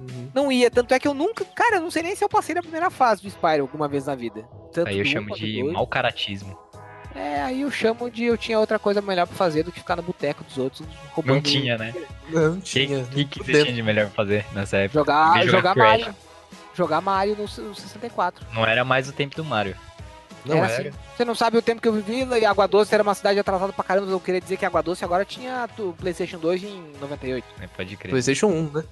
Uhum. 0.00 0.30
não 0.34 0.50
ia. 0.50 0.70
Tanto 0.70 0.94
é 0.94 0.98
que 0.98 1.06
eu 1.06 1.12
nunca. 1.14 1.44
Cara, 1.44 1.76
eu 1.76 1.82
não 1.82 1.90
sei 1.90 2.02
nem 2.02 2.16
se 2.16 2.24
eu 2.24 2.28
passei 2.28 2.54
na 2.54 2.62
primeira 2.62 2.90
fase 2.90 3.22
do 3.22 3.28
Spyro 3.30 3.62
alguma 3.62 3.86
vez 3.86 4.06
na 4.06 4.14
vida. 4.14 4.42
Tanto 4.72 4.88
Aí 4.88 4.98
eu 4.98 5.04
chamo 5.04 5.34
de 5.34 5.62
mau 5.64 5.86
caratismo. 5.86 6.58
É, 7.14 7.42
aí 7.42 7.62
eu 7.62 7.70
chamo 7.70 8.10
de 8.10 8.24
eu 8.24 8.38
tinha 8.38 8.58
outra 8.58 8.78
coisa 8.78 9.02
melhor 9.02 9.26
pra 9.26 9.36
fazer 9.36 9.62
do 9.62 9.72
que 9.72 9.80
ficar 9.80 9.96
no 9.96 10.02
boteco 10.02 10.44
dos 10.44 10.56
outros 10.58 10.86
roubando. 11.12 11.34
Não 11.34 11.42
tinha, 11.42 11.76
né? 11.76 11.94
Não 12.28 12.52
O 12.54 12.56
que, 12.56 12.86
tinha. 12.86 13.04
que, 13.04 13.24
que 13.24 13.38
você 13.44 13.62
tinha 13.64 13.74
de 13.74 13.82
melhor 13.82 14.06
pra 14.06 14.14
fazer 14.14 14.44
nessa 14.52 14.76
época? 14.76 15.00
Jogar, 15.00 15.46
jogar, 15.46 15.74
Crash. 15.74 16.00
Mario. 16.00 16.14
Jogar 16.74 17.00
Mario 17.00 17.36
no, 17.36 17.42
no 17.42 17.74
64. 17.74 18.46
Não 18.52 18.64
era 18.64 18.84
mais 18.84 19.08
o 19.08 19.12
tempo 19.12 19.34
do 19.34 19.44
Mario. 19.44 19.76
Não 20.44 20.56
era 20.56 20.72
era. 20.72 20.88
assim. 20.88 20.98
Você 21.16 21.24
não 21.24 21.34
sabe 21.34 21.58
o 21.58 21.62
tempo 21.62 21.82
que 21.82 21.88
eu 21.88 21.92
vivi 21.92 22.24
e 22.24 22.44
Água 22.46 22.66
Doce 22.66 22.94
era 22.94 23.02
uma 23.02 23.14
cidade 23.14 23.38
atrasada 23.38 23.72
pra 23.72 23.84
caramba. 23.84 24.10
Eu 24.10 24.20
queria 24.20 24.40
dizer 24.40 24.56
que 24.56 24.64
Água 24.64 24.82
Doce 24.82 25.04
agora 25.04 25.24
tinha 25.24 25.68
o 25.78 25.92
PlayStation 25.92 26.38
2 26.38 26.62
em 26.62 26.92
98. 27.00 27.44
Né? 27.58 27.68
Pode 27.76 27.96
crer. 27.96 28.10
PlayStation 28.10 28.46
1, 28.46 28.70
né? 28.72 28.84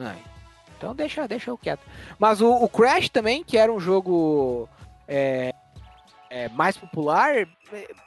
Ai, 0.00 0.18
então 0.76 0.94
deixa, 0.94 1.26
deixa 1.28 1.50
eu 1.50 1.58
quieto. 1.58 1.80
Mas 2.18 2.40
o, 2.40 2.50
o 2.50 2.68
Crash 2.68 3.08
também, 3.08 3.44
que 3.44 3.56
era 3.58 3.72
um 3.72 3.78
jogo 3.78 4.68
é, 5.06 5.52
é, 6.30 6.48
mais 6.50 6.76
popular, 6.76 7.36
é, 7.36 7.46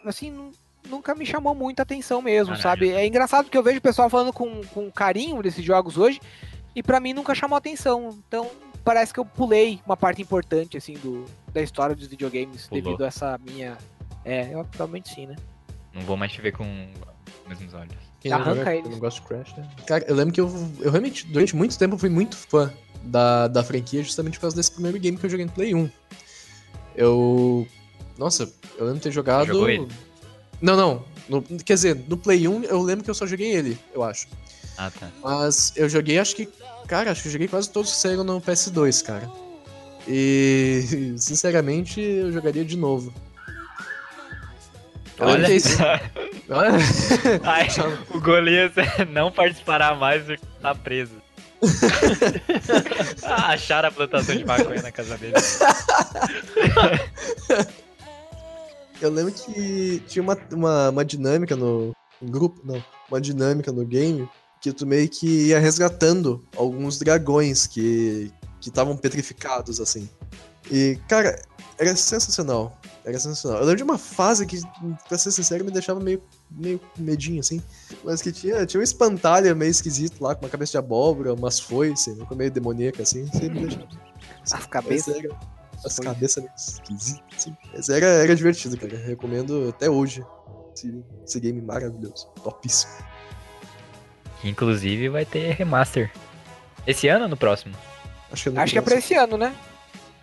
assim, 0.06 0.32
nu- 0.32 0.52
nunca 0.90 1.14
me 1.16 1.26
chamou 1.26 1.54
muita 1.56 1.84
atenção 1.84 2.22
mesmo, 2.22 2.56
Caralho. 2.56 2.62
sabe? 2.64 2.90
É 2.92 3.06
engraçado 3.06 3.50
que 3.50 3.58
eu 3.58 3.64
vejo 3.64 3.78
o 3.80 3.82
pessoal 3.82 4.10
falando 4.10 4.34
com, 4.34 4.62
com 4.74 4.92
carinho 4.92 5.42
desses 5.42 5.64
jogos 5.64 5.98
hoje 5.98 6.20
e 6.76 6.82
pra 6.84 7.00
mim 7.00 7.14
nunca 7.14 7.34
chamou 7.36 7.58
atenção. 7.58 8.18
Então 8.28 8.50
parece 8.84 9.14
que 9.14 9.20
eu 9.20 9.26
pulei 9.26 9.80
uma 9.86 9.96
parte 9.96 10.22
importante, 10.22 10.76
assim, 10.78 10.94
do, 10.94 11.26
da 11.54 11.62
história 11.62 11.96
dos 11.96 12.08
videogames 12.08 12.68
Pulou. 12.68 12.84
devido 12.84 13.04
a 13.04 13.08
essa 13.08 13.38
minha... 13.46 13.78
É, 14.26 14.54
eu 14.54 14.64
provavelmente 14.66 15.14
sim, 15.14 15.26
né? 15.28 15.36
Não 15.94 16.02
vou 16.04 16.16
mais 16.16 16.32
te 16.32 16.40
ver 16.42 16.52
com 16.52 16.64
os 17.44 17.48
mesmos 17.50 17.74
olhos. 17.74 17.94
Quem 18.20 18.30
não, 18.32 18.38
Arranca 18.40 18.56
joga, 18.60 18.74
eles. 18.76 18.86
eu 18.86 18.92
não 18.92 19.00
gosto 19.00 19.22
de 19.22 19.28
Crash, 19.28 19.54
né? 19.58 19.68
Cara, 19.88 20.06
eu 20.08 20.16
lembro 20.16 20.32
que 20.34 20.40
eu, 20.40 20.48
eu 20.80 20.92
realmente, 20.92 21.26
durante 21.26 21.56
muito 21.56 21.78
tempo, 21.78 21.96
eu 21.96 22.00
fui 22.00 22.10
muito 22.10 22.38
fã 22.38 22.72
da, 23.04 23.48
da 23.48 23.64
franquia 23.64 24.04
justamente 24.04 24.36
por 24.36 24.42
causa 24.42 24.56
desse 24.56 24.72
primeiro 24.72 25.00
game 25.00 25.18
que 25.18 25.26
eu 25.26 25.30
joguei 25.30 25.46
no 25.48 25.52
Play 25.52 25.74
1. 25.74 25.90
Eu. 26.96 27.68
Nossa, 28.22 28.44
eu 28.78 28.86
lembro 28.86 29.00
de 29.00 29.02
ter 29.06 29.12
jogado. 29.12 29.48
jogou 29.48 29.68
ele? 29.68 29.88
Não, 30.62 30.78
não. 30.78 31.04
No- 31.28 31.42
quer 31.42 31.74
dizer, 31.74 31.96
no 32.08 32.16
Play 32.16 32.48
1 32.48 32.66
eu 32.66 32.80
lembro 32.84 33.04
que 33.04 33.10
eu 33.10 33.16
só 33.16 33.26
joguei 33.26 33.52
ele, 33.52 33.76
eu 33.92 34.04
acho. 34.04 34.28
Ah, 34.78 34.92
tá. 34.92 35.10
Mas 35.24 35.74
eu 35.76 35.90
joguei, 35.90 36.20
acho 36.20 36.36
que. 36.36 36.48
Cara, 36.88 37.10
acho 37.10 37.24
que 37.24 37.30
eu 37.30 37.32
joguei 37.32 37.48
quase 37.48 37.72
todos 37.72 37.90
que 37.92 37.98
saíram 37.98 38.24
no 38.24 38.40
PS2, 38.40 39.04
cara. 39.04 39.28
E. 40.08 41.16
Sinceramente, 41.18 42.00
eu 42.00 42.32
jogaria 42.32 42.64
de 42.64 42.78
novo. 42.78 43.12
Eu 45.18 45.26
Olha. 45.28 45.48
Olha. 46.50 46.78
Ai, 47.44 47.68
o 48.14 48.22
Golias 48.22 48.72
não 49.12 49.32
participará 49.32 49.96
mais 49.96 50.24
porque 50.24 50.46
tá 50.62 50.76
preso. 50.76 51.16
ah, 53.24 53.54
acharam 53.54 53.90
a 53.90 53.92
plantação 53.92 54.36
de 54.36 54.46
maconha 54.46 54.84
na 54.84 54.92
casa 54.92 55.18
dele. 55.18 55.34
Eu 59.02 59.12
lembro 59.12 59.34
que 59.34 60.02
tinha 60.08 60.22
uma, 60.22 60.38
uma, 60.52 60.90
uma 60.90 61.06
dinâmica 61.06 61.56
no, 61.56 61.92
no 62.22 62.32
grupo, 62.32 62.62
não, 62.64 62.84
uma 63.10 63.20
dinâmica 63.20 63.72
no 63.72 63.86
game 63.86 64.30
que 64.62 64.72
tu 64.72 64.86
meio 64.86 65.10
que 65.10 65.48
ia 65.48 65.60
resgatando 65.60 66.44
alguns 66.56 67.00
dragões 67.00 67.66
que 67.66 68.32
que 68.62 68.70
estavam 68.70 68.96
petrificados 68.96 69.82
assim. 69.82 70.08
E, 70.72 70.98
cara, 71.10 71.42
era 71.78 71.96
sensacional. 71.96 72.80
Era 73.04 73.20
sensacional. 73.20 73.60
Eu 73.60 73.66
lembro 73.66 73.78
de 73.78 73.84
uma 73.84 73.98
fase 73.98 74.46
que, 74.46 74.60
pra 75.10 75.18
ser 75.18 75.32
sincero, 75.32 75.66
me 75.66 75.72
deixava 75.72 76.00
meio, 76.00 76.22
meio 76.52 76.80
medinho, 76.96 77.40
assim. 77.40 77.60
Mas 78.04 78.22
que 78.22 78.32
tinha, 78.32 78.64
tinha 78.68 78.80
um 78.80 78.84
espantalho 78.84 79.54
meio 79.56 79.72
esquisito 79.72 80.22
lá, 80.22 80.36
com 80.36 80.46
uma 80.46 80.52
cabeça 80.52 80.74
de 80.74 80.78
abóbora, 80.78 81.34
umas 81.34 81.60
foices, 81.60 82.16
meio 82.36 82.52
demoníaca, 82.52 83.02
assim. 83.02 83.26
Sempre 83.32 83.50
me 83.50 83.68
deixava. 83.68 83.88
As 84.52 84.66
cabeças. 84.68 85.16
Era- 85.16 85.61
as 85.86 86.00
cabeças 86.00 86.44
meio 86.44 86.56
esquisitas, 86.56 87.24
assim. 87.38 87.58
Mas 87.74 87.90
era, 87.90 88.06
era 88.06 88.36
divertido, 88.36 88.78
cara. 88.78 88.98
Recomendo 88.98 89.70
até 89.70 89.90
hoje. 89.90 90.24
Esse, 90.76 91.04
esse 91.26 91.40
game 91.40 91.62
maravilhoso. 91.62 92.28
Topíssimo. 92.44 92.92
Inclusive 94.44 95.10
vai 95.10 95.26
ter 95.26 95.54
remaster. 95.54 96.12
Esse 96.88 97.08
ano 97.08 97.24
ou 97.24 97.30
no 97.30 97.38
próximo? 97.38 97.76
Acho 98.32 98.50
que 98.50 98.58
é, 98.58 98.62
Acho 98.62 98.74
que 98.74 98.80
é 98.80 98.82
pra 98.82 98.96
esse 98.96 99.14
ano, 99.14 99.38
né? 99.38 99.56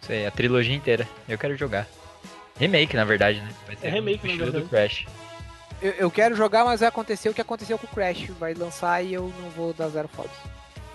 Isso 0.03 0.13
aí, 0.13 0.27
a 0.27 0.31
trilogia 0.31 0.75
inteira. 0.75 1.09
Eu 1.29 1.39
quero 1.39 1.57
jogar. 1.57 1.87
Remake, 2.59 2.97
na 2.97 3.05
verdade, 3.05 3.41
né? 3.41 3.55
Vai 3.67 3.77
É 3.83 3.91
remake, 3.91 4.27
no 4.27 4.33
estilo 4.33 4.53
do. 4.53 4.69
Crash. 4.69 5.07
Eu, 5.81 5.93
eu 5.93 6.11
quero 6.11 6.35
jogar, 6.35 6.65
mas 6.65 6.81
vai 6.81 6.89
acontecer 6.89 7.29
o 7.29 7.35
que 7.35 7.41
aconteceu 7.41 7.79
com 7.79 7.87
o 7.87 7.91
Crash. 7.91 8.31
Vai 8.39 8.55
lançar 8.55 9.03
e 9.03 9.15
eu 9.15 9.33
não 9.41 9.51
vou 9.51 9.73
dar 9.73 9.89
zero 9.89 10.09
fotos. 10.09 10.37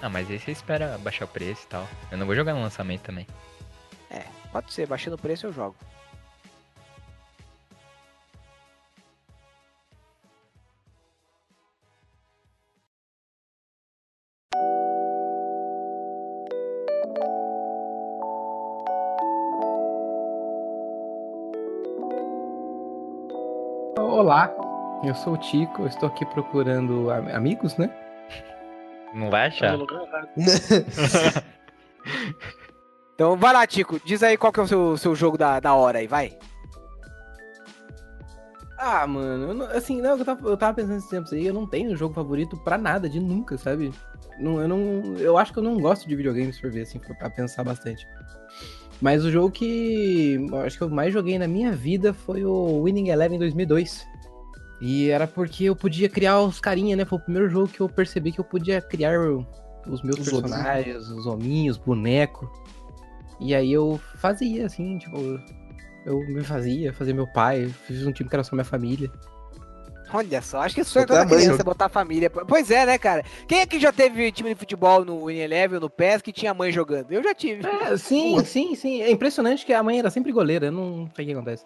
Ah, 0.02 0.10
mas 0.10 0.30
aí 0.30 0.38
você 0.38 0.52
espera 0.52 0.98
baixar 0.98 1.24
o 1.24 1.30
preço 1.30 1.64
e 1.64 1.68
tal. 1.68 1.88
Eu 2.12 2.18
não 2.18 2.26
vou 2.26 2.36
jogar 2.36 2.54
no 2.54 2.62
lançamento 2.62 3.02
também. 3.04 3.26
Pode 4.54 4.72
ser, 4.72 4.88
baixando 4.88 5.18
o 5.18 5.20
preço 5.20 5.48
eu 5.48 5.52
jogo. 5.52 5.76
Olá, 23.98 24.52
eu 25.04 25.14
sou 25.16 25.34
o 25.34 25.38
Tico, 25.38 25.84
eu 25.84 25.88
estou 25.88 26.10
aqui 26.10 26.26
procurando 26.26 27.10
am- 27.12 27.30
amigos, 27.36 27.76
né? 27.78 27.90
Não 29.14 29.30
vai 29.30 29.50
Tá 29.52 29.56
achar? 29.56 29.80
errado. 29.80 30.30
Então 33.16 33.38
vai 33.38 33.54
lá, 33.54 33.66
Tico. 33.68 34.00
Diz 34.04 34.24
aí 34.24 34.38
qual 34.38 34.52
que 34.52 34.60
é 34.60 34.64
o 34.64 34.68
seu, 34.68 34.98
seu 34.98 35.16
jogo 35.16 35.38
da, 35.38 35.60
da 35.60 35.74
hora 35.76 36.00
aí, 36.00 36.08
vai. 36.08 36.38
Ah, 38.78 39.08
mano, 39.08 39.50
eu 39.50 39.54
não- 39.54 39.66
assim, 39.68 40.02
não, 40.02 40.18
eu 40.18 40.26
tava, 40.26 40.50
eu 40.50 40.58
tava 40.58 40.74
pensando 40.74 40.98
esses 40.98 41.10
tempos 41.10 41.32
aí, 41.32 41.46
eu 41.48 41.54
não 41.54 41.66
tenho 41.66 41.96
jogo 41.96 42.14
favorito 42.14 42.58
pra 42.58 42.78
nada, 42.78 43.08
de 43.08 43.20
nunca, 43.20 43.58
sabe? 43.58 43.92
Não, 44.40 44.60
eu 44.62 44.68
não. 44.68 44.80
Eu 45.20 45.38
acho 45.38 45.54
que 45.54 45.60
eu 45.60 45.64
não 45.64 45.80
gosto 45.80 46.08
de 46.08 46.16
videogames 46.16 46.60
por 46.60 46.72
ver, 46.72 46.82
assim, 46.82 47.00
pra 47.00 47.30
pensar 47.30 47.64
bastante. 47.64 48.06
Mas 49.02 49.24
o 49.24 49.32
jogo 49.32 49.52
que 49.52 50.36
eu 50.50 50.58
acho 50.62 50.78
que 50.78 50.84
eu 50.84 50.90
mais 50.90 51.14
joguei 51.14 51.38
na 51.38 51.48
minha 51.48 51.72
vida 51.72 52.14
foi 52.14 52.44
o 52.44 52.82
Winning 52.84 53.10
Eleven 53.10 53.38
2002. 53.40 54.06
E 54.82 55.10
era 55.10 55.28
porque 55.28 55.66
eu 55.66 55.76
podia 55.76 56.10
criar 56.10 56.42
os 56.42 56.60
carinha, 56.60 56.96
né? 56.96 57.06
Foi 57.06 57.18
o 57.20 57.22
primeiro 57.22 57.50
jogo 57.50 57.68
que 57.68 57.80
eu 57.80 57.88
percebi 57.88 58.32
que 58.32 58.40
eu 58.40 58.44
podia 58.44 58.82
criar 58.82 59.18
os 59.88 60.02
meus 60.02 60.20
Os 60.20 60.30
personagens, 60.30 61.08
os 61.10 61.26
hominhos, 61.26 61.78
boneco. 61.78 62.52
E 63.44 63.54
aí 63.54 63.74
eu 63.74 64.00
fazia, 64.16 64.66
assim, 64.66 64.98
tipo, 64.98 65.18
eu 66.06 66.20
me 66.28 66.44
fazia, 66.44 66.94
fazia 66.94 67.14
meu 67.14 67.28
pai, 67.28 67.68
fiz 67.86 68.08
um 68.08 68.12
time 68.12 68.30
que 68.30 68.36
era 68.36 68.44
só 68.44 68.56
minha 68.56 68.64
família. 68.64 69.12
Olha 70.14 70.42
só, 70.42 70.62
acho 70.62 70.76
que 70.76 70.82
isso 70.82 70.98
é 70.98 71.06
toda 71.06 71.26
criança 71.26 71.52
joga. 71.52 71.64
botar 71.64 71.86
a 71.88 71.90
família. 71.90 72.30
Pois 72.30 72.70
é, 72.70 72.86
né, 72.86 72.98
cara? 72.98 73.24
Quem 73.48 73.60
é 73.60 73.66
que 73.66 73.80
já 73.80 73.92
teve 73.92 74.32
time 74.32 74.54
de 74.54 74.56
futebol 74.56 75.04
no 75.04 75.26
Win 75.26 75.40
Eleven, 75.40 75.80
no 75.80 75.90
PES, 75.90 76.22
que 76.22 76.32
tinha 76.32 76.54
mãe 76.54 76.72
jogando? 76.72 77.12
Eu 77.12 77.24
já 77.24 77.34
tive. 77.34 77.68
É, 77.68 77.98
sim, 77.98 78.44
sim, 78.46 78.76
sim. 78.76 79.02
É 79.02 79.10
impressionante 79.10 79.66
que 79.66 79.74
a 79.74 79.82
mãe 79.82 80.00
era 80.00 80.10
sempre 80.10 80.32
goleira, 80.32 80.68
eu 80.68 80.72
não 80.72 81.10
sei 81.16 81.26
o 81.26 81.28
que 81.28 81.34
acontece. 81.34 81.66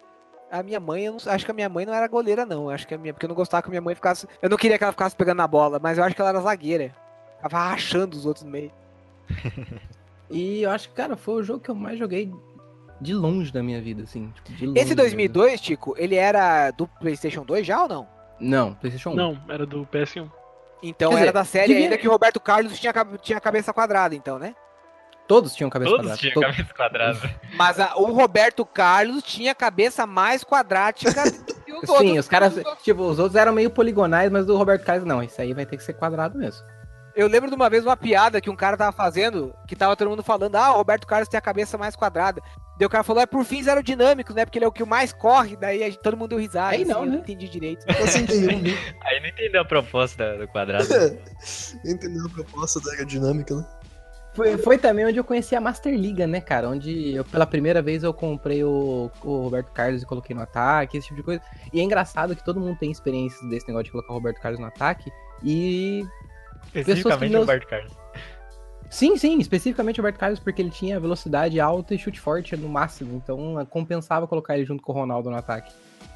A 0.50 0.62
minha 0.62 0.80
mãe, 0.80 1.04
eu 1.04 1.12
não, 1.12 1.32
acho 1.32 1.44
que 1.44 1.50
a 1.50 1.54
minha 1.54 1.68
mãe 1.68 1.84
não 1.84 1.92
era 1.92 2.08
goleira, 2.08 2.46
não. 2.46 2.70
Acho 2.70 2.88
que 2.88 2.94
a 2.94 2.98
minha, 2.98 3.12
porque 3.12 3.26
eu 3.26 3.28
não 3.28 3.36
gostava 3.36 3.62
que 3.62 3.68
a 3.68 3.70
minha 3.70 3.82
mãe 3.82 3.94
ficasse. 3.94 4.26
Eu 4.40 4.48
não 4.48 4.56
queria 4.56 4.78
que 4.78 4.84
ela 4.84 4.92
ficasse 4.92 5.14
pegando 5.14 5.36
na 5.36 5.46
bola, 5.46 5.78
mas 5.78 5.98
eu 5.98 6.04
acho 6.04 6.14
que 6.14 6.20
ela 6.20 6.30
era 6.30 6.40
zagueira. 6.40 6.94
Tava 7.42 7.58
rachando 7.58 8.16
os 8.16 8.24
outros 8.24 8.44
no 8.44 8.50
meio. 8.50 8.72
E 10.30 10.62
eu 10.62 10.70
acho 10.70 10.88
que, 10.88 10.94
cara, 10.94 11.16
foi 11.16 11.34
o 11.34 11.42
jogo 11.42 11.60
que 11.60 11.70
eu 11.70 11.74
mais 11.74 11.98
joguei 11.98 12.32
de 13.00 13.14
longe 13.14 13.52
da 13.52 13.62
minha 13.62 13.80
vida, 13.80 14.02
assim. 14.02 14.30
Tipo, 14.34 14.52
de 14.52 14.66
longe 14.66 14.78
Esse 14.78 14.88
mesmo. 14.90 15.02
2002, 15.02 15.60
Tico, 15.60 15.94
ele 15.96 16.16
era 16.16 16.70
do 16.72 16.86
PlayStation 16.86 17.44
2 17.44 17.66
já 17.66 17.82
ou 17.82 17.88
não? 17.88 18.08
Não, 18.40 18.74
PlayStation 18.74 19.10
1. 19.10 19.14
Não, 19.14 19.38
era 19.48 19.64
do 19.66 19.86
PS1. 19.86 20.30
Então 20.82 21.10
Quer 21.10 21.16
era 21.16 21.24
dizer, 21.26 21.32
da 21.32 21.44
série 21.44 21.68
devia- 21.68 21.84
ainda 21.84 21.98
que 21.98 22.06
o 22.06 22.10
Roberto 22.10 22.38
Carlos 22.40 22.78
tinha, 22.78 22.92
tinha 23.20 23.40
cabeça 23.40 23.72
quadrada, 23.72 24.14
então, 24.14 24.38
né? 24.38 24.54
Todos 25.26 25.54
tinham 25.54 25.68
cabeça 25.68 25.90
Todos 25.90 26.06
quadrada. 26.06 26.20
tinham 26.20 26.34
to- 26.34 26.40
cabeça 26.40 26.74
quadrada. 26.74 27.20
Mas 27.56 27.78
a- 27.80 27.96
o 27.96 28.12
Roberto 28.12 28.64
Carlos 28.64 29.22
tinha 29.22 29.54
cabeça 29.54 30.06
mais 30.06 30.42
quadrática 30.44 31.22
que 31.66 31.72
os 31.72 31.88
outros. 31.88 31.98
Sim, 31.98 32.18
os 32.18 32.28
caras, 32.28 32.54
tipo, 32.82 33.02
os 33.02 33.18
outros 33.18 33.34
eram 33.36 33.52
meio 33.52 33.70
poligonais, 33.70 34.30
mas 34.30 34.46
do 34.46 34.56
Roberto 34.56 34.84
Carlos, 34.84 35.04
não, 35.04 35.22
isso 35.22 35.40
aí 35.40 35.52
vai 35.52 35.66
ter 35.66 35.76
que 35.76 35.82
ser 35.82 35.92
quadrado 35.94 36.38
mesmo. 36.38 36.64
Eu 37.18 37.26
lembro 37.26 37.50
de 37.50 37.56
uma 37.56 37.68
vez 37.68 37.84
uma 37.84 37.96
piada 37.96 38.40
que 38.40 38.48
um 38.48 38.54
cara 38.54 38.76
tava 38.76 38.92
fazendo, 38.92 39.52
que 39.66 39.74
tava 39.74 39.96
todo 39.96 40.08
mundo 40.08 40.22
falando, 40.22 40.54
ah, 40.54 40.72
o 40.72 40.76
Roberto 40.76 41.04
Carlos 41.04 41.28
tem 41.28 41.36
a 41.36 41.40
cabeça 41.40 41.76
mais 41.76 41.96
quadrada. 41.96 42.40
Daí 42.78 42.86
o 42.86 42.88
cara 42.88 43.02
falou, 43.02 43.20
é 43.20 43.26
por 43.26 43.44
fins 43.44 43.66
aerodinâmicos, 43.66 44.36
né? 44.36 44.44
Porque 44.44 44.56
ele 44.56 44.64
é 44.64 44.68
o 44.68 44.72
que 44.72 44.84
mais 44.84 45.12
corre, 45.12 45.56
daí 45.56 45.96
todo 45.96 46.16
mundo 46.16 46.28
deu 46.28 46.38
risada. 46.38 46.76
Aí 46.76 46.84
não, 46.84 47.00
eu 47.00 47.06
né? 47.06 47.12
não 47.14 47.18
entendi 47.18 47.48
direito. 47.48 47.84
Assim, 47.90 48.20
né? 48.20 48.72
Aí 49.02 49.20
não 49.20 49.26
entendeu 49.30 49.62
a 49.62 49.64
proposta 49.64 50.38
do 50.38 50.46
quadrado. 50.46 50.86
Entendeu 51.84 52.24
a 52.24 52.28
proposta 52.28 52.78
da 52.78 52.92
aerodinâmica, 52.92 53.56
né? 53.56 53.66
Foi, 54.32 54.56
foi 54.56 54.78
também 54.78 55.04
onde 55.04 55.18
eu 55.18 55.24
conheci 55.24 55.56
a 55.56 55.60
Master 55.60 55.92
Liga, 55.92 56.24
né, 56.24 56.40
cara? 56.40 56.68
Onde 56.68 57.16
eu, 57.16 57.24
pela 57.24 57.44
primeira 57.44 57.82
vez 57.82 58.04
eu 58.04 58.14
comprei 58.14 58.62
o, 58.62 59.10
o 59.24 59.40
Roberto 59.42 59.72
Carlos 59.72 60.04
e 60.04 60.06
coloquei 60.06 60.36
no 60.36 60.42
ataque, 60.42 60.96
esse 60.96 61.08
tipo 61.08 61.16
de 61.16 61.24
coisa. 61.24 61.42
E 61.72 61.80
é 61.80 61.82
engraçado 61.82 62.36
que 62.36 62.44
todo 62.44 62.60
mundo 62.60 62.78
tem 62.78 62.92
experiências 62.92 63.40
desse 63.50 63.66
negócio 63.66 63.86
de 63.86 63.90
colocar 63.90 64.12
o 64.12 64.14
Roberto 64.14 64.40
Carlos 64.40 64.60
no 64.60 64.66
ataque. 64.66 65.10
E 65.42 66.04
Especificamente 66.74 67.32
não- 67.32 67.40
o 67.40 67.42
Roberto 67.42 67.66
Carlos. 67.66 67.92
Sim, 68.90 69.16
sim, 69.18 69.38
especificamente 69.38 70.00
o 70.00 70.02
Roberto 70.02 70.18
Carlos, 70.18 70.40
porque 70.40 70.62
ele 70.62 70.70
tinha 70.70 70.98
velocidade 70.98 71.60
alta 71.60 71.94
e 71.94 71.98
chute 71.98 72.18
forte 72.18 72.56
no 72.56 72.68
máximo. 72.68 73.16
Então 73.16 73.66
compensava 73.66 74.26
colocar 74.26 74.56
ele 74.56 74.64
junto 74.64 74.82
com 74.82 74.92
o 74.92 74.94
Ronaldo 74.94 75.30
no 75.30 75.36
ataque. 75.36 75.70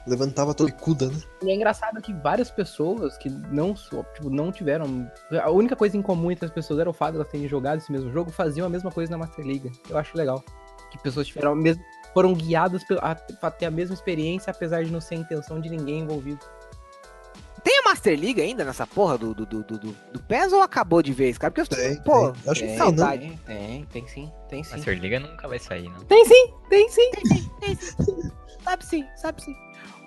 Levantava 0.06 0.52
todo 0.52 0.72
cuda, 0.72 1.06
né? 1.08 1.16
E 1.42 1.50
é 1.50 1.54
engraçado 1.54 2.00
que 2.00 2.12
várias 2.12 2.50
pessoas 2.50 3.16
que 3.18 3.28
não, 3.30 3.74
tipo, 3.74 4.30
não 4.30 4.50
tiveram. 4.50 5.08
A 5.40 5.50
única 5.50 5.76
coisa 5.76 5.96
em 5.96 6.02
comum 6.02 6.30
entre 6.30 6.46
as 6.46 6.50
pessoas 6.50 6.80
era 6.80 6.90
o 6.90 6.92
fato 6.92 7.12
de 7.12 7.16
elas 7.18 7.28
terem 7.28 7.46
jogado 7.46 7.78
esse 7.78 7.92
mesmo 7.92 8.10
jogo, 8.10 8.30
faziam 8.32 8.66
a 8.66 8.70
mesma 8.70 8.90
coisa 8.90 9.12
na 9.12 9.18
Master 9.18 9.44
League. 9.44 9.70
Eu 9.88 9.98
acho 9.98 10.16
legal. 10.16 10.42
Que 10.90 10.98
pessoas 10.98 11.26
tiveram 11.26 11.52
a 11.52 11.56
mesma. 11.56 11.82
Foram 12.12 12.34
guiadas 12.34 12.82
a, 13.00 13.16
a 13.46 13.50
ter 13.50 13.66
a 13.66 13.70
mesma 13.70 13.94
experiência, 13.94 14.50
apesar 14.50 14.82
de 14.82 14.90
não 14.90 15.00
ser 15.00 15.14
a 15.14 15.18
intenção 15.18 15.60
de 15.60 15.68
ninguém 15.70 16.00
envolvido. 16.00 16.40
Tem 18.02 18.12
Master 18.14 18.20
League 18.20 18.40
ainda 18.40 18.64
nessa 18.64 18.86
porra 18.86 19.16
do, 19.16 19.34
do, 19.34 19.46
do, 19.46 19.62
do, 19.62 19.78
do 19.78 20.20
PES 20.28 20.52
ou 20.52 20.60
acabou 20.62 21.02
de 21.02 21.12
vez, 21.12 21.38
cara? 21.38 21.50
Porque 21.52 21.72
eu 21.72 21.76
Tem, 21.78 22.02
pô, 22.02 22.32
tem. 22.32 22.50
Acho 22.50 22.60
que 22.60 22.66
tem, 22.66 22.68
tem, 22.68 22.78
não. 22.78 22.84
saudade. 22.84 23.20
tem, 23.20 23.38
tem, 23.56 23.84
tem 23.86 24.06
sim, 24.08 24.32
tem 24.48 24.64
sim. 24.64 24.74
A 24.74 24.78
Superliga 24.78 25.20
nunca 25.20 25.46
vai 25.48 25.58
sair, 25.58 25.88
não. 25.88 26.00
Tem 26.04 26.24
sim, 26.24 26.52
tem 26.68 26.88
sim. 26.88 27.10
Sabe 28.62 28.84
sim, 28.86 29.04
sabe 29.16 29.42
sim. 29.42 29.54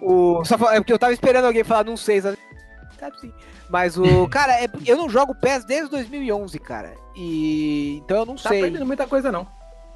O, 0.01 0.43
só 0.45 0.57
fa- 0.57 0.73
é 0.75 0.79
porque 0.79 0.93
eu 0.93 0.99
tava 0.99 1.13
esperando 1.13 1.45
alguém 1.45 1.63
falar 1.63 1.83
não 1.85 1.97
sei, 1.97 2.21
sabe? 2.21 2.37
Sabe 2.99 3.19
sim. 3.19 3.33
Mas 3.69 3.97
o. 3.97 4.27
cara, 4.29 4.53
é- 4.63 4.69
eu 4.85 4.97
não 4.97 5.09
jogo 5.09 5.35
PES 5.35 5.65
desde 5.65 5.89
2011, 5.89 6.57
cara. 6.59 6.93
E. 7.15 7.97
Então 8.03 8.17
eu 8.19 8.25
não 8.25 8.35
Tá 8.35 8.49
sei. 8.49 8.61
perdendo 8.61 8.85
muita 8.85 9.07
coisa, 9.07 9.31
não. 9.31 9.47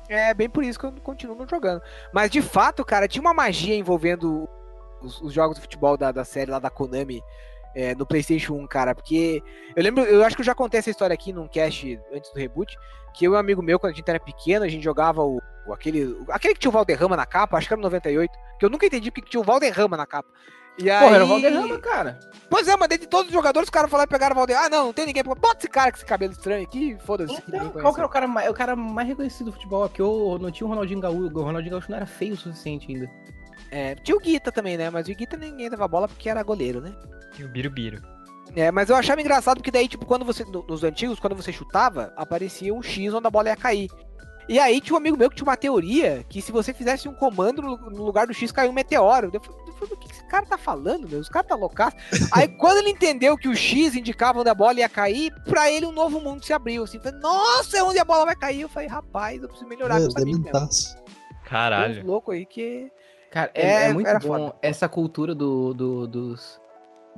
É 0.07 0.33
bem 0.33 0.49
por 0.49 0.63
isso 0.63 0.79
que 0.79 0.85
eu 0.85 0.91
continuo 1.03 1.35
não 1.35 1.47
jogando. 1.47 1.81
Mas 2.13 2.31
de 2.31 2.41
fato, 2.41 2.83
cara, 2.83 3.07
tinha 3.07 3.21
uma 3.21 3.33
magia 3.33 3.75
envolvendo 3.75 4.49
os, 5.01 5.21
os 5.21 5.31
jogos 5.31 5.55
de 5.55 5.61
futebol 5.61 5.95
da, 5.95 6.11
da 6.11 6.25
série 6.25 6.49
lá 6.49 6.57
da 6.59 6.69
Konami 6.69 7.21
é, 7.75 7.93
no 7.95 8.05
PlayStation 8.05 8.53
1, 8.53 8.67
cara. 8.67 8.93
Porque 8.95 9.41
eu 9.75 9.83
lembro, 9.83 10.03
eu 10.03 10.23
acho 10.23 10.35
que 10.35 10.41
eu 10.41 10.45
já 10.45 10.55
contei 10.55 10.79
essa 10.79 10.89
história 10.89 11.13
aqui 11.13 11.31
num 11.33 11.47
cast 11.47 11.99
antes 12.13 12.31
do 12.31 12.39
reboot. 12.39 12.75
Que 13.13 13.25
eu 13.25 13.33
e 13.33 13.35
um 13.35 13.39
amigo 13.39 13.61
meu, 13.61 13.79
quando 13.79 13.93
a 13.93 13.95
gente 13.95 14.07
era 14.09 14.19
pequeno, 14.19 14.63
a 14.65 14.67
gente 14.69 14.83
jogava 14.83 15.23
o, 15.23 15.41
o- 15.67 15.73
aquele, 15.73 16.15
aquele 16.29 16.53
que 16.53 16.59
tinha 16.59 16.69
o 16.69 16.73
Valderrama 16.73 17.17
na 17.17 17.25
capa, 17.25 17.57
acho 17.57 17.67
que 17.67 17.73
era 17.73 17.81
no 17.81 17.87
98. 17.87 18.31
Que 18.59 18.65
eu 18.65 18.69
nunca 18.69 18.85
entendi 18.85 19.09
porque 19.09 19.21
que 19.23 19.29
tinha 19.31 19.41
o 19.41 19.43
Valderrama 19.43 19.97
na 19.97 20.05
capa. 20.05 20.29
E 20.77 20.89
aí... 20.89 20.99
Porra, 21.03 21.15
era 21.15 21.25
o 21.25 21.27
Valderrama, 21.27 21.79
cara. 21.79 22.19
Pois 22.49 22.67
é, 22.67 22.77
mas 22.77 22.87
dentre 22.87 23.07
todos 23.07 23.27
os 23.27 23.33
jogadores, 23.33 23.65
os 23.67 23.69
caras 23.71 23.89
falaram 23.89 24.07
e 24.07 24.11
pegaram 24.11 24.33
o 24.33 24.37
Valderrama. 24.37 24.67
Ah, 24.67 24.69
não, 24.69 24.85
não 24.85 24.93
tem 24.93 25.05
ninguém. 25.07 25.23
Bota 25.23 25.57
esse 25.57 25.67
cara 25.67 25.91
com 25.91 25.97
esse 25.97 26.05
cabelo 26.05 26.31
estranho 26.31 26.63
aqui, 26.63 26.95
foda-se. 27.03 27.33
Então, 27.47 27.71
qual 27.71 27.93
que 27.93 27.99
era 27.99 28.07
o 28.07 28.09
cara, 28.09 28.27
mais, 28.27 28.49
o 28.49 28.53
cara 28.53 28.75
mais 28.75 29.07
reconhecido 29.07 29.47
do 29.47 29.51
futebol? 29.53 29.89
Porque 29.89 30.01
eu 30.01 30.37
não 30.39 30.51
tinha 30.51 30.65
o 30.67 30.69
Ronaldinho 30.69 31.01
Gaúcho. 31.01 31.35
O 31.37 31.41
Ronaldinho 31.43 31.71
Gaúcho 31.71 31.89
não 31.89 31.97
era 31.97 32.05
feio 32.05 32.35
o 32.35 32.37
suficiente 32.37 32.89
ainda. 32.93 33.09
É, 33.71 33.95
tinha 33.95 34.15
o 34.15 34.19
Guita 34.21 34.51
também, 34.51 34.77
né? 34.77 34.89
Mas 34.89 35.07
o 35.07 35.13
Guita 35.15 35.35
ninguém 35.35 35.69
dava 35.69 35.87
bola 35.87 36.07
porque 36.07 36.29
era 36.29 36.41
goleiro, 36.43 36.79
né? 36.79 36.93
E 37.39 37.43
o 37.43 37.49
Birubiru. 37.49 38.01
É, 38.55 38.71
mas 38.71 38.89
eu 38.89 38.95
achava 38.95 39.21
engraçado 39.21 39.57
porque 39.57 39.71
daí, 39.71 39.87
tipo, 39.87 40.05
quando 40.05 40.25
você. 40.25 40.43
no- 40.43 40.65
Nos 40.67 40.83
antigos, 40.83 41.19
quando 41.19 41.35
você 41.35 41.51
chutava, 41.53 42.11
aparecia 42.17 42.73
um 42.73 42.81
X 42.81 43.13
onde 43.13 43.27
a 43.27 43.29
bola 43.29 43.49
ia 43.49 43.55
cair. 43.55 43.89
E 44.47 44.57
aí 44.57 44.81
tinha 44.81 44.95
um 44.95 44.97
amigo 44.97 45.15
meu 45.15 45.29
que 45.29 45.35
tinha 45.35 45.47
uma 45.47 45.55
teoria 45.55 46.25
que 46.27 46.41
se 46.41 46.51
você 46.51 46.73
fizesse 46.73 47.07
um 47.07 47.13
comando 47.13 47.61
no, 47.61 47.75
lugar 48.03 48.25
do 48.25 48.33
X 48.33 48.51
caiu 48.51 48.71
um 48.71 48.73
meteoro. 48.73 49.29
Eu 49.31 49.39
falei, 49.39 49.61
eu 49.67 49.73
falei, 49.73 49.93
o 49.93 49.97
que 49.97 50.11
esse 50.11 50.23
cara 50.25 50.43
tá 50.47 50.57
falando, 50.57 51.07
meu? 51.07 51.19
Os 51.19 51.29
caras 51.29 51.47
tá 51.47 51.53
loucaço. 51.55 51.95
aí 52.33 52.47
quando 52.47 52.79
ele 52.79 52.89
entendeu 52.89 53.37
que 53.37 53.47
o 53.47 53.55
X 53.55 53.95
indicava 53.95 54.39
onde 54.39 54.49
a 54.49 54.55
bola 54.55 54.79
ia 54.79 54.89
cair, 54.89 55.31
pra 55.43 55.69
ele 55.71 55.85
um 55.85 55.91
novo 55.91 56.19
mundo 56.19 56.43
se 56.43 56.51
abriu. 56.51 56.83
Assim, 56.83 56.97
falei, 56.99 57.19
nossa, 57.19 57.77
é 57.77 57.83
onde 57.83 57.99
a 57.99 58.03
bola 58.03 58.25
vai 58.25 58.35
cair. 58.35 58.61
Eu 58.61 58.69
falei, 58.69 58.89
rapaz, 58.89 59.39
eu 59.39 59.47
preciso 59.47 59.69
melhorar 59.69 59.99
meus 59.99 60.07
os 60.07 60.15
amigos 60.15 60.39
mesmo. 60.39 60.51
dementaços. 60.51 60.97
Caralho. 61.45 61.99
uns 62.01 62.05
loucos 62.07 62.33
aí 62.33 62.45
que. 62.47 62.91
Cara, 63.29 63.51
é, 63.53 63.67
É, 63.67 63.83
é 63.89 63.93
muito 63.93 64.11
bom 64.13 64.19
foda. 64.19 64.55
essa 64.63 64.89
cultura 64.89 65.35
do, 65.35 65.75
do- 65.75 66.07
dos, 66.07 66.59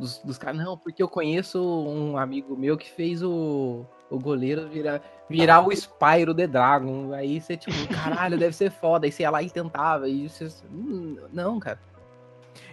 dos, 0.02 0.18
dos 0.20 0.38
caras. 0.38 0.58
Não, 0.58 0.78
porque 0.78 1.02
eu 1.02 1.08
conheço 1.08 1.62
um 1.62 2.18
amigo 2.18 2.58
meu 2.58 2.78
que 2.78 2.90
fez 2.90 3.22
o, 3.22 3.86
o 4.10 4.20
goleiro 4.20 4.68
virar, 4.68 5.02
virar 5.30 5.66
o 5.66 5.72
Spyro 5.72 6.34
The 6.34 6.48
Dragon. 6.48 7.14
Aí 7.14 7.40
você, 7.40 7.56
tipo, 7.56 7.72
caralho, 7.94 8.38
deve 8.38 8.56
ser 8.56 8.72
foda. 8.72 9.06
Aí 9.06 9.12
você 9.12 9.24
ia 9.24 9.30
lá 9.30 9.42
e 9.42 9.50
tentava. 9.50 10.10
E 10.10 10.28
você. 10.28 10.50
Hum, 10.70 11.18
Não, 11.32 11.60
cara. 11.60 11.80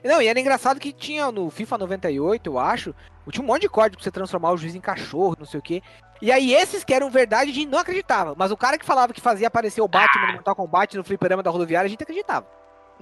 Não, 0.02 0.20
e 0.20 0.26
era 0.26 0.40
engraçado 0.40 0.80
que 0.80 0.92
tinha 0.92 1.30
no 1.30 1.50
FIFA 1.50 1.78
98, 1.78 2.50
eu 2.50 2.58
acho, 2.58 2.92
tinha 3.30 3.44
um 3.44 3.46
monte 3.46 3.62
de 3.62 3.68
código 3.68 3.96
pra 3.96 4.02
você 4.04 4.10
transformar 4.10 4.50
o 4.50 4.56
juiz 4.56 4.74
em 4.74 4.80
cachorro, 4.80 5.36
não 5.38 5.46
sei 5.46 5.60
o 5.60 5.62
quê. 5.62 5.82
E 6.20 6.32
aí 6.32 6.52
esses 6.52 6.82
que 6.82 6.92
eram 6.92 7.10
verdade, 7.10 7.52
a 7.52 7.54
gente 7.54 7.70
não 7.70 7.78
acreditava. 7.78 8.34
Mas 8.36 8.50
o 8.50 8.56
cara 8.56 8.76
que 8.76 8.84
falava 8.84 9.12
que 9.12 9.20
fazia 9.20 9.46
aparecer 9.46 9.80
o 9.80 9.86
Batman 9.86 10.26
no 10.26 10.32
Mortal 10.32 10.56
Kombat 10.56 10.96
no 10.96 11.04
fliperama 11.04 11.44
da 11.44 11.50
rodoviária, 11.50 11.86
a 11.86 11.90
gente 11.90 12.02
acreditava. 12.02 12.46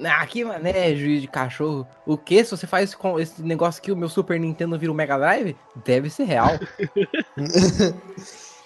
Ah, 0.05 0.21
Aqui, 0.21 0.45
mano, 0.45 0.67
é 0.69 0.95
juiz 0.95 1.23
de 1.23 1.29
cachorro. 1.29 1.87
O 2.05 2.19
que? 2.19 2.45
Se 2.45 2.51
você 2.51 2.67
faz 2.67 2.95
com 2.95 3.19
esse 3.19 3.43
negócio 3.43 3.81
aqui, 3.81 3.91
o 3.91 3.97
meu 3.97 4.09
Super 4.09 4.39
Nintendo 4.39 4.79
vira 4.79 4.93
o 4.93 4.95
Mega 4.95 5.17
Drive? 5.19 5.57
Deve 5.85 6.11
ser 6.11 6.25
real. 6.25 6.51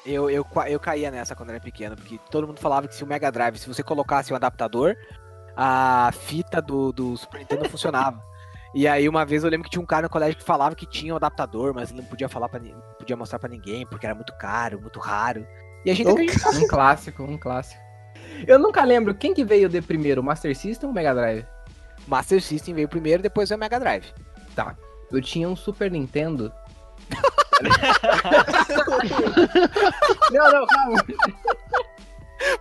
Eu, 0.06 0.30
eu, 0.30 0.46
eu 0.66 0.80
caía 0.80 1.10
nessa 1.10 1.36
quando 1.36 1.50
era 1.50 1.60
pequeno, 1.60 1.94
porque 1.94 2.18
todo 2.30 2.46
mundo 2.46 2.58
falava 2.58 2.88
que 2.88 2.94
se 2.94 3.04
o 3.04 3.06
Mega 3.06 3.30
Drive, 3.30 3.58
se 3.58 3.68
você 3.68 3.82
colocasse 3.82 4.32
o 4.32 4.36
adaptador, 4.36 4.96
a 5.54 6.10
fita 6.12 6.60
do, 6.62 6.90
do 6.90 7.14
Super 7.18 7.38
Nintendo 7.40 7.68
funcionava. 7.68 8.20
E 8.72 8.86
aí 8.86 9.08
uma 9.08 9.24
vez 9.26 9.42
eu 9.42 9.50
lembro 9.50 9.64
que 9.64 9.70
tinha 9.70 9.82
um 9.82 9.86
cara 9.86 10.02
no 10.02 10.08
colégio 10.08 10.36
que 10.38 10.44
falava 10.44 10.76
que 10.76 10.86
tinha 10.86 11.12
um 11.12 11.16
adaptador, 11.16 11.74
mas 11.74 11.90
ele 11.90 12.02
não 12.02 12.08
podia 12.08 12.28
falar 12.28 12.48
para 12.48 12.60
não 12.60 12.80
podia 12.96 13.16
mostrar 13.16 13.40
pra 13.40 13.48
ninguém, 13.48 13.84
porque 13.84 14.06
era 14.06 14.14
muito 14.14 14.32
caro, 14.38 14.80
muito 14.80 15.00
raro. 15.00 15.44
E 15.84 15.90
a 15.90 15.94
gente 15.94 16.06
Oh, 16.06 16.12
acreditava. 16.12 16.56
um 16.56 16.68
clássico, 16.68 17.22
um 17.24 17.36
clássico. 17.36 17.82
Eu 18.46 18.58
nunca 18.58 18.84
lembro 18.84 19.14
quem 19.14 19.34
que 19.34 19.44
veio 19.44 19.68
de 19.68 19.80
primeiro, 19.80 20.22
Master 20.22 20.56
System 20.56 20.88
ou 20.88 20.94
Mega 20.94 21.14
Drive? 21.14 21.44
Master 22.06 22.42
System 22.42 22.74
veio 22.74 22.88
primeiro, 22.88 23.22
depois 23.22 23.48
veio 23.48 23.58
o 23.58 23.60
Mega 23.60 23.78
Drive. 23.78 24.06
Eu 25.10 25.20
tinha 25.20 25.48
um 25.48 25.56
Super 25.56 25.90
Nintendo. 25.90 26.52
não, 30.30 30.52
não, 30.52 30.66
calma. 30.66 31.04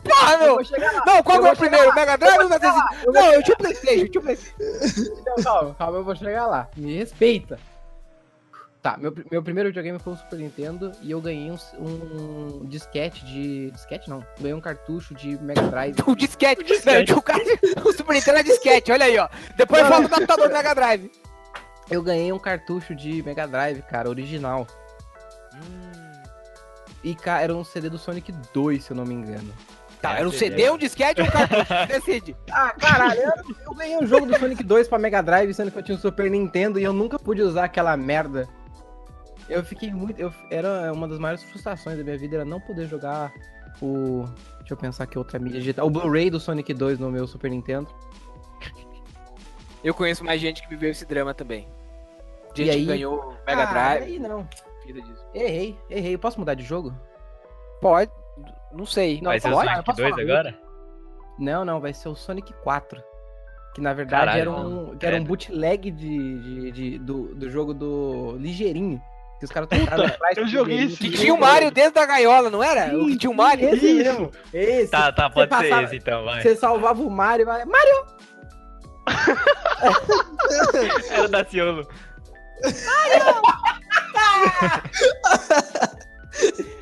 Porra, 0.04 0.34
Eu 0.34 0.40
meu! 0.40 0.58
Não, 1.06 1.24
qual 1.24 1.46
é 1.46 1.52
o 1.52 1.56
primeiro? 1.56 1.94
Mega 1.96 2.18
Drive 2.18 2.40
ou 2.40 2.48
o 2.48 2.50
Master 2.50 2.74
System? 2.74 3.14
Não, 3.14 3.34
eu 3.34 3.44
tinha 3.44 3.56
o 3.56 3.58
Playstation, 3.58 4.02
eu 4.02 4.12
tinha 4.12 4.22
o 4.22 4.24
Playstation. 4.24 5.14
Então, 5.22 5.36
calma, 5.44 5.76
calma, 5.76 5.98
eu 5.98 6.04
vou 6.04 6.16
chegar 6.16 6.48
lá. 6.48 6.68
Me 6.76 6.98
respeita. 6.98 7.60
Tá, 8.82 8.96
meu, 8.98 9.14
meu 9.30 9.44
primeiro 9.44 9.68
videogame 9.70 10.00
foi 10.00 10.14
um 10.14 10.18
Super 10.18 10.40
Nintendo 10.40 10.94
e 11.02 11.12
eu 11.12 11.20
ganhei 11.20 11.52
um, 11.52 11.58
um 11.78 12.66
disquete 12.66 13.26
de. 13.26 13.72
Disquete 13.72 14.10
não. 14.10 14.26
Ganhei 14.40 14.54
um 14.54 14.62
cartucho 14.62 15.14
de 15.14 15.38
Mega 15.42 15.64
Drive. 15.64 15.96
O 16.08 16.16
disquete. 16.16 16.64
Não, 16.86 16.94
eu 16.94 17.06
tinha 17.06 17.18
o, 17.18 17.22
cara, 17.22 17.44
o 17.84 17.92
Super 17.92 18.14
Nintendo 18.14 18.38
é 18.40 18.44
disquete, 18.44 18.92
olha 18.92 19.06
aí, 19.06 19.18
ó. 19.18 19.28
Depois 19.58 19.82
Não, 19.82 19.90
fala 19.90 20.08
do 20.08 20.16
adaptador 20.16 20.48
do 20.48 20.54
Mega 20.54 20.74
Drive. 20.74 21.12
Eu 21.92 22.02
ganhei 22.02 22.32
um 22.32 22.40
cartucho 22.40 22.96
de 22.96 23.22
Mega 23.24 23.46
Drive, 23.46 23.82
cara, 23.82 24.08
original. 24.08 24.66
E, 27.04 27.16
cara, 27.16 27.44
era 27.44 27.56
um 27.56 27.64
CD 27.64 27.90
do 27.90 27.98
Sonic 27.98 28.32
2, 28.54 28.84
se 28.84 28.92
eu 28.92 28.96
não 28.96 29.06
me 29.06 29.14
engano. 29.14 29.54
Tá, 30.02 30.16
É, 30.16 30.20
era 30.20 30.30
um 30.30 30.32
CD. 30.32 30.56
CD, 30.56 30.70
um 30.72 30.78
disquete 30.78 31.20
ou 31.20 31.28
um 31.28 31.32
cartucho? 31.32 31.74
Decide. 31.88 32.36
Ah, 32.50 32.74
caralho, 32.80 33.20
eu, 33.20 33.56
eu 33.66 33.74
ganhei 33.74 33.98
um 33.98 34.08
jogo 34.08 34.26
do 34.26 34.40
Sonic 34.40 34.64
2 34.64 34.88
pra 34.88 34.98
Mega 35.00 35.22
Drive, 35.22 35.54
sendo 35.54 35.70
que 35.72 35.78
eu 35.80 35.84
tinha 35.84 35.98
um 35.98 36.00
Super 36.00 36.32
Nintendo 36.32 36.80
e 36.80 36.84
eu 36.84 36.94
nunca 36.94 37.20
pude 37.20 37.42
usar 37.42 37.66
aquela 37.66 37.98
merda. 37.98 38.48
Eu 39.50 39.64
fiquei 39.64 39.92
muito. 39.92 40.20
Eu, 40.20 40.32
era 40.52 40.92
uma 40.94 41.08
das 41.08 41.18
maiores 41.20 41.44
frustrações 41.44 41.98
da 41.98 42.04
minha 42.04 42.18
vida, 42.18 42.36
era 42.38 42.46
não 42.46 42.60
poder 42.62 42.86
jogar 42.88 43.34
o. 43.82 44.26
Deixa 44.60 44.74
eu 44.74 44.78
pensar 44.78 45.08
que 45.08 45.18
outra 45.18 45.40
mídia 45.40 45.60
digital. 45.60 45.88
O 45.88 45.90
Blu-ray 45.90 46.30
do 46.30 46.40
Sonic 46.40 46.74
2 46.74 47.00
no 47.00 47.10
meu 47.12 47.26
Super 47.28 47.50
Nintendo. 47.50 47.88
Eu 49.84 49.94
conheço 49.94 50.24
mais 50.26 50.42
gente 50.42 50.62
que 50.62 50.70
viveu 50.70 50.92
esse 50.92 51.06
drama 51.06 51.34
também. 51.34 51.68
Gente 52.54 52.68
E 52.68 52.72
aí? 52.72 52.80
que 52.82 52.86
ganhou 52.86 53.34
Mega 53.48 53.64
Ah, 53.64 53.66
Drive. 53.66 54.04
Aí 54.04 54.20
não. 54.20 54.48
vida 54.86 55.02
disso. 55.02 55.26
Errei, 55.34 55.78
errei. 55.90 56.16
Eu 56.16 56.20
posso 56.20 56.40
mudar 56.40 56.54
de 56.56 56.64
jogo? 56.64 56.94
Pode, 57.82 58.12
não 58.74 58.86
sei. 58.86 59.22
Não, 59.22 59.32
Vai 59.32 59.40
ser 59.40 59.48
o 59.50 59.54
pode, 59.54 59.70
Sonic 59.70 59.86
posso 59.86 59.98
2 59.98 60.10
falar. 60.10 60.22
agora? 60.24 60.60
Não, 61.38 61.64
não, 61.64 61.80
vai 61.80 61.94
ser 61.94 62.10
o 62.10 62.16
Sonic 62.16 62.52
4. 62.64 63.02
Que 63.74 63.82
na 63.82 63.94
verdade 63.94 64.26
Caralho, 64.26 64.42
era 64.42 64.52
um, 64.52 64.98
que 64.98 65.06
era 65.06 65.16
um 65.16 65.20
credo. 65.20 65.28
bootleg 65.28 65.92
de, 65.92 66.40
de, 66.42 66.72
de- 66.72 67.00
do, 67.00 67.36
do 67.36 67.50
jogo 67.50 67.74
do 67.74 68.36
Ligeirinho. 68.38 69.02
Que 69.40 69.46
os 69.46 69.52
caras 69.52 69.70
tocaram 69.70 70.06
atrás 70.06 70.38
eu 70.38 70.46
joguei 70.48 70.84
esse 70.84 70.98
Que 70.98 71.12
tinha 71.12 71.34
o 71.34 71.40
Mario 71.40 71.72
dentro 71.72 71.94
da 71.94 72.06
gaiola, 72.06 72.50
não 72.50 72.62
era? 72.62 72.94
o 72.98 73.06
que 73.08 73.18
tinha 73.18 73.32
o 73.32 73.36
Mario. 73.36 73.70
Esse 73.74 73.86
Isso. 73.86 73.96
mesmo. 73.96 74.32
Esse. 74.54 74.92
Tá, 74.92 75.12
tá, 75.14 75.30
pode 75.30 75.50
ser 75.56 75.64
passava- 75.64 75.84
esse 75.84 75.96
então, 75.96 76.26
vai. 76.26 76.42
Você 76.42 76.56
salvava 76.58 77.02
o 77.02 77.10
Mario 77.10 77.44
e 77.44 77.46
vai. 77.46 77.64
Mario! 77.66 78.06
Era 81.10 81.28
da 81.30 81.46
Ciolo. 81.46 81.88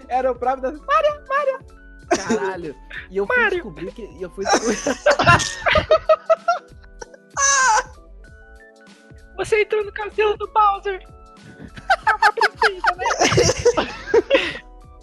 Era 0.09 0.31
o 0.31 0.35
próprio 0.35 0.71
da. 0.71 0.79
Mario! 0.83 1.23
Mario! 1.27 1.59
Caralho. 2.09 2.75
E 3.11 3.17
eu 3.17 3.27
fui 3.27 3.49
descobrir 3.49 3.91
que. 3.91 4.01
e 4.01 4.21
Eu 4.23 4.29
fui 4.31 4.45
descobrir... 4.45 4.77
Você 9.37 9.61
entrou 9.61 9.85
no 9.85 9.91
castelo 9.91 10.35
do 10.37 10.47
Bowser. 10.47 11.05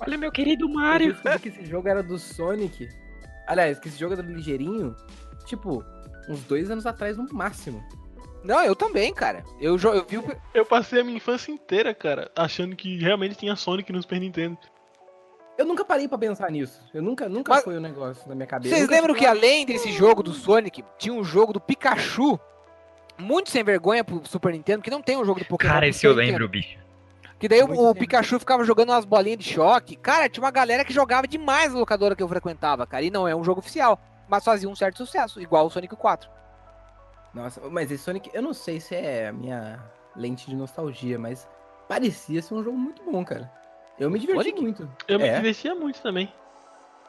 Olha 0.01 0.19
meu 0.19 0.31
querido 0.31 0.67
eu 0.67 0.73
Mario. 0.73 1.13
descobri 1.15 1.39
que 1.39 1.49
esse 1.49 1.65
jogo 1.65 1.89
era 1.89 2.03
do 2.03 2.19
Sonic. 2.19 2.89
Aliás, 3.47 3.79
que 3.79 3.89
esse 3.89 3.99
jogo 3.99 4.15
era 4.15 4.23
do 4.23 4.33
Ligeirinho. 4.33 4.95
Tipo, 5.47 5.85
uns 6.29 6.43
dois 6.45 6.71
anos 6.71 6.87
atrás 6.87 7.17
no 7.17 7.27
máximo. 7.33 7.83
Não, 8.43 8.63
eu 8.63 8.75
também, 8.77 9.13
cara. 9.15 9.43
Eu, 9.61 9.79
eu 9.79 10.05
vi 10.07 10.19
o. 10.19 10.37
Eu 10.53 10.67
passei 10.67 11.01
a 11.01 11.05
minha 11.05 11.17
infância 11.17 11.51
inteira, 11.51 11.95
cara, 11.95 12.31
achando 12.37 12.77
que 12.77 12.99
realmente 12.99 13.37
tinha 13.37 13.57
Sonic 13.57 13.91
no 13.93 14.03
Super 14.03 14.21
Nintendo. 14.21 14.59
Eu 15.57 15.65
nunca 15.65 15.85
parei 15.85 16.09
pra 16.09 16.19
pensar 16.19 16.51
nisso. 16.51 16.83
Eu 16.93 17.01
nunca, 17.01 17.29
nunca 17.29 17.53
Mas- 17.55 17.65
foi 17.65 17.77
um 17.77 17.81
negócio 17.81 18.29
na 18.29 18.35
minha 18.35 18.47
cabeça. 18.47 18.75
Vocês 18.75 18.89
lembram 18.89 19.15
que 19.15 19.25
além 19.25 19.65
desse 19.65 19.93
jogo 19.93 20.23
do 20.23 20.33
Sonic, 20.33 20.85
tinha 20.99 21.15
um 21.15 21.25
jogo 21.25 21.53
do 21.53 21.61
Pikachu? 21.61 22.39
Muito 23.19 23.51
sem 23.51 23.63
vergonha 23.63 24.03
pro 24.03 24.21
Super 24.27 24.53
Nintendo, 24.53 24.83
que 24.83 24.91
não 24.91 25.01
tem 25.03 25.17
um 25.17 25.25
jogo 25.25 25.41
do 25.41 25.47
Pokémon. 25.47 25.73
Cara, 25.73 25.87
esse 25.89 26.05
eu 26.07 26.13
lembro, 26.13 26.49
bicho. 26.49 26.79
Que 27.39 27.49
daí 27.49 27.63
o- 27.63 27.67
Muito 27.69 27.81
o 27.81 27.87
tempo. 27.89 28.01
Pikachu 28.01 28.39
ficava 28.39 28.65
jogando 28.65 28.91
umas 28.91 29.05
bolinhas 29.05 29.39
de 29.39 29.45
choque. 29.53 29.97
Cara, 29.97 30.29
tinha 30.29 30.43
uma 30.43 30.51
galera 30.51 30.85
que 30.85 30.93
jogava 30.93 31.27
demais 31.29 31.73
na 31.73 31.79
locadora 31.79 32.17
que 32.17 32.23
eu 32.23 32.29
frequentava, 32.29 32.87
cara. 32.87 33.05
E 33.05 33.11
não 33.11 33.27
é 33.29 33.35
um 33.37 33.45
jogo 33.45 33.61
oficial, 33.61 34.01
mas 34.29 34.45
fazia 34.45 34.69
um 34.69 34.75
certo 34.75 34.99
sucesso, 34.99 35.41
igual 35.41 35.67
o 35.67 35.71
Sonic 35.71 35.95
4. 35.97 36.29
Nossa, 37.33 37.61
mas 37.71 37.91
esse 37.91 38.03
Sonic, 38.03 38.31
eu 38.33 38.41
não 38.43 38.55
sei 38.55 38.81
se 38.81 38.95
é 38.95 39.29
a 39.29 39.33
minha 39.33 39.81
lente 40.17 40.49
de 40.49 40.55
nostalgia, 40.57 41.19
mas 41.19 41.47
parecia 41.89 42.41
ser 42.41 42.55
um 42.55 42.63
jogo 42.63 42.77
muito 42.79 43.03
bom, 43.03 43.25
cara. 43.25 43.51
Eu 43.99 44.11
me 44.11 44.19
diverti 44.19 44.39
Sonic? 44.43 44.61
muito. 44.63 44.91
Eu 45.09 45.19
me 45.19 45.27
É. 45.27 45.37
divertia 45.37 45.75
muito 45.75 46.01
também. 46.01 46.33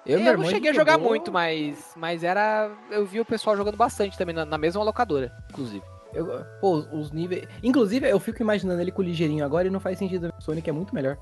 Eu, 0.05 0.19
É, 0.19 0.29
eu 0.29 0.37
não 0.37 0.45
cheguei 0.45 0.69
a 0.69 0.73
jogar 0.73 0.93
jogou- 0.93 1.09
muito, 1.09 1.31
mas, 1.31 1.93
mas 1.95 2.23
era. 2.23 2.71
Eu 2.91 3.05
vi 3.05 3.19
o 3.19 3.25
pessoal 3.25 3.55
jogando 3.57 3.75
bastante 3.77 4.15
também, 4.17 4.35
na, 4.35 4.45
na 4.45 4.57
mesma 4.57 4.83
locadora, 4.83 5.31
inclusive. 5.49 5.83
Eu- 6.15 6.45
pô, 6.61 6.77
os- 6.91 7.11
níveis. 7.11 7.47
Inclusive, 7.61 8.09
eu 8.09 8.19
fico 8.19 8.41
imaginando 8.41 8.81
ele 8.81 8.91
com 8.91 9.01
o 9.01 9.05
ligeirinho 9.05 9.45
agora 9.45 9.67
e 9.67 9.71
não 9.71 9.79
faz 9.79 9.99
sentido. 9.99 10.33
O 10.37 10.41
Sonic 10.41 10.69
é 10.69 10.73
muito 10.73 10.95
melhor. 10.95 11.17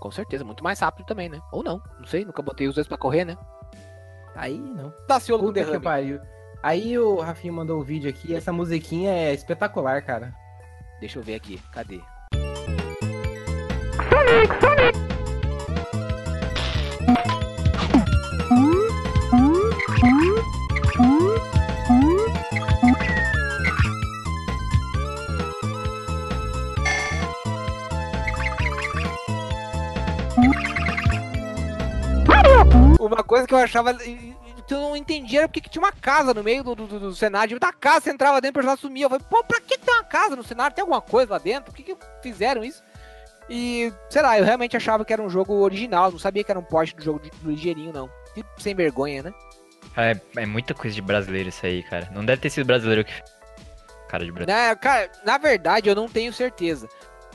Com 0.00 0.10
certeza, 0.10 0.44
muito 0.44 0.62
mais 0.62 0.78
rápido 0.78 1.04
também, 1.06 1.28
né? 1.28 1.40
Ou 1.52 1.62
não, 1.64 1.82
não 1.98 2.06
sei, 2.06 2.24
nunca 2.24 2.40
botei 2.40 2.68
os 2.68 2.74
dois 2.76 2.86
pra 2.86 2.96
correr, 2.96 3.24
né? 3.24 3.36
Aí 4.36 4.56
não. 4.56 4.92
Daciolo 5.08 5.42
com 5.42 5.48
Puta 5.48 5.58
que 5.60 5.66
derrame. 5.66 5.84
pariu. 5.84 6.20
Aí 6.62 6.96
o 6.98 7.20
Rafinha 7.20 7.52
mandou 7.52 7.80
o 7.80 7.84
vídeo 7.84 8.08
aqui, 8.08 8.34
essa 8.34 8.52
musiquinha 8.52 9.10
é 9.12 9.34
espetacular, 9.34 10.00
cara. 10.02 10.32
Deixa 11.00 11.18
eu 11.18 11.22
ver 11.22 11.34
aqui, 11.34 11.60
cadê? 11.72 12.00
Uma 12.32 14.08
coisa 14.48 15.07
que 33.48 33.54
eu 33.54 33.58
achava 33.58 33.92
e- 34.04 34.10
e- 34.10 34.36
que 34.66 34.74
eu 34.74 34.80
não 34.80 34.96
entendia 34.96 35.40
era 35.40 35.48
porque 35.48 35.62
que 35.62 35.70
tinha 35.70 35.82
uma 35.82 35.90
casa 35.92 36.34
no 36.34 36.44
meio 36.44 36.62
do, 36.62 36.74
do, 36.74 36.86
do- 37.00 37.14
cenário. 37.14 37.56
E 37.56 37.58
Da 37.58 37.72
casa 37.72 38.02
você 38.02 38.10
entrava 38.10 38.40
dentro 38.40 38.48
e 38.48 38.52
o 38.52 38.54
personagem 38.54 38.80
sumia. 38.82 39.06
Eu 39.06 39.10
falei, 39.10 39.24
pô, 39.28 39.42
pra 39.42 39.60
que 39.60 39.78
que 39.78 39.84
tem 39.84 39.94
uma 39.94 40.04
casa 40.04 40.36
no 40.36 40.44
cenário? 40.44 40.74
Tem 40.76 40.82
alguma 40.82 41.00
coisa 41.00 41.32
lá 41.32 41.38
dentro? 41.38 41.72
Por 41.72 41.74
que, 41.74 41.94
que 41.94 41.96
fizeram 42.22 42.62
isso? 42.62 42.82
E, 43.48 43.90
sei 44.10 44.20
lá, 44.20 44.38
eu 44.38 44.44
realmente 44.44 44.76
achava 44.76 45.04
que 45.06 45.12
era 45.12 45.22
um 45.22 45.30
jogo 45.30 45.54
original. 45.54 46.10
Não 46.12 46.18
sabia 46.18 46.44
que 46.44 46.50
era 46.50 46.60
um 46.60 46.64
porte 46.64 46.94
do 46.94 47.02
jogo 47.02 47.20
ligeirinho, 47.42 47.92
não. 47.92 48.10
Que 48.34 48.44
sem 48.58 48.74
vergonha, 48.74 49.22
né? 49.22 49.32
É, 49.96 50.20
é 50.42 50.46
muita 50.46 50.74
coisa 50.74 50.94
de 50.94 51.00
brasileiro 51.00 51.48
isso 51.48 51.64
aí, 51.64 51.82
cara. 51.82 52.08
Não 52.12 52.24
deve 52.24 52.42
ter 52.42 52.50
sido 52.50 52.66
brasileiro 52.66 53.04
que. 53.04 53.12
Cara 54.08 54.24
de 54.24 54.30
brasileiro. 54.30 54.68
Né, 54.68 54.74
cara, 54.76 55.10
na 55.24 55.38
verdade 55.38 55.88
eu 55.88 55.94
não 55.94 56.08
tenho 56.08 56.32
certeza. 56.32 56.86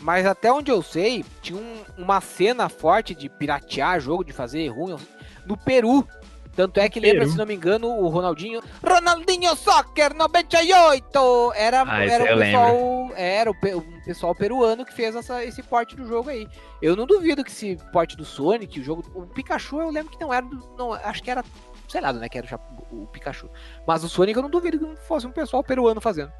Mas 0.01 0.25
até 0.25 0.51
onde 0.51 0.69
eu 0.71 0.81
sei, 0.83 1.25
tinha 1.41 1.57
um- 1.57 1.83
uma 1.97 2.19
cena 2.21 2.69
forte 2.69 3.15
de 3.15 3.27
piratear 3.29 3.99
jogo, 3.99 4.23
de 4.23 4.33
fazer 4.33 4.67
ruim 4.67 4.97
no 5.45 5.57
Peru. 5.57 6.07
Tanto 6.55 6.79
é 6.79 6.87
que 6.87 6.99
lembra, 6.99 7.21
Peru. 7.21 7.31
se 7.31 7.37
não 7.37 7.47
me 7.47 7.55
engano, 7.55 7.87
o 7.87 8.07
Ronaldinho. 8.09 8.61
Ronaldinho 8.85 9.55
Soccer 9.55 10.13
98! 10.15 11.51
Era, 11.55 11.83
Ah, 11.87 12.05
era, 12.05 12.23
o 12.35 12.37
pessoal, 12.37 13.11
era 13.15 13.51
o, 13.51 13.55
um 13.79 14.01
pessoal 14.05 14.35
peruano 14.35 14.85
que 14.85 14.93
fez 14.93 15.15
essa, 15.15 15.43
esse 15.43 15.63
porte 15.63 15.95
do 15.95 16.05
jogo 16.05 16.29
aí. 16.29 16.47
Eu 16.81 16.95
não 16.95 17.05
duvido 17.07 17.43
que 17.43 17.49
esse 17.49 17.77
porte 17.91 18.15
do 18.15 18.23
Sonic, 18.23 18.79
o 18.79 18.83
jogo. 18.83 19.03
O 19.15 19.25
Pikachu 19.25 19.81
eu 19.81 19.89
lembro 19.89 20.11
que 20.11 20.21
não 20.23 20.31
era. 20.33 20.45
Não, 20.77 20.93
acho 20.93 21.23
que 21.23 21.31
era. 21.31 21.43
Sei 21.87 21.99
lá, 22.01 22.13
né? 22.13 22.29
Que 22.29 22.37
era 22.37 22.59
o 22.91 23.07
Pikachu. 23.07 23.49
Mas 23.87 24.03
o 24.03 24.09
Sonic 24.09 24.37
eu 24.37 24.43
não 24.43 24.49
duvido 24.49 24.77
que 24.77 24.85
não 24.85 24.95
fosse 24.95 25.25
um 25.25 25.31
pessoal 25.31 25.63
peruano 25.63 25.99
fazendo. 25.99 26.31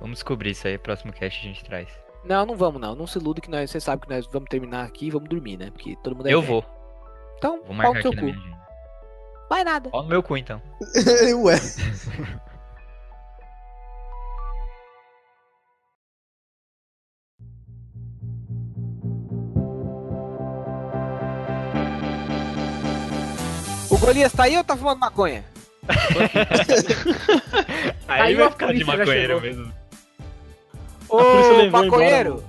Vamos 0.00 0.16
descobrir 0.16 0.50
isso 0.50 0.66
aí, 0.66 0.76
próximo 0.76 1.12
cast 1.12 1.38
a 1.38 1.42
gente 1.48 1.64
traz. 1.64 1.88
Não, 2.24 2.44
não 2.44 2.54
vamos 2.56 2.80
não. 2.80 2.94
Não 2.94 3.06
se 3.06 3.18
ilude 3.18 3.40
que 3.40 3.50
nós. 3.50 3.70
Você 3.70 3.80
sabe 3.80 4.02
que 4.02 4.10
nós 4.12 4.26
vamos 4.26 4.48
terminar 4.50 4.84
aqui 4.84 5.06
e 5.06 5.10
vamos 5.10 5.28
dormir, 5.28 5.56
né? 5.56 5.70
Porque 5.70 5.96
todo 6.02 6.14
mundo 6.16 6.28
é 6.28 6.34
Eu 6.34 6.40
velho. 6.42 6.52
vou. 6.52 6.81
Então, 7.42 7.56
Vou 7.56 7.66
pau 7.66 7.74
marcar 7.74 7.94
no 7.94 8.02
teu 8.02 8.10
aqui 8.12 8.16
na 8.16 8.22
cu. 8.22 8.26
minha 8.26 8.38
agenda. 8.38 8.58
Vai 9.50 9.64
nada. 9.64 9.90
Pau 9.90 10.02
no 10.04 10.08
meu 10.08 10.22
cu, 10.22 10.36
então. 10.36 10.62
Ué. 11.42 11.56
O 23.90 23.98
Golias 23.98 24.32
tá 24.32 24.44
aí 24.44 24.56
ou 24.56 24.62
tá 24.62 24.76
fumando 24.76 25.00
maconha? 25.00 25.44
Aí 28.06 28.20
Aí 28.20 28.36
vai 28.36 28.50
ficar 28.50 28.72
de 28.72 28.84
maconheiro 28.84 29.40
mesmo. 29.40 29.72
Ô, 31.08 31.18
polícia 31.18 31.56
levou 31.56 31.84
maconheiro! 31.84 32.44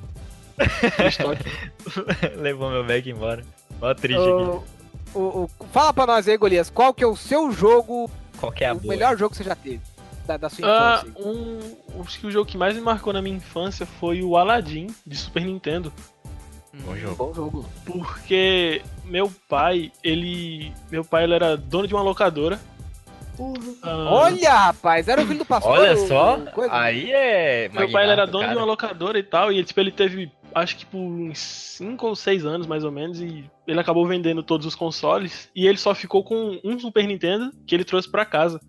Levou 2.38 2.70
meu 2.70 2.84
bag 2.86 3.10
embora. 3.10 3.44
Ó, 3.82 3.91
triste 3.96 4.22
aqui. 4.22 4.83
Ô, 5.14 5.20
ô, 5.43 5.49
fala 5.72 5.93
pra 5.93 6.05
nós 6.07 6.28
aí, 6.28 6.38
Golias, 6.38 6.70
qual 6.70 6.93
que 6.93 7.03
é 7.03 7.07
o 7.07 7.16
seu 7.16 7.51
jogo, 7.51 8.09
Qual 8.39 8.51
que 8.51 8.64
é 8.64 8.70
a 8.70 8.74
o 8.74 8.80
boa? 8.80 8.93
melhor 8.93 9.18
jogo 9.18 9.32
que 9.32 9.38
você 9.38 9.43
já 9.43 9.55
teve? 9.55 9.82
Da, 10.26 10.38
da 10.38 10.49
sua 10.49 10.66
Ah, 10.68 11.03
infância. 11.03 11.14
aí? 11.18 11.26
um, 11.95 12.01
acho 12.01 12.20
que 12.20 12.28
o 12.28 12.32
jogo 12.32 12.49
que 12.49 12.57
mais 12.57 12.74
me 12.76 12.82
marcou 12.82 13.11
na 13.14 13.22
minha 13.22 13.36
infância 13.36 13.86
foi 13.86 14.24
o 14.24 14.38
Aladdin 14.38 14.88
de 15.05 15.16
Super 15.18 15.43
Nintendo. 15.43 15.91
bom 16.74 16.95
jogo. 16.95 17.16
Bom 17.16 17.34
jogo. 17.34 17.66
Porque 17.86 18.82
meu 19.05 19.32
pai, 19.49 19.91
ele. 20.03 20.74
Meu 20.89 21.03
pai 21.03 21.26
ele 21.26 21.34
era 21.36 21.55
dono 21.57 21.88
de 21.88 21.93
uma 21.93 22.01
locadora. 22.01 22.59
Ah, 23.82 24.07
Olha, 24.11 24.53
rapaz, 24.53 25.07
era 25.07 25.22
o 25.22 25.26
filho 25.26 25.39
do 25.39 25.45
pastor. 25.45 25.72
Olha 25.72 25.93
o- 25.93 26.07
só, 26.07 26.38
o 26.38 26.45
coisa? 26.51 26.74
aí 26.74 27.11
é. 27.11 27.70
Meu 27.70 27.91
pai 27.91 28.03
ele 28.03 28.11
era 28.14 28.26
dono 28.28 28.43
de 28.43 28.49
cara. 28.49 28.59
uma 28.59 28.66
locadora 28.66 29.18
e 29.20 29.24
tal, 29.24 29.51
e 29.51 29.64
tipo, 29.64 29.80
ele 29.80 29.91
teve, 29.91 30.32
acho 30.54 30.78
que 30.78 30.86
por 30.86 30.99
uns 30.99 31.39
5 31.39 32.08
ou 32.08 32.16
6 32.16 32.45
anos 32.45 32.68
mais 32.68 32.84
ou 32.84 32.91
menos, 32.91 33.20
e 33.20 33.49
ele 33.68 33.80
acabou 33.80 34.08
vendendo 34.08 34.43
todos 34.43 34.66
os 34.66 34.76
consoles, 34.76 35.49
e 35.56 35.68
ele 35.68 35.78
só 35.78 35.93
ficou 35.93 36.24
com 36.24 36.60
um 36.64 36.80
Super 36.80 37.08
Nintendo 37.08 37.51
que 37.66 37.76
ele 37.76 37.84
trouxe 37.84 38.10
pra 38.10 38.26
casa. 38.26 38.60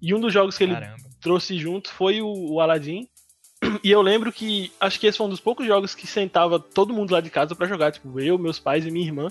E 0.00 0.14
um 0.14 0.20
dos 0.20 0.32
jogos 0.32 0.58
que 0.58 0.64
ele 0.64 0.74
Caramba. 0.74 0.96
trouxe 1.20 1.56
junto 1.58 1.92
foi 1.92 2.20
o, 2.20 2.54
o 2.54 2.60
Aladdin. 2.60 3.08
E 3.84 3.90
eu 3.90 4.02
lembro 4.02 4.32
que 4.32 4.72
acho 4.80 4.98
que 4.98 5.06
esse 5.06 5.16
foi 5.18 5.26
um 5.26 5.30
dos 5.30 5.40
poucos 5.40 5.64
jogos 5.66 5.94
que 5.94 6.06
sentava 6.06 6.58
todo 6.58 6.92
mundo 6.92 7.12
lá 7.12 7.20
de 7.20 7.30
casa 7.30 7.54
pra 7.54 7.66
jogar, 7.66 7.92
tipo, 7.92 8.18
eu, 8.20 8.36
meus 8.36 8.58
pais 8.58 8.84
e 8.84 8.90
minha 8.90 9.06
irmã. 9.06 9.28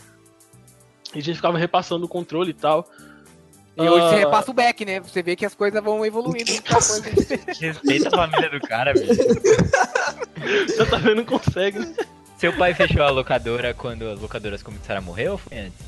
E 1.14 1.20
a 1.20 1.22
gente 1.22 1.36
ficava 1.36 1.58
repassando 1.58 2.06
o 2.06 2.10
controle 2.10 2.52
e 2.52 2.54
tal. 2.54 2.88
E 3.78 3.82
hoje 3.82 4.10
você 4.10 4.16
Ah, 4.16 4.20
repassa 4.20 4.52
o 4.52 4.54
back, 4.54 4.84
né? 4.86 5.00
Você 5.00 5.24
vê 5.24 5.36
que 5.36 5.46
as 5.46 5.56
coisas 5.56 5.82
vão 5.84 6.06
evoluindo. 6.06 6.52
coisa. 6.64 7.02
Respeita 7.60 8.08
a 8.10 8.12
família 8.12 8.50
do 8.50 8.60
cara, 8.60 8.94
bicho. 8.94 9.08
Você 10.68 10.86
tá 10.88 10.98
vendo, 10.98 11.16
não 11.18 11.26
consegue. 11.26 11.80
né? 11.80 11.96
Seu 12.38 12.52
pai 12.58 12.74
fechou 12.74 13.04
a 13.04 13.10
locadora 13.12 13.74
quando 13.74 14.10
as 14.10 14.20
locadoras 14.20 14.62
começaram 14.64 15.00
a 15.00 15.04
morrer 15.04 15.30
ou 15.30 15.38
foi 15.38 15.58
antes? 15.60 15.80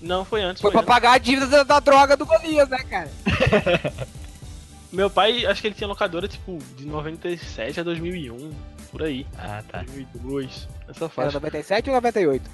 Não, 0.00 0.24
foi 0.24 0.42
antes. 0.42 0.60
Foi 0.60 0.70
Foi 0.70 0.82
pra 0.82 0.94
antes. 0.94 0.94
pagar 1.02 1.12
a 1.14 1.18
dívida 1.18 1.46
da, 1.46 1.62
da 1.62 1.80
droga 1.80 2.16
do 2.16 2.26
Golias, 2.26 2.68
né, 2.68 2.78
cara? 2.84 3.10
Meu 4.92 5.08
pai, 5.08 5.46
acho 5.46 5.62
que 5.62 5.68
ele 5.68 5.74
tinha 5.74 5.88
locadora, 5.88 6.28
tipo, 6.28 6.58
de 6.76 6.84
97 6.84 7.80
a 7.80 7.82
2001, 7.82 8.52
por 8.90 9.02
aí. 9.02 9.26
Ah, 9.38 9.62
tá. 9.66 9.78
2002, 9.82 10.68
essa 10.88 11.04
Era 11.04 11.08
faixa. 11.08 11.32
97 11.32 11.88
ou 11.88 11.94
98? 11.96 12.50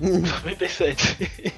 97. 0.00 1.52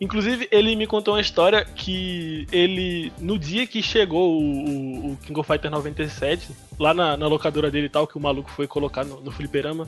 Inclusive, 0.00 0.48
ele 0.50 0.74
me 0.76 0.86
contou 0.86 1.12
uma 1.14 1.20
história 1.20 1.62
que 1.62 2.46
ele, 2.50 3.12
no 3.18 3.38
dia 3.38 3.66
que 3.66 3.82
chegou 3.82 4.40
o, 4.40 5.12
o- 5.12 5.16
King 5.18 5.38
of 5.38 5.46
Fighter 5.46 5.70
97, 5.70 6.48
lá 6.78 6.94
na, 6.94 7.16
na 7.18 7.26
locadora 7.26 7.70
dele 7.70 7.86
e 7.86 7.90
tal, 7.90 8.06
que 8.06 8.16
o 8.16 8.20
maluco 8.20 8.50
foi 8.50 8.66
colocar 8.66 9.04
no, 9.04 9.20
no 9.20 9.30
fliperama, 9.30 9.86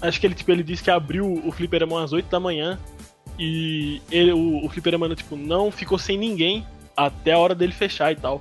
acho 0.00 0.18
que 0.18 0.26
ele, 0.26 0.34
tipo, 0.34 0.50
ele 0.50 0.62
disse 0.62 0.82
que 0.82 0.90
abriu 0.90 1.30
o 1.46 1.52
fliperama 1.52 2.02
às 2.02 2.10
8 2.12 2.30
da 2.30 2.40
manhã 2.40 2.78
e 3.38 4.00
ele, 4.10 4.32
o, 4.32 4.64
o 4.64 4.68
fliperama, 4.70 5.14
tipo, 5.14 5.36
não 5.36 5.70
ficou 5.70 5.98
sem 5.98 6.16
ninguém 6.16 6.66
até 6.96 7.32
a 7.32 7.38
hora 7.38 7.54
dele 7.54 7.72
fechar 7.72 8.10
e 8.12 8.16
tal. 8.16 8.40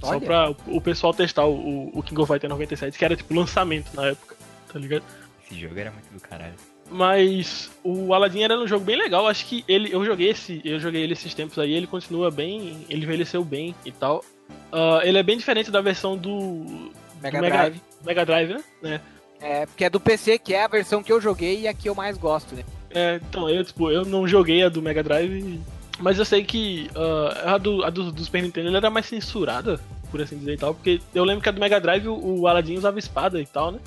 Só 0.00 0.08
Olha. 0.10 0.20
pra 0.20 0.50
o, 0.66 0.80
pessoal 0.80 1.14
testar 1.14 1.44
o, 1.44 1.52
o- 1.54 1.98
o 1.98 2.02
King 2.02 2.20
of 2.20 2.32
Fighter 2.32 2.50
97, 2.50 2.98
que 2.98 3.04
era, 3.04 3.14
tipo, 3.14 3.32
lançamento 3.32 3.94
na 3.94 4.06
época, 4.06 4.34
tá 4.72 4.76
ligado? 4.78 5.04
Esse 5.44 5.60
jogo 5.60 5.78
era 5.78 5.92
muito 5.92 6.12
do 6.12 6.20
caralho. 6.20 6.54
Mas 6.90 7.70
o 7.84 8.12
Aladdin 8.12 8.42
era 8.42 8.58
um 8.58 8.66
jogo 8.66 8.84
bem 8.84 8.96
legal. 8.96 9.26
Acho 9.28 9.46
que 9.46 9.64
ele, 9.68 9.94
eu 9.94 10.04
joguei 10.04 10.30
esse, 10.30 10.60
eu 10.64 10.80
joguei 10.80 11.02
ele 11.02 11.12
esses 11.12 11.32
tempos 11.32 11.58
aí. 11.58 11.72
Ele 11.72 11.86
continua 11.86 12.30
bem, 12.30 12.84
ele 12.88 13.04
envelheceu 13.04 13.44
bem 13.44 13.74
e 13.84 13.92
tal. 13.92 14.24
Ah, 14.72 15.00
ele 15.04 15.18
é 15.18 15.22
bem 15.22 15.38
diferente 15.38 15.70
da 15.70 15.80
versão 15.80 16.16
do 16.16 16.90
Mega 17.22 17.38
do 17.38 17.42
Mega- 17.42 17.56
Drive. 17.56 17.80
Mega 18.04 18.26
Drive, 18.26 18.48
né? 18.50 18.62
É. 18.82 19.00
É, 19.42 19.66
porque 19.66 19.84
é 19.84 19.90
do 19.90 19.98
PC, 20.00 20.38
que 20.38 20.52
é 20.52 20.64
a 20.64 20.68
versão 20.68 21.02
que 21.02 21.10
eu 21.10 21.20
joguei 21.20 21.60
e 21.60 21.68
a 21.68 21.72
que 21.72 21.88
eu 21.88 21.94
mais 21.94 22.18
gosto, 22.18 22.54
né? 22.54 22.62
É, 22.90 23.20
então 23.28 23.48
eu 23.48 23.64
tipo, 23.64 23.90
eu 23.90 24.04
não 24.04 24.26
joguei 24.28 24.62
a 24.62 24.68
do 24.68 24.82
Mega 24.82 25.02
Drive, 25.02 25.58
mas 25.98 26.18
eu 26.18 26.24
sei 26.24 26.44
que 26.44 26.90
ah, 26.94 27.54
a, 27.54 27.58
do, 27.58 27.82
a 27.84 27.88
do, 27.88 28.10
do 28.12 28.22
Super 28.24 28.42
Nintendo 28.42 28.76
era 28.76 28.90
mais 28.90 29.06
censurada, 29.06 29.80
por 30.10 30.20
assim 30.20 30.36
dizer 30.36 30.54
e 30.54 30.58
tal, 30.58 30.74
porque 30.74 31.00
eu 31.14 31.24
lembro 31.24 31.42
que 31.42 31.48
a 31.48 31.52
do 31.52 31.60
Mega 31.60 31.80
Drive 31.80 32.06
o, 32.08 32.40
o 32.40 32.46
Aladdin 32.48 32.76
usava 32.76 32.98
espada 32.98 33.40
e 33.40 33.46
tal, 33.46 33.72
né? 33.72 33.78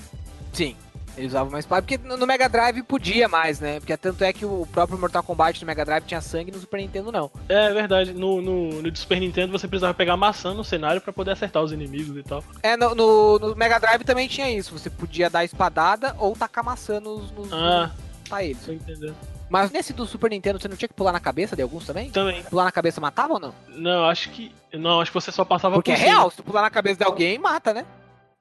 Sim. 0.54 0.76
Eles 1.16 1.32
usavam 1.32 1.52
mais 1.52 1.64
espada, 1.66 1.82
porque 1.84 1.98
no 1.98 2.26
Mega 2.26 2.50
Drive 2.50 2.82
podia 2.84 3.28
mais, 3.28 3.60
né? 3.60 3.80
Porque 3.80 3.96
tanto 3.96 4.24
é 4.24 4.34
que 4.34 4.46
o 4.46 4.68
próprio 4.72 4.98
Mortal 4.98 5.22
Kombat 5.22 5.62
no 5.62 5.68
Mega 5.68 5.86
Drive 5.86 6.04
tinha 6.06 6.20
sangue 6.22 6.52
no 6.52 6.60
Super 6.60 6.78
Nintendo 6.78 7.12
não. 7.12 7.30
É 7.48 7.72
verdade. 7.72 8.14
No, 8.14 8.42
no, 8.42 8.82
no 8.82 8.96
Super 8.98 9.20
Nintendo 9.20 9.52
você 9.52 9.68
precisava 9.68 9.94
pegar 9.94 10.18
maçã 10.18 10.54
no 10.54 10.64
cenário 10.64 11.00
pra 11.02 11.14
poder 11.14 11.32
acertar 11.32 11.62
os 11.62 11.72
inimigos 11.72 12.18
e 12.18 12.24
tal. 12.24 12.44
É, 12.64 12.76
no, 12.76 12.96
no- 12.96 13.40
no 13.40 13.56
Mega 13.56 13.80
Drive 13.80 14.04
também 14.04 14.28
tinha 14.28 14.50
isso. 14.50 14.78
Você 14.78 14.90
podia 14.90 15.30
dar 15.30 15.46
espadada 15.46 16.16
ou 16.18 16.36
tacar 16.36 16.64
maçã 16.64 17.00
nos, 17.00 17.32
nos 17.32 17.54
Ah, 17.54 17.92
matar 18.24 18.44
eles. 18.44 18.66
tô 18.66 18.72
entendendo. 18.72 19.16
Mas 19.50 19.70
nesse 19.72 19.94
do 19.94 20.08
Super 20.08 20.32
Nintendo 20.32 20.60
você 20.60 20.68
não 20.68 20.76
tinha 20.76 20.88
que 20.90 20.96
pular 20.96 21.12
na 21.12 21.20
cabeça 21.20 21.56
de 21.56 21.62
alguns 21.62 21.86
também? 21.86 22.10
Também. 22.10 22.42
Pular 22.44 22.64
na 22.64 22.72
cabeça 22.72 23.00
matava 23.00 23.34
ou 23.34 23.40
não? 23.40 23.54
Não, 23.70 24.06
acho 24.10 24.32
que. 24.32 24.52
Não, 24.74 25.00
acho 25.00 25.12
que 25.12 25.16
você 25.22 25.32
só 25.32 25.46
passava 25.46 25.76
Porque 25.76 25.92
é 25.92 25.96
por 25.96 26.00
cima. 26.02 26.12
real, 26.16 26.32
se 26.32 26.38
tu 26.38 26.44
pular 26.44 26.64
na 26.64 26.72
cabeça 26.72 26.98
de 26.98 27.04
alguém, 27.04 27.38
mata, 27.38 27.72
né? 27.72 27.86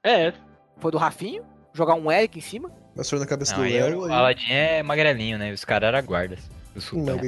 É, 0.03 0.33
Foi 0.79 0.91
do 0.91 0.97
Rafinho, 0.97 1.43
jogar 1.73 1.95
um 1.95 2.11
Eric 2.11 2.37
em 2.37 2.41
cima. 2.41 2.69
Passou 2.95 3.19
na 3.19 3.25
cabeça 3.25 3.55
Não, 3.57 3.63
do 3.63 3.69
Léo. 3.69 3.99
o 4.01 4.13
Aladdin 4.13 4.51
é 4.51 4.83
magrelinho, 4.83 5.37
né? 5.37 5.51
Os 5.51 5.65
caras 5.65 5.87
eram 5.87 6.05
guardas. 6.05 6.39
Do 6.75 6.81
sultão. 6.81 7.19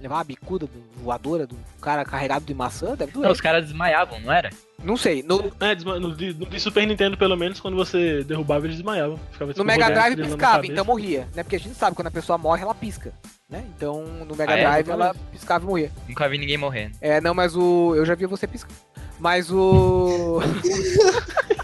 levar 0.00 0.16
uma 0.16 0.24
bicuda 0.24 0.66
do- 0.66 1.02
voadora 1.02 1.46
do 1.46 1.56
cara 1.80 2.04
carregado 2.04 2.44
de 2.44 2.52
maçã, 2.52 2.94
deve 2.94 3.12
Não, 3.14 3.22
doer. 3.22 3.32
os 3.32 3.40
caras 3.40 3.64
desmaiavam, 3.64 4.20
não 4.20 4.30
era? 4.32 4.50
Não 4.82 4.96
sei, 4.98 5.22
no, 5.22 5.50
é 5.60 5.74
desma- 5.74 5.98
no, 5.98 6.14
de, 6.14 6.60
Super 6.60 6.86
Nintendo, 6.86 7.16
pelo 7.16 7.36
menos, 7.36 7.58
quando 7.58 7.74
você 7.74 8.22
derrubava, 8.22 8.66
eles 8.66 8.76
desmaiavam. 8.76 9.18
Ficava, 9.32 9.54
no 9.56 9.64
Mega 9.64 9.88
Drive 9.90 10.16
piscava, 10.16 10.66
então 10.66 10.84
morria, 10.84 11.26
né? 11.34 11.42
Porque 11.42 11.56
a 11.56 11.60
gente 11.60 11.74
sabe 11.74 11.96
quando 11.96 12.08
a 12.08 12.10
pessoa 12.10 12.36
morre, 12.36 12.62
ela 12.62 12.74
pisca, 12.74 13.14
né? 13.48 13.64
Então 13.76 14.04
no 14.04 14.36
Mega 14.36 14.52
Ah, 14.52 14.58
é? 14.58 14.62
Drive 14.64 14.90
ela 14.90 15.14
piscava 15.32 15.64
e 15.64 15.66
morria. 15.66 15.90
Nunca 16.06 16.28
vi 16.28 16.36
ninguém 16.36 16.58
morrendo. 16.58 16.94
É, 17.00 17.18
não, 17.22 17.32
mas 17.32 17.56
o. 17.56 17.94
Eu 17.96 18.04
já 18.04 18.14
vi 18.14 18.26
você 18.26 18.46
piscar. 18.46 18.74
Mas 19.18 19.50
o. 19.50 20.40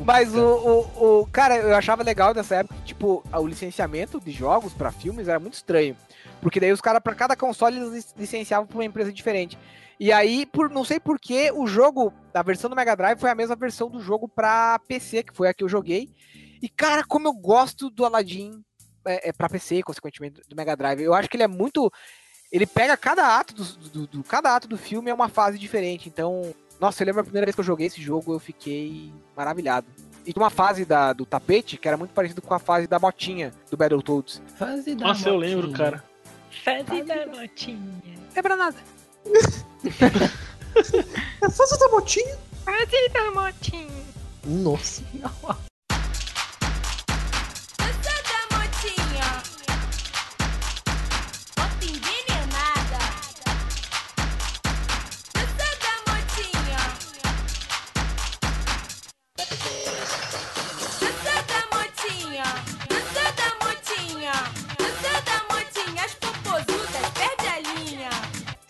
mas 0.04 0.34
o, 0.34 0.40
o, 0.40 1.20
o- 1.22 1.26
Cara, 1.26 1.56
eu 1.56 1.74
achava 1.76 2.02
legal 2.02 2.32
dessa 2.34 2.56
época, 2.56 2.74
tipo, 2.84 3.22
o 3.32 3.46
licenciamento 3.46 4.20
de 4.20 4.30
jogos 4.30 4.72
pra 4.72 4.90
filmes 4.92 5.28
era 5.28 5.38
muito 5.38 5.54
estranho. 5.54 5.96
Porque 6.40 6.60
daí 6.60 6.72
os 6.72 6.80
caras, 6.80 7.02
pra 7.02 7.14
cada 7.14 7.36
console, 7.36 7.76
eles 7.78 7.92
lic- 7.92 8.18
licenciavam 8.18 8.66
pra 8.66 8.76
uma 8.78 8.84
empresa 8.84 9.12
diferente. 9.12 9.58
E 9.98 10.12
aí, 10.12 10.44
por 10.46 10.68
não 10.68 10.84
sei 10.84 10.98
por 10.98 11.18
que, 11.20 11.50
o 11.52 11.66
jogo, 11.66 12.12
a 12.32 12.42
versão 12.42 12.68
do 12.68 12.76
Mega 12.76 12.96
Drive 12.96 13.18
foi 13.18 13.30
a 13.30 13.34
mesma 13.34 13.54
versão 13.56 13.88
do 13.88 14.00
jogo 14.00 14.28
pra 14.28 14.78
PC, 14.88 15.22
que 15.22 15.34
foi 15.34 15.48
a 15.48 15.54
que 15.54 15.62
eu 15.64 15.68
joguei. 15.68 16.08
E, 16.60 16.68
cara, 16.68 17.04
como 17.04 17.28
eu 17.28 17.32
gosto 17.32 17.88
do 17.90 18.04
Aladdin 18.04 18.60
é, 19.06 19.28
é, 19.28 19.32
pra 19.32 19.48
PC, 19.48 19.82
consequentemente, 19.82 20.40
do 20.48 20.56
Mega 20.56 20.76
Drive. 20.76 21.00
Eu 21.00 21.14
acho 21.14 21.28
que 21.28 21.36
ele 21.36 21.44
é 21.44 21.48
muito 21.48 21.90
ele 22.52 22.66
pega 22.66 22.96
cada 22.96 23.36
ato 23.38 23.52
do, 23.54 23.64
do- 23.88 24.06
do- 24.06 24.22
cada 24.24 24.54
ato 24.54 24.68
do 24.68 24.78
filme 24.78 25.10
é 25.10 25.14
uma 25.14 25.28
fase 25.28 25.58
diferente. 25.58 26.08
Então, 26.08 26.54
nossa, 26.80 27.02
eu 27.02 27.06
lembro 27.06 27.20
a 27.20 27.24
primeira 27.24 27.46
vez 27.46 27.54
que 27.54 27.60
eu 27.60 27.64
joguei 27.64 27.86
esse 27.86 28.00
jogo, 28.02 28.32
eu 28.34 28.38
fiquei 28.38 29.12
maravilhado. 29.36 29.86
E 30.26 30.32
tinha 30.32 30.42
uma 30.42 30.50
fase 30.50 30.84
da, 30.84 31.12
do 31.12 31.26
tapete 31.26 31.76
que 31.76 31.86
era 31.86 31.96
muito 31.96 32.12
parecido 32.12 32.40
com 32.40 32.54
a 32.54 32.58
fase 32.58 32.86
da 32.86 32.98
motinha 32.98 33.52
do 33.70 33.76
Battletoads. 33.76 34.40
Fase 34.58 34.94
da 34.94 35.08
Nossa, 35.08 35.28
eu 35.28 35.34
motinha. 35.34 35.56
lembro, 35.56 35.72
cara. 35.72 36.04
Fase 36.64 37.02
da 37.02 37.26
motinha. 37.26 38.18
Lembra 38.34 38.56
nada. 38.56 38.76
É 41.40 41.48
fase 41.50 41.78
da 41.78 41.88
motinha? 41.88 42.36
Fase 42.64 43.08
da 43.12 43.30
motinha. 43.30 44.04
Nossa. 44.44 45.02
da 45.14 45.30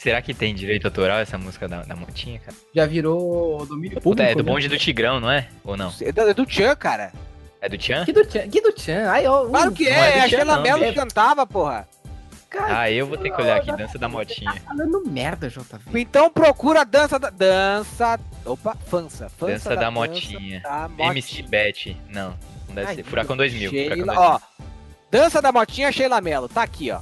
Será 0.04 0.20
que 0.20 0.34
tem 0.34 0.54
direito 0.54 0.84
autoral 0.86 1.18
essa 1.18 1.38
música 1.38 1.66
da, 1.66 1.82
da 1.82 1.96
motinha, 1.96 2.38
cara? 2.38 2.54
Já 2.74 2.84
virou 2.84 3.64
domínio 3.64 3.92
Puta, 4.02 4.02
público. 4.02 4.30
é 4.30 4.34
do 4.34 4.44
né? 4.44 4.52
bonde 4.52 4.68
do 4.68 4.76
Tigrão, 4.76 5.18
não 5.18 5.30
é? 5.30 5.48
Ou 5.64 5.78
não? 5.78 5.90
É 5.98 6.12
do, 6.12 6.20
é 6.28 6.34
do 6.34 6.44
Tchan, 6.44 6.76
cara. 6.76 7.10
É 7.58 7.68
do 7.70 7.78
Tchan? 7.78 8.04
Que 8.04 8.12
do 8.12 8.22
Tchan? 8.26 8.48
Que 8.50 8.60
do 8.60 8.70
Tchan? 8.72 9.08
Ai, 9.10 9.26
ó, 9.26 9.46
Claro 9.46 9.70
ui, 9.70 9.74
que 9.76 9.88
é 9.88 9.92
é, 9.92 10.18
do 10.18 10.24
a 10.24 10.28
Sheila 10.28 10.58
Mello 10.60 10.84
é- 10.84 10.92
cantava, 10.92 11.46
porra. 11.46 11.88
cara, 12.50 12.80
Ah, 12.80 12.90
eu 12.90 13.06
vou 13.06 13.16
ter 13.16 13.30
que 13.30 13.40
olhar 13.40 13.56
aqui, 13.56 13.72
dança 13.74 13.98
da 13.98 14.06
motinha. 14.06 14.52
tá 14.52 14.60
falando 14.60 15.02
merda, 15.06 15.48
JV. 15.48 15.98
Então 15.98 16.30
procura 16.30 16.82
a 16.82 16.84
dança 16.84 17.18
da. 17.18 17.30
Dança. 17.30 18.20
Opa, 18.44 18.76
fansa. 18.86 19.30
fansa 19.30 19.52
Dança 19.70 19.76
da 19.76 19.90
motinha. 19.90 20.60
da 20.60 20.86
motinha. 20.86 21.10
MC 21.12 21.42
Bet. 21.44 21.96
Não, 22.10 22.34
não 22.68 22.74
deve 22.74 22.88
Ai, 22.88 22.94
ser. 22.96 23.04
Furacão 23.04 23.38
2000. 23.38 23.70
Furacão 23.70 23.88
Sheila, 23.94 24.14
2000. 24.14 24.22
ó. 24.22 24.40
Dança 25.10 25.40
da 25.40 25.50
motinha 25.50 25.90
Sheila 25.90 26.20
Mello. 26.20 26.46
Tá 26.46 26.62
aqui, 26.62 26.90
ó. 26.90 27.00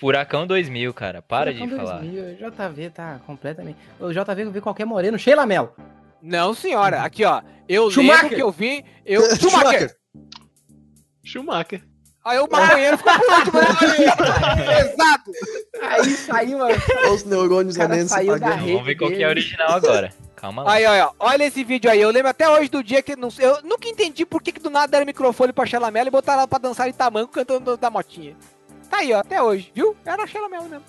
Furacão 0.00 0.46
2000, 0.46 0.94
cara. 0.94 1.20
Para 1.20 1.52
Furacão 1.52 1.68
de 1.68 1.76
falar. 1.76 1.98
2000, 1.98 2.36
JV 2.36 2.90
tá 2.90 3.20
completamente. 3.26 3.76
O 4.00 4.10
JV 4.10 4.44
vê 4.46 4.60
qualquer 4.62 4.86
moreno. 4.86 5.18
Sheila 5.18 5.44
Mello. 5.44 5.74
Não, 6.22 6.54
senhora. 6.54 7.02
Aqui, 7.02 7.22
ó. 7.22 7.42
Eu 7.68 7.90
Schumacher. 7.90 8.22
lembro 8.22 8.36
que 8.36 8.42
eu 8.42 8.50
vi. 8.50 8.82
Eu... 9.04 9.20
Schumacher. 9.36 9.94
Schumacher. 11.22 11.82
Aí 12.24 12.38
o 12.38 12.48
maconheiro 12.50 12.96
ficou 12.98 13.12
por 13.12 13.34
último, 13.34 13.60
né? 13.60 14.80
Exato. 14.80 15.30
Aí 15.82 16.10
saiu, 16.10 16.58
mano. 16.58 16.74
Olha 16.98 17.12
os 17.12 17.24
neurônios 17.24 17.76
O 17.76 17.78
cara 17.78 17.92
anênicos 17.92 18.12
saiu 18.12 18.38
da 18.38 18.54
rede. 18.54 18.72
Vamos 18.72 18.86
ver 18.86 18.94
qual 18.94 19.10
que 19.10 19.22
é 19.22 19.26
a 19.26 19.28
original 19.28 19.72
agora. 19.72 20.12
Calma 20.36 20.62
lá. 20.62 20.72
Aí, 20.72 20.86
ó, 20.86 21.06
ó, 21.06 21.12
olha 21.18 21.44
esse 21.44 21.62
vídeo 21.62 21.90
aí. 21.90 22.00
Eu 22.00 22.10
lembro 22.10 22.28
até 22.30 22.48
hoje 22.48 22.70
do 22.70 22.82
dia 22.82 23.02
que. 23.02 23.16
Não, 23.16 23.28
eu 23.38 23.62
nunca 23.62 23.88
entendi 23.88 24.24
por 24.24 24.42
que, 24.42 24.52
que 24.52 24.60
do 24.60 24.70
nada 24.70 24.88
deram 24.88 25.04
microfone 25.06 25.52
pra 25.52 25.66
Sheila 25.66 25.90
Mello 25.90 26.08
e 26.08 26.10
botaram 26.10 26.40
ela 26.40 26.48
pra 26.48 26.58
dançar 26.58 26.88
em 26.88 26.92
tamanco 26.92 27.32
cantando 27.32 27.76
da 27.76 27.90
motinha. 27.90 28.36
Tá 28.90 28.98
aí, 28.98 29.12
ó, 29.12 29.20
até 29.20 29.40
hoje, 29.42 29.70
viu? 29.74 29.96
Era 30.04 30.24
a 30.24 30.26
Sheila 30.26 30.48
mesmo. 30.48 30.82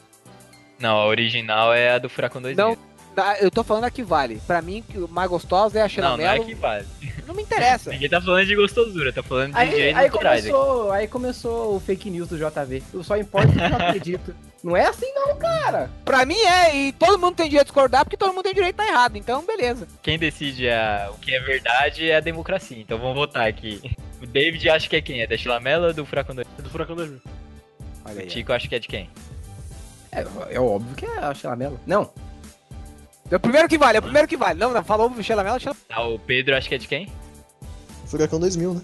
Não, 0.79 0.97
a 0.97 1.05
original 1.05 1.73
é 1.73 1.91
a 1.91 1.97
do 1.99 2.09
Furacão 2.09 2.41
2000. 2.41 2.65
Não, 2.65 2.91
Tá, 3.13 3.37
Eu 3.41 3.51
tô 3.51 3.61
falando 3.61 3.83
a 3.83 3.91
que 3.91 4.01
vale. 4.03 4.41
Pra 4.47 4.61
mim, 4.61 4.81
que 4.89 4.97
o 4.97 5.05
mais 5.05 5.29
gostosa 5.29 5.77
é 5.79 5.81
a 5.81 5.89
Sheila 5.89 6.11
não, 6.11 6.17
não 6.17 6.23
é 6.23 6.31
Mello. 6.33 6.45
que 6.45 6.55
vale. 6.55 6.87
Não 7.27 7.35
me 7.35 7.43
interessa. 7.43 7.89
Ninguém 7.91 8.07
tá 8.09 8.21
falando 8.21 8.45
de 8.45 8.55
gostosura, 8.55 9.11
tá 9.11 9.21
falando 9.21 9.51
de 9.51 9.57
Aí, 9.59 9.93
aí, 9.93 10.09
começou, 10.09 10.91
aí 10.93 11.07
começou 11.09 11.75
o 11.75 11.79
fake 11.81 12.09
news 12.09 12.29
do 12.29 12.37
JV. 12.37 12.81
Eu 12.93 13.03
só 13.03 13.17
importa 13.17 13.49
o 13.49 13.51
que 13.51 13.59
eu 13.59 13.75
acredito. 13.75 14.33
Não 14.63 14.77
é 14.77 14.85
assim 14.85 15.11
não, 15.13 15.35
cara. 15.35 15.89
Pra 16.05 16.25
mim 16.25 16.39
é, 16.39 16.73
e 16.73 16.93
todo 16.93 17.19
mundo 17.19 17.35
tem 17.35 17.49
direito 17.49 17.65
de 17.65 17.71
discordar, 17.73 18.05
porque 18.05 18.15
todo 18.15 18.29
mundo 18.33 18.43
tem 18.43 18.53
direito 18.53 18.77
de 18.77 18.81
estar 18.81 18.93
errado. 18.93 19.17
Então, 19.17 19.43
beleza. 19.45 19.89
Quem 20.01 20.17
decide 20.17 20.69
a- 20.69 21.09
o 21.13 21.17
que 21.19 21.35
é 21.35 21.39
verdade 21.41 22.09
é 22.09 22.15
a 22.15 22.21
democracia. 22.21 22.79
Então 22.79 22.97
vamos 22.97 23.15
votar 23.15 23.45
aqui. 23.45 23.81
O 24.21 24.25
David 24.25 24.69
acha 24.69 24.87
que 24.87 24.95
é 24.95 25.01
quem? 25.01 25.21
É 25.21 25.27
da 25.27 25.35
Chilamela 25.35 25.87
ou 25.87 25.93
do 25.93 26.05
Furacão 26.05 26.33
2000? 26.33 26.55
É 26.57 26.61
do 26.61 26.69
Furacão 26.69 26.95
2000. 26.95 27.19
Olha 28.05 28.15
O 28.15 28.19
aí. 28.19 28.27
Tico 28.27 28.53
acha 28.53 28.67
que 28.67 28.75
é 28.75 28.79
de 28.79 28.87
quem? 28.87 29.09
É, 30.11 30.25
é 30.49 30.59
óbvio 30.59 30.95
que 30.95 31.05
é 31.05 31.19
a 31.19 31.33
Sheila 31.33 31.55
Mello. 31.55 31.79
Não. 31.85 32.11
É 33.29 33.35
o 33.35 33.39
primeiro 33.39 33.69
que 33.69 33.77
vale, 33.77 33.97
é 33.97 33.99
o 33.99 34.03
primeiro 34.03 34.27
que 34.27 34.35
vale. 34.35 34.59
Não, 34.59 34.71
não, 34.71 34.83
falou 34.83 35.09
o 35.09 35.23
Sheila 35.23 35.43
Mello, 35.43 35.59
Sheila... 35.59 35.75
Tá, 35.87 36.01
o 36.01 36.19
Pedro 36.19 36.55
acha 36.55 36.67
que 36.67 36.75
é 36.75 36.77
de 36.77 36.87
quem? 36.87 37.07
Furacão 38.05 38.39
2000, 38.39 38.73
né? 38.73 38.81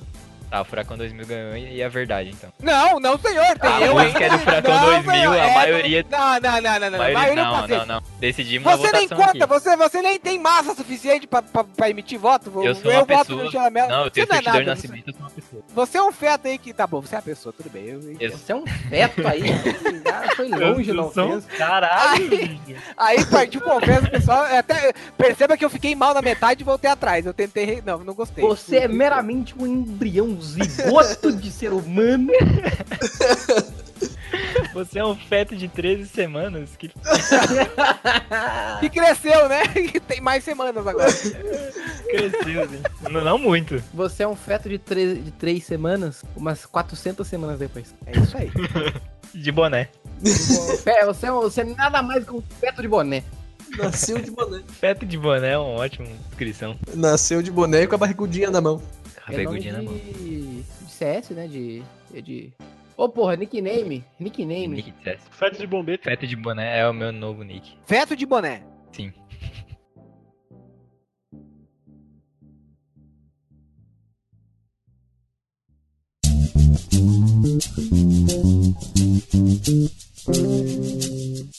Tá, 0.49 0.61
o 0.61 0.65
Furacão 0.65 0.97
2000 0.97 1.25
ganhou 1.25 1.57
e 1.57 1.81
é 1.81 1.89
verdade, 1.89 2.29
então. 2.29 2.49
Não, 2.61 2.99
não, 3.01 3.17
senhor. 3.19 3.45
Tem 3.59 3.69
A 3.69 3.81
eu 3.81 3.93
música 3.95 4.23
é 4.23 4.29
do 4.29 4.39
Furacão 4.39 4.73
Não, 4.75 4.85
2000, 4.85 5.11
senhor, 5.11 5.33
a 5.33 5.37
é 5.45 5.53
maioria- 5.55 6.05
Não, 6.09 6.19
não, 6.19 6.39
não, 6.39 6.61
não, 6.61 6.79
não. 6.79 6.89
não. 6.91 6.97
Maioria- 6.97 7.19
Maioria 7.19 7.41
eu 7.41 7.45
não, 7.45 7.67
não, 7.67 7.85
não. 7.85 8.03
Decidimos 8.19 8.71
Você 8.71 8.91
nem 8.93 9.07
conta, 9.09 9.23
aqui. 9.31 9.45
você, 9.45 9.75
você 9.75 10.01
nem 10.01 10.17
tem 10.19 10.39
massa 10.39 10.73
suficiente 10.73 11.27
pra, 11.27 11.41
pra, 11.41 11.63
pra 11.65 11.89
emitir 11.89 12.17
voto. 12.17 12.49
Eu 12.63 12.73
sou 12.75 12.91
uma 12.91 12.99
voto 13.03 13.37
pessoa- 13.37 13.69
no. 13.69 13.87
Não, 13.87 14.05
eu 14.05 14.11
tenho 14.11 14.25
Você 14.25 14.31
não 14.33 14.39
é 14.39 14.41
certidão 14.41 14.53
de 14.53 14.59
nada, 14.59 14.63
nascimento, 14.65 15.07
eu 15.09 15.13
sou 15.13 15.21
uma 15.21 15.29
pessoa. 15.31 15.63
Você 15.75 15.97
é 15.97 16.03
um 16.03 16.11
feto 16.13 16.47
aí 16.47 16.57
que. 16.57 16.73
Tá 16.73 16.87
bom, 16.87 17.01
você 17.01 17.15
é 17.15 17.17
a 17.17 17.21
pessoa, 17.21 17.51
tudo 17.51 17.69
bem. 17.69 17.85
Eu, 17.85 18.01
eu- 18.01 18.17
Eu- 18.19 18.31
Você 18.31 18.51
é 18.51 18.55
um 18.55 18.65
feto 18.65 19.27
aí. 19.27 19.41
Ah, 20.07 20.33
foi 20.35 20.47
longe, 20.47 20.93
não 20.93 21.11
sou- 21.11 21.41
fez. 21.41 21.45
Caralho! 21.57 22.59
Aí 22.95 23.25
partiu 23.25 23.59
confesso, 23.61 24.09
pessoal. 24.09 24.43
Até, 24.45 24.93
perceba 25.17 25.57
que 25.57 25.65
eu 25.65 25.69
fiquei 25.69 25.93
mal 25.95 26.13
na 26.13 26.21
metade 26.21 26.61
e 26.61 26.63
voltei 26.63 26.89
atrás. 26.89 27.25
Eu 27.25 27.33
tentei. 27.33 27.81
Não, 27.85 27.99
não 27.99 28.13
gostei. 28.13 28.43
Você 28.43 28.77
é 28.77 28.87
meramente 28.87 29.53
um 29.57 29.67
embrião 29.67 30.36
zigoto 30.41 31.31
de 31.31 31.51
ser 31.51 31.73
humano. 31.73 32.31
Você 34.73 34.99
é 34.99 35.05
um 35.05 35.15
feto 35.15 35.55
de 35.55 35.67
13 35.67 36.07
semanas. 36.07 36.71
Que... 36.77 36.89
Que 38.79 38.89
cresceu, 38.91 39.47
né? 39.49 39.63
E 39.75 39.99
tem 40.01 40.21
mais 40.21 40.43
semanas 40.43 40.85
agora. 40.85 41.11
Cresceu, 41.11 42.63
assim. 42.63 42.81
não, 43.09 43.23
não 43.23 43.37
muito. 43.37 43.81
Você 43.93 44.23
é 44.23 44.27
um 44.27 44.35
feto 44.35 44.69
de, 44.69 44.77
três 44.77 45.23
de 45.23 45.31
três 45.31 45.63
semanas, 45.65 46.23
umas 46.35 46.65
400 46.65 47.27
semanas 47.27 47.59
depois. 47.59 47.95
É 48.05 48.19
isso 48.19 48.37
aí. 48.37 48.51
De 49.33 49.51
boné. 49.51 49.89
Você 50.21 50.89
é, 51.25 51.33
um- 51.33 51.41
você 51.41 51.61
é 51.61 51.63
nada 51.63 52.01
mais 52.01 52.23
que 52.25 52.31
um 52.31 52.41
feto 52.59 52.81
de 52.81 52.87
boné. 52.87 53.23
Nasceu 53.77 54.17
de 54.19 54.31
boné. 54.31 54.61
Feto 54.79 55.05
de 55.05 55.17
boné 55.17 55.51
é 55.51 55.57
uma 55.57 55.81
ótima 55.81 56.07
descrição. 56.29 56.77
Nasceu 56.93 57.41
de 57.41 57.51
boné 57.51 57.83
e 57.83 57.87
com 57.87 57.95
a 57.95 57.97
barrigudinha 57.97 58.49
na 58.49 58.61
mão. 58.61 58.81
A 59.27 59.33
É 59.33 59.43
nome 59.43 59.59
begudinha 59.59 59.73
na 59.73 59.83
mão. 59.83 59.93
de... 59.93 60.61
de 60.63 60.89
CS, 60.89 61.31
né? 61.31 61.47
De. 61.47 61.83
é 62.13 62.21
de... 62.21 62.53
Ô, 62.95 63.09
porra, 63.09 63.35
nickname. 63.35 64.03
Nickname. 64.17 64.67
Nick 64.69 64.91
de 64.91 65.03
CS. 65.03 65.21
Feto 65.31 65.57
de 65.59 65.67
bombeta. 65.67 66.09
Feto 66.09 66.25
de 66.25 66.35
boné 66.35 66.79
é 66.79 66.89
o 66.89 66.93
meu 66.93 67.11
novo 67.11 67.43
nick. 67.43 67.77
Feto 67.85 68.15
de 68.15 68.25
boné. 68.25 68.63
Sim. 68.93 69.11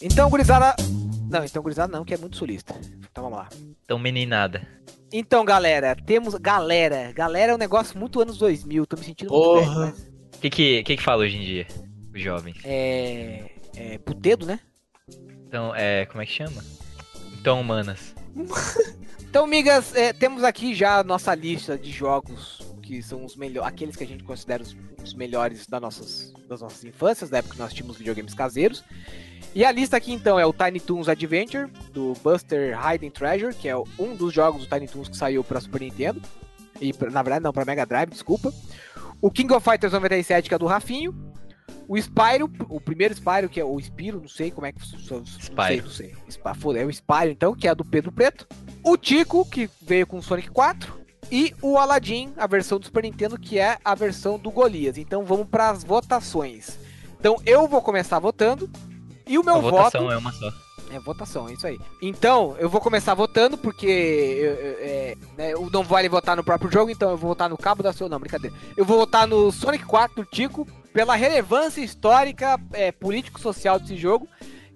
Então, 0.01 0.31
gurizada. 0.31 0.75
Não, 1.31 1.45
então, 1.45 1.63
gurizada 1.63 1.93
não, 1.97 2.05
que 2.05 2.15
é 2.15 2.17
muito 2.17 2.37
sulista. 2.37 2.75
Então 3.11 3.25
vamos 3.25 3.39
lá. 3.39 3.49
Então, 3.85 3.99
meninada. 3.99 4.67
Então, 5.13 5.45
galera, 5.45 5.95
temos. 5.95 6.35
Galera. 6.35 7.13
Galera 7.13 7.53
é 7.53 7.55
um 7.55 7.59
negócio 7.59 7.99
muito 7.99 8.21
anos 8.21 8.39
2000. 8.39 8.87
Tô 8.87 8.97
me 8.97 9.05
sentindo 9.05 9.31
muito 9.33 9.45
Porra. 9.45 9.87
velho, 9.87 9.97
mas- 9.97 10.09
O 10.37 10.41
que 10.41 10.51
que, 10.51 10.83
que 10.85 10.97
que 10.97 11.03
fala 11.03 11.23
hoje 11.25 11.37
em 11.37 11.45
dia? 11.45 11.67
Os 12.15 12.23
jovens. 12.23 12.59
É. 12.65 13.51
É. 13.77 13.99
Putedo, 13.99 14.47
né? 14.47 14.61
Então, 15.47 15.75
é. 15.75 16.07
Como 16.07 16.23
é 16.23 16.27
que 16.27 16.33
chama? 16.33 16.63
Então, 17.41 17.61
humanas. 17.61 18.15
Então, 19.21 19.47
migas, 19.47 19.95
é, 19.95 20.13
temos 20.13 20.43
aqui 20.43 20.75
já 20.75 20.99
a 20.99 21.05
nossa 21.05 21.33
lista 21.35 21.79
de 21.79 21.91
jogos 21.91 22.59
que 22.83 23.01
são 23.01 23.25
os 23.25 23.37
melhores, 23.37 23.69
aqueles 23.69 23.95
que 23.97 24.03
a 24.03 24.07
gente 24.07 24.25
considera 24.25 24.63
os, 24.63 24.77
os 25.03 25.15
melhores 25.15 25.67
das 25.67 25.81
nossas, 25.81 26.33
das 26.49 26.61
nossas 26.61 26.83
infâncias, 26.85 27.31
da 27.31 27.39
época 27.39 27.55
que 27.55 27.61
nós 27.61 27.73
tínhamos 27.73 27.97
videogames 27.97 28.35
caseiros. 28.35 28.83
E 29.59 29.65
a 29.65 29.73
lista 29.73 29.97
aqui 29.97 30.13
então 30.13 30.39
é 30.39 30.47
o 30.47 30.53
Tiny 30.53 30.79
Toons 30.79 31.09
Adventure, 31.09 31.69
do 31.93 32.13
Buster 32.23 32.79
Hidden 32.79 33.11
Treasure, 33.11 33.53
que 33.53 33.69
é 33.69 33.77
um 33.77 34.15
dos 34.17 34.33
jogos 34.33 34.65
do 34.65 34.69
Tiny 34.73 34.87
Toons 34.87 35.09
que 35.09 35.17
saiu 35.17 35.43
para 35.43 35.61
Super 35.61 35.81
Nintendo. 35.81 36.23
E 36.81 36.93
pra- 36.93 37.11
na 37.11 37.21
verdade 37.25 37.43
não, 37.43 37.53
para 37.53 37.65
Mega 37.65 37.85
Drive, 37.85 38.09
desculpa. 38.11 38.53
O 39.21 39.33
King 39.33 39.53
of 39.53 39.69
Fighters 39.69 39.93
97, 39.93 40.49
que 40.49 40.55
é 40.55 40.59
do 40.59 40.67
Rafinho. 40.67 41.13
O 41.89 41.99
Spyro, 41.99 42.49
o 42.69 42.81
primeiro 42.81 43.13
Spyro, 43.15 43.49
que 43.49 43.59
é 43.59 43.65
o 43.65 43.81
Spiro, 43.81 44.21
não 44.21 44.29
sei 44.29 44.53
como 44.53 44.65
é 44.65 44.71
que. 44.71 44.79
Não 44.79 45.27
sei, 45.27 45.41
Spyro. 45.41 45.83
não 45.87 45.91
sei. 45.91 46.15
Spa- 46.31 46.55
foda, 46.55 46.79
É 46.79 46.85
o 46.85 46.91
Spyro, 46.93 47.31
então, 47.33 47.53
que 47.53 47.67
é 47.67 47.75
do 47.75 47.85
Pedro 47.85 48.13
Preto. 48.13 48.47
O 48.85 48.97
Tico, 48.97 49.45
que 49.45 49.69
veio 49.83 50.07
com 50.07 50.19
o 50.19 50.23
Sonic 50.23 50.51
4. 50.51 50.97
E 51.33 51.53
o 51.61 51.77
Aladdin, 51.77 52.33
a 52.37 52.47
versão 52.47 52.79
do 52.79 52.85
Super 52.87 53.03
Nintendo, 53.03 53.37
que 53.37 53.59
é 53.59 53.77
a 53.85 53.95
versão 53.97 54.39
do 54.39 54.53
Golias. 54.53 54.97
Então 54.99 55.25
vamos 55.25 55.49
para 55.49 55.71
as 55.71 55.83
votações. 55.83 56.79
Então 57.19 57.37
eu 57.45 57.67
vou 57.67 57.83
começar 57.83 58.21
votando. 58.21 58.71
E 59.29 59.39
o 59.39 59.45
meu 59.45 59.57
a 59.57 59.61
votação 59.61 60.03
voto. 60.03 60.13
é 60.13 60.17
uma 60.17 60.33
só. 60.33 60.53
É 60.91 60.99
votação, 60.99 61.49
é 61.49 61.53
isso 61.53 61.67
aí. 61.67 61.79
Então, 62.01 62.57
eu 62.59 62.69
vou 62.71 62.81
começar 62.81 63.13
votando, 63.13 63.59
porque 63.59 63.87
eu- 63.87 64.55
eu- 64.55 64.77
é, 64.81 65.17
né, 65.37 65.53
eu 65.53 65.69
não 65.71 65.83
vale 65.85 66.09
votar 66.09 66.35
no 66.35 66.43
próprio 66.43 66.73
jogo, 66.73 66.91
então 66.91 67.11
eu 67.11 67.17
vou 67.17 67.29
votar 67.29 67.49
no 67.51 67.59
Cabo 67.59 67.83
da 67.83 67.93
Sua. 67.93 68.09
Não, 68.09 68.19
brincadeira. 68.19 68.57
Eu 68.75 68.87
vou 68.87 68.97
votar 68.99 69.27
no 69.27 69.53
Sonic 69.53 69.85
4 69.85 70.17
do 70.17 70.25
Tico, 70.25 70.67
pela 70.95 71.15
relevância 71.15 71.83
histórica, 71.83 72.59
é, 72.73 72.91
político-social 72.91 73.79
desse 73.79 73.97
jogo, 73.99 74.27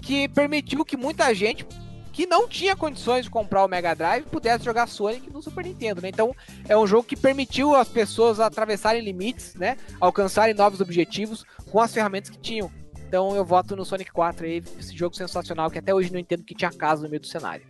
que 0.03 0.29
permitiu 0.29 0.85
que 0.85 0.99
muita 0.99 1.33
gente 1.35 1.67
que 2.13 2.27
não 2.27 2.47
tinha 2.47 2.77
condições 2.77 3.25
de 3.25 3.31
comprar 3.31 3.65
o 3.65 3.69
Mega 3.69 3.95
Drive 3.95 4.27
pudesse 4.27 4.63
jogar 4.67 4.87
Sonic 4.87 5.31
no 5.33 5.41
Super 5.41 5.65
Nintendo, 5.65 6.03
né? 6.03 6.11
Então, 6.11 6.37
é 6.69 6.77
um 6.77 6.87
jogo 6.87 7.05
que 7.05 7.17
permitiu 7.17 7.75
as 7.75 7.89
pessoas 7.89 8.39
atravessarem 8.39 9.01
limites, 9.03 9.55
né? 9.55 9.79
Alcançarem 9.99 10.53
novos 10.55 10.83
objetivos 10.83 11.43
com 11.71 11.81
as 11.81 11.95
ferramentas 11.95 12.29
que 12.29 12.37
tinham. 12.39 12.71
Então 13.13 13.37
eu 13.37 13.45
voto 13.45 13.77
no 13.77 13.85
Sonic 13.85 14.11
4 14.11 14.47
aí, 14.47 14.63
esse 14.79 14.97
jogo 14.97 15.15
sensacional 15.15 15.71
que 15.71 15.79
até 15.79 15.95
hoje 15.95 16.11
não 16.11 16.19
entendo 16.19 16.43
que 16.43 16.55
tinha 16.55 16.71
casa 16.71 17.03
no 17.03 17.11
meio 17.11 17.21
do 17.21 17.27
cenário. 17.27 17.63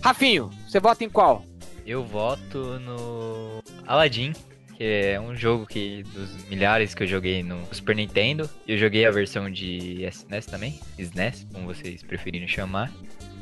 Rafinho, 0.00 0.50
você 0.68 0.78
vota 0.78 1.02
em 1.02 1.10
qual? 1.10 1.44
Eu 1.84 2.04
voto 2.04 2.78
no 2.78 3.60
Aladdin, 3.84 4.32
que 4.76 4.84
é 4.84 5.20
um 5.20 5.34
jogo 5.34 5.66
que 5.66 6.04
dos 6.14 6.48
milhares 6.48 6.94
que 6.94 7.02
eu 7.02 7.08
joguei 7.08 7.42
no 7.42 7.58
Super 7.74 7.96
Nintendo. 7.96 8.48
Eu 8.64 8.78
joguei 8.78 9.04
a 9.04 9.10
versão 9.10 9.50
de 9.50 10.06
SNES 10.06 10.46
também, 10.46 10.78
SNES, 10.96 11.44
como 11.52 11.66
vocês 11.66 12.04
preferirem 12.04 12.46
chamar. 12.46 12.88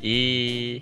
E 0.01 0.81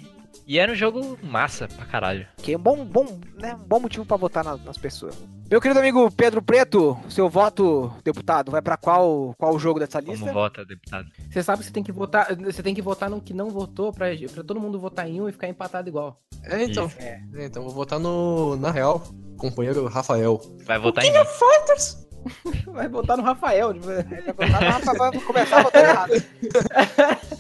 E 0.50 0.58
era 0.58 0.72
um 0.72 0.76
jogo 0.76 1.16
massa 1.22 1.68
pra 1.68 1.86
caralho. 1.86 2.26
Que 2.38 2.54
é 2.54 2.58
um 2.58 2.60
bom, 2.60 2.84
bom, 2.84 3.20
né, 3.36 3.54
um 3.54 3.68
bom 3.68 3.80
motivo 3.80 4.04
pra 4.04 4.18
votar 4.18 4.44
nas, 4.44 4.60
nas 4.66 4.80
pessoas. 4.80 5.16
Meu 5.48 5.62
querido 5.62 5.80
amigo 5.80 6.10
Pedro 6.10 6.42
Preto, 6.42 6.98
seu 7.08 7.30
voto, 7.30 7.94
deputado, 8.04 8.50
vai 8.52 8.60
pra 8.60 8.76
qual, 8.76 9.36
qual 9.38 9.60
jogo 9.60 9.80
dessa 9.80 10.02
Como 10.02 10.12
lista? 10.12 10.34
vota, 10.34 10.66
deputado? 10.66 11.08
Você 11.30 11.44
sabe 11.44 11.60
que 11.60 11.66
você 11.68 11.72
tem 11.72 11.84
que 11.84 11.92
votar. 11.92 12.36
Você 12.36 12.64
tem 12.64 12.74
que 12.74 12.82
votar 12.82 13.12
no 13.12 13.22
que 13.22 13.32
não 13.32 13.52
votou 13.52 13.94
pra, 13.94 14.08
pra 14.34 14.44
todo 14.44 14.60
mundo 14.60 14.80
votar 14.80 15.08
em 15.08 15.22
um 15.22 15.30
e 15.30 15.32
ficar 15.32 15.48
empatado 15.48 15.88
igual. 15.88 16.20
É, 16.44 16.64
então. 16.64 16.88
Isso. 16.88 16.98
É, 17.00 17.22
então, 17.46 17.62
vou 17.62 17.72
votar 17.72 18.00
no. 18.00 18.56
Na 18.56 18.72
real, 18.72 19.04
companheiro 19.38 19.86
Rafael. 19.86 20.42
Vai 20.66 20.80
votar 20.80 21.06
em 21.06 21.12
mim. 21.12 21.20
Vai 22.74 22.88
votar 22.90 23.16
no 23.18 23.24
Rafael. 23.24 23.72
Vai 23.80 24.04
votar 24.34 24.84
na- 24.86 24.94
vai 24.94 25.12
começar 25.22 25.60
a 25.60 25.64
votar 25.64 25.84
errado. 25.84 26.12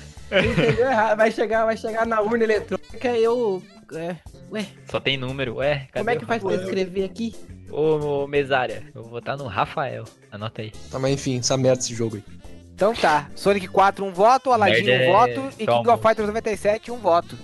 Entendeu 0.32 0.86
errado. 0.90 1.18
Vai 1.18 1.32
chegar, 1.32 1.66
vai 1.66 1.78
chegar 1.78 2.06
na 2.06 2.22
urna 2.22 2.44
eletrônica 2.44 3.18
e 3.18 3.24
eu. 3.24 3.62
É, 3.94 4.16
ué, 4.52 4.66
Só 4.90 5.00
tem 5.00 5.18
número. 5.18 5.56
Ué, 5.56 5.88
cadê 5.92 6.00
como 6.00 6.10
é 6.10 6.16
que 6.16 6.26
faz 6.26 6.44
pra 6.44 6.56
escrever 6.56 7.04
aqui? 7.06 7.36
Ô, 7.72 8.24
ô, 8.24 8.28
mesária, 8.28 8.84
eu 8.94 9.02
vou 9.02 9.12
votar 9.12 9.38
no 9.38 9.48
Rafael. 9.48 10.04
Anota 10.32 10.62
aí. 10.62 10.72
Tá, 10.92 11.00
mas 11.00 11.12
enfim, 11.12 11.40
essa 11.40 11.58
merda 11.58 11.80
esse 11.80 11.94
jogo 11.96 12.18
aí. 12.18 12.24
Então 12.74 12.94
tá, 12.94 13.30
Sonic 13.36 13.68
4 13.68 14.06
um 14.06 14.14
voto, 14.14 14.52
Aladdin 14.52 14.90
um 14.90 14.94
é 14.94 15.06
voto 15.08 15.50
e 15.60 15.68
King 15.68 15.90
of. 15.90 16.02
Fighters 16.02 16.28
97 16.28 16.92
um 16.92 16.98
voto. 16.98 17.38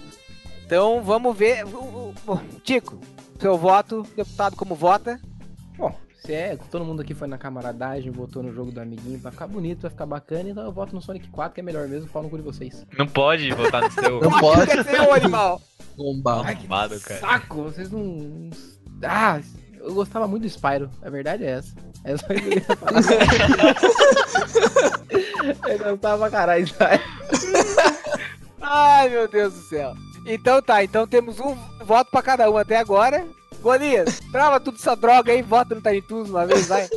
Então 0.66 1.04
vamos 1.04 1.38
ver. 1.38 1.64
Tico, 2.64 3.00
seu 3.40 3.58
voto, 3.58 4.04
deputado 4.16 4.56
como 4.56 4.76
vota. 4.76 5.20
Bom, 5.78 5.94
se 6.18 6.34
é, 6.34 6.57
todo 6.72 6.86
mundo 6.86 7.01
aqui 7.01 7.13
foi 7.13 7.28
na 7.28 7.38
camaradagem, 7.38 8.11
votou 8.11 8.41
no 8.41 8.53
jogo 8.53 8.72
do 8.72 8.80
amiguinho 8.80 9.20
pra 9.20 9.32
ficar 9.32 9.47
bonito, 9.47 9.82
pra 9.82 9.89
ficar 9.89 10.05
bacana, 10.05 10.49
então 10.49 10.63
eu 10.63 10.72
voto 10.72 10.95
no 10.95 11.01
Sonic 11.01 11.28
4, 11.30 11.53
que 11.53 11.59
é 11.61 11.63
melhor 11.63 11.88
mesmo, 11.88 12.09
pau 12.09 12.24
no 12.24 12.30
cu 12.30 12.38
de 12.38 12.43
vocês. 12.43 12.86
Não 12.97 13.07
pode 13.07 13.51
votar 13.51 13.84
no 13.84 13.91
seu. 13.91 14.20
Não 14.22 14.39
pode. 14.39 14.66
Quer 14.68 14.84
ser 14.84 15.01
o 15.01 15.13
animal. 15.13 15.61
Bombar. 15.95 16.47
Arrombado, 16.47 16.99
cara. 16.99 17.20
Saco, 17.20 17.63
vocês 17.63 17.89
não. 17.91 18.49
Ah, 19.03 19.39
eu 19.80 19.93
gostava 19.93 20.28
muito 20.28 20.43
do 20.43 20.49
Spyro, 20.49 20.89
a 21.01 21.09
verdade 21.09 21.43
é 21.43 21.51
essa. 21.51 21.74
É 22.03 22.18
só 22.18 22.26
isso 22.26 22.26
que 22.26 22.34
eu 22.34 22.41
queria 22.41 22.76
falar. 22.76 23.01
eu 25.70 25.80
gostava 25.91 26.18
pra 26.18 26.32
caralho 26.32 26.68
Spyro. 26.68 27.01
Ai 28.61 29.09
meu 29.09 29.28
Deus 29.28 29.53
do 29.53 29.61
céu. 29.61 29.93
Então 30.26 30.61
tá, 30.61 30.84
então 30.84 31.05
temos 31.05 31.39
um 31.39 31.55
voto 31.86 32.09
pra 32.09 32.22
cada 32.22 32.49
um 32.49 32.57
até 32.57 32.78
agora. 32.78 33.26
Golias, 33.66 34.20
trava 34.32 34.59
tudo 34.59 34.78
essa 34.78 34.95
droga 34.95 35.32
aí, 35.32 35.41
vota 35.41 35.74
no 35.74 35.82
Tiny 35.82 35.99
Toons 36.03 36.30
uma 36.30 36.45
vez, 36.45 36.68
vai. 36.68 36.86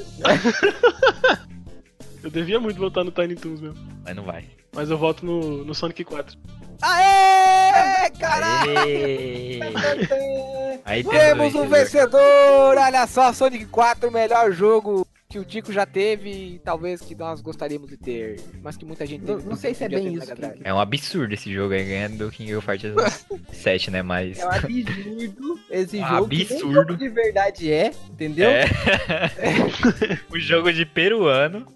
Eu 2.22 2.28
devia 2.28 2.60
muito 2.60 2.78
votar 2.78 3.02
no 3.02 3.10
Tiny 3.10 3.36
Toons 3.36 3.58
mesmo. 3.58 3.78
Mas 4.04 4.14
não 4.14 4.22
vai. 4.22 4.44
Mas 4.74 4.90
eu 4.90 4.98
voto 4.98 5.24
no, 5.24 5.64
no 5.64 5.74
Sonic 5.74 6.04
4. 6.04 6.36
Aê, 6.82 8.10
caralho! 8.20 8.78
Aê! 8.80 9.60
Aí 10.84 11.02
Temos 11.02 11.54
um 11.54 11.66
vencedor. 11.66 12.20
vencedor! 12.20 12.76
Olha 12.76 13.06
só, 13.06 13.32
Sonic 13.32 13.64
4, 13.64 14.10
o 14.10 14.12
melhor 14.12 14.52
jogo 14.52 15.06
que 15.28 15.38
o 15.38 15.44
Tico 15.44 15.70
já 15.70 15.84
teve 15.84 16.30
e 16.30 16.58
talvez 16.60 17.02
que 17.02 17.14
nós 17.14 17.42
gostaríamos 17.42 17.86
de 17.90 17.98
ter, 17.98 18.40
mas 18.62 18.78
que 18.78 18.84
muita 18.86 19.04
gente 19.04 19.22
Não, 19.26 19.36
teve. 19.36 19.48
não 19.48 19.56
sei 19.56 19.74
se 19.74 19.84
é 19.84 19.88
bem 19.88 20.14
isso. 20.14 20.34
Que... 20.34 20.42
É 20.64 20.72
um 20.72 20.80
absurdo 20.80 21.34
esse 21.34 21.52
jogo 21.52 21.74
aí, 21.74 21.84
ganhando 21.84 22.16
do 22.16 22.30
King 22.30 22.54
of 22.54 22.66
Fighters 22.66 22.94
7, 23.52 23.90
né? 23.90 24.00
Mas. 24.00 24.38
É 24.38 24.46
um 24.46 24.50
absurdo 24.50 25.60
esse 25.70 25.98
Um 26.00 26.06
jogo. 26.08 26.28
que 26.30 26.34
nem 26.36 26.42
absurdo. 26.46 26.72
jogo 26.74 26.96
de 26.96 27.08
verdade 27.10 27.70
é, 27.70 27.92
entendeu? 28.10 28.48
É. 28.48 28.64
o 30.32 30.38
jogo 30.38 30.72
de 30.72 30.86
peruano. 30.86 31.66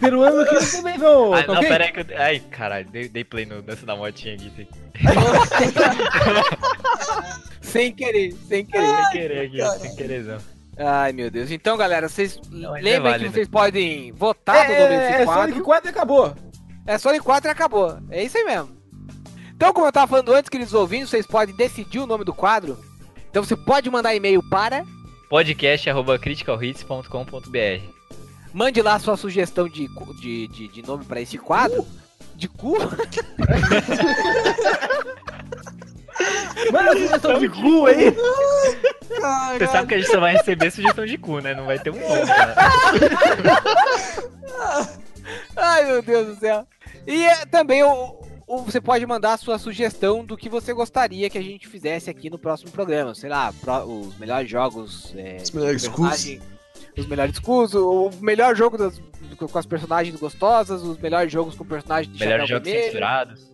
Peruano 0.00 0.46
que 0.46 0.70
também 0.72 0.96
não. 0.96 1.34
Ai, 1.34 1.44
tá 1.44 1.52
não, 1.52 1.60
ok? 1.60 1.68
pera 1.68 1.84
aí 1.84 1.92
que 1.92 2.00
eu. 2.00 2.18
Ai, 2.18 2.40
caralho, 2.50 2.88
dei, 2.90 3.08
dei 3.10 3.24
play 3.24 3.44
no 3.44 3.60
dança 3.60 3.84
da 3.84 3.94
motinha 3.94 4.34
aqui. 4.36 4.66
Sem 7.60 7.92
querer, 7.92 8.32
sem 8.48 8.64
querer. 8.64 8.86
Sem 8.86 9.10
querer 9.12 9.40
aqui, 9.46 9.80
sem 9.80 9.96
querezão. 9.96 10.38
Ai 10.76 11.12
meu 11.12 11.30
Deus. 11.30 11.50
Então, 11.50 11.76
galera, 11.76 12.08
vocês 12.08 12.40
Não, 12.50 12.74
é 12.76 12.80
lembrem 12.80 13.02
que 13.02 13.08
válido. 13.18 13.32
vocês 13.34 13.48
podem 13.48 14.12
votar 14.12 14.68
no 14.68 14.74
nome 14.74 14.88
desse 14.96 15.12
É, 15.12 15.22
é. 15.22 15.26
Sonic 15.26 15.60
4 15.60 15.88
e 15.88 15.90
acabou. 15.90 16.34
É 16.86 16.98
Sonic 16.98 17.24
4 17.24 17.50
e 17.50 17.52
acabou. 17.52 17.98
É 18.10 18.22
isso 18.24 18.38
aí 18.38 18.44
mesmo. 18.44 18.70
Então, 19.54 19.72
como 19.72 19.86
eu 19.86 19.92
tava 19.92 20.06
falando 20.08 20.32
antes, 20.32 20.48
queridos 20.48 20.74
ouvintes, 20.74 21.10
vocês 21.10 21.26
podem 21.26 21.54
decidir 21.54 22.00
o 22.00 22.06
nome 22.06 22.24
do 22.24 22.34
quadro. 22.34 22.76
Então 23.30 23.44
você 23.44 23.54
pode 23.56 23.88
mandar 23.90 24.14
e-mail 24.14 24.42
para. 24.50 24.84
podcast.criticalhits.com.br 25.30 27.92
Mande 28.52 28.82
lá 28.82 28.98
sua 28.98 29.16
sugestão 29.16 29.68
de, 29.68 29.86
cu- 29.88 30.14
de, 30.20 30.48
de, 30.48 30.68
de 30.68 30.82
nome 30.82 31.04
para 31.04 31.20
esse 31.20 31.38
quadro. 31.38 31.86
De 32.34 32.48
cu? 32.48 32.76
Mano, 36.72 36.90
vocês 36.92 37.10
estão 37.12 37.38
de 37.38 37.48
cu 37.48 37.86
aí. 37.86 38.10
Você 39.58 39.66
sabe 39.66 39.88
que 39.88 39.94
a 39.94 39.98
gente 39.98 40.10
só 40.10 40.20
vai 40.20 40.32
receber 40.34 40.70
sugestão 40.70 41.04
de 41.06 41.18
cu, 41.18 41.38
né? 41.40 41.54
Não 41.54 41.66
vai 41.66 41.78
ter 41.78 41.90
um 41.90 41.94
nome, 41.94 42.24
né? 42.24 42.54
Ai, 45.56 45.84
meu 45.86 46.02
Deus 46.02 46.26
do 46.28 46.36
céu. 46.36 46.66
E 47.06 47.24
é, 47.24 47.44
também 47.46 47.82
o, 47.82 48.16
o- 48.46 48.58
você 48.62 48.80
pode 48.80 49.04
mandar 49.06 49.34
a 49.34 49.36
sua 49.36 49.58
sugestão 49.58 50.24
do 50.24 50.36
que 50.36 50.48
você 50.48 50.72
gostaria 50.72 51.28
que 51.30 51.38
a 51.38 51.42
gente 51.42 51.66
fizesse 51.68 52.08
aqui 52.10 52.28
no 52.30 52.38
próximo 52.38 52.70
programa. 52.70 53.14
Sei 53.14 53.28
lá, 53.30 53.52
pro- 53.60 53.84
os 53.84 54.16
melhores 54.18 54.50
jogos. 54.50 55.12
é, 55.16 55.38
Os 55.42 55.50
melhores 55.50 55.82
personagem- 55.86 56.40
Os 56.96 57.06
melhores 57.06 57.38
cus, 57.38 57.74
o 57.74 58.10
melhor 58.20 58.54
jogo 58.56 58.76
das- 58.76 59.00
com 59.38 59.58
as 59.58 59.66
personagens 59.66 60.14
gostosas, 60.18 60.82
os 60.82 60.98
melhores 60.98 61.32
jogos 61.32 61.54
com 61.54 61.64
personagens 61.64 62.12
de 62.16 62.20
Melhores 62.24 62.48
jogos 62.48 62.64
vermelho, 62.64 62.84
censurados. 62.86 63.50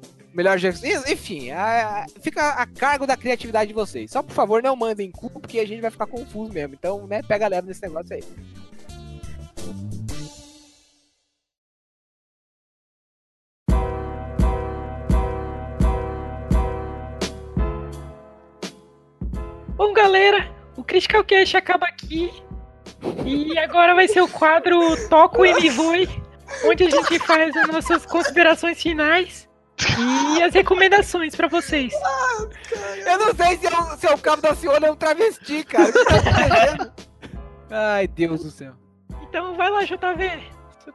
Jogos. 0.57 0.83
Enfim, 0.85 1.51
a- 1.51 2.07
fica 2.21 2.51
a 2.51 2.67
cargo 2.67 3.07
da 3.07 3.17
criatividade 3.17 3.69
de 3.69 3.75
vocês. 3.75 4.11
Só 4.11 4.23
por 4.23 4.33
favor, 4.33 4.63
não 4.63 4.77
mandem 4.77 5.11
cu, 5.11 5.29
porque 5.31 5.59
a 5.59 5.67
gente 5.67 5.81
vai 5.81 5.91
ficar 5.91 6.07
confuso 6.07 6.53
mesmo. 6.53 6.75
Então, 6.75 7.07
né, 7.07 7.23
pega 7.23 7.49
leve 7.49 7.69
nesse 7.69 7.83
negócio 7.83 8.15
aí. 8.15 8.23
Bom, 19.77 19.93
galera, 19.93 20.51
o 20.77 20.83
Critical 20.83 21.25
Cast 21.25 21.57
acaba 21.57 21.87
aqui. 21.87 22.31
E 23.25 23.57
agora 23.59 23.95
vai 23.95 24.09
ser 24.09 24.21
o 24.21 24.29
quadro 24.29 24.81
Toco 25.09 25.47
e 25.47 25.55
Me 25.55 25.71
Voe, 25.71 26.09
onde 26.65 26.85
a 26.85 26.91
gente 26.91 27.19
faz 27.21 27.57
as 27.57 27.69
nossas 27.69 28.05
considerações 28.05 28.83
finais 28.83 29.48
e 30.37 30.43
as 30.43 30.55
recomendações 30.55 31.35
pra 31.35 31.49
vocês. 31.49 31.93
Eu 33.07 33.19
não 33.19 33.35
sei 33.35 33.57
se 33.57 33.67
é 33.67 33.79
o, 33.79 33.97
se 33.97 34.07
é 34.07 34.15
o 34.15 34.19
cabo 34.19 34.43
da 34.43 34.55
Ciolo 34.55 34.85
é 34.85 34.91
um 34.91 34.97
travesti, 34.97 35.65
cara. 35.65 35.93
Tá? 35.93 36.93
Ai, 37.71 38.09
Deus 38.09 38.43
do 38.43 38.51
céu. 38.51 38.75
Então 39.23 39.57
vai 39.57 39.71
lá, 39.71 39.85
JV. 39.85 40.43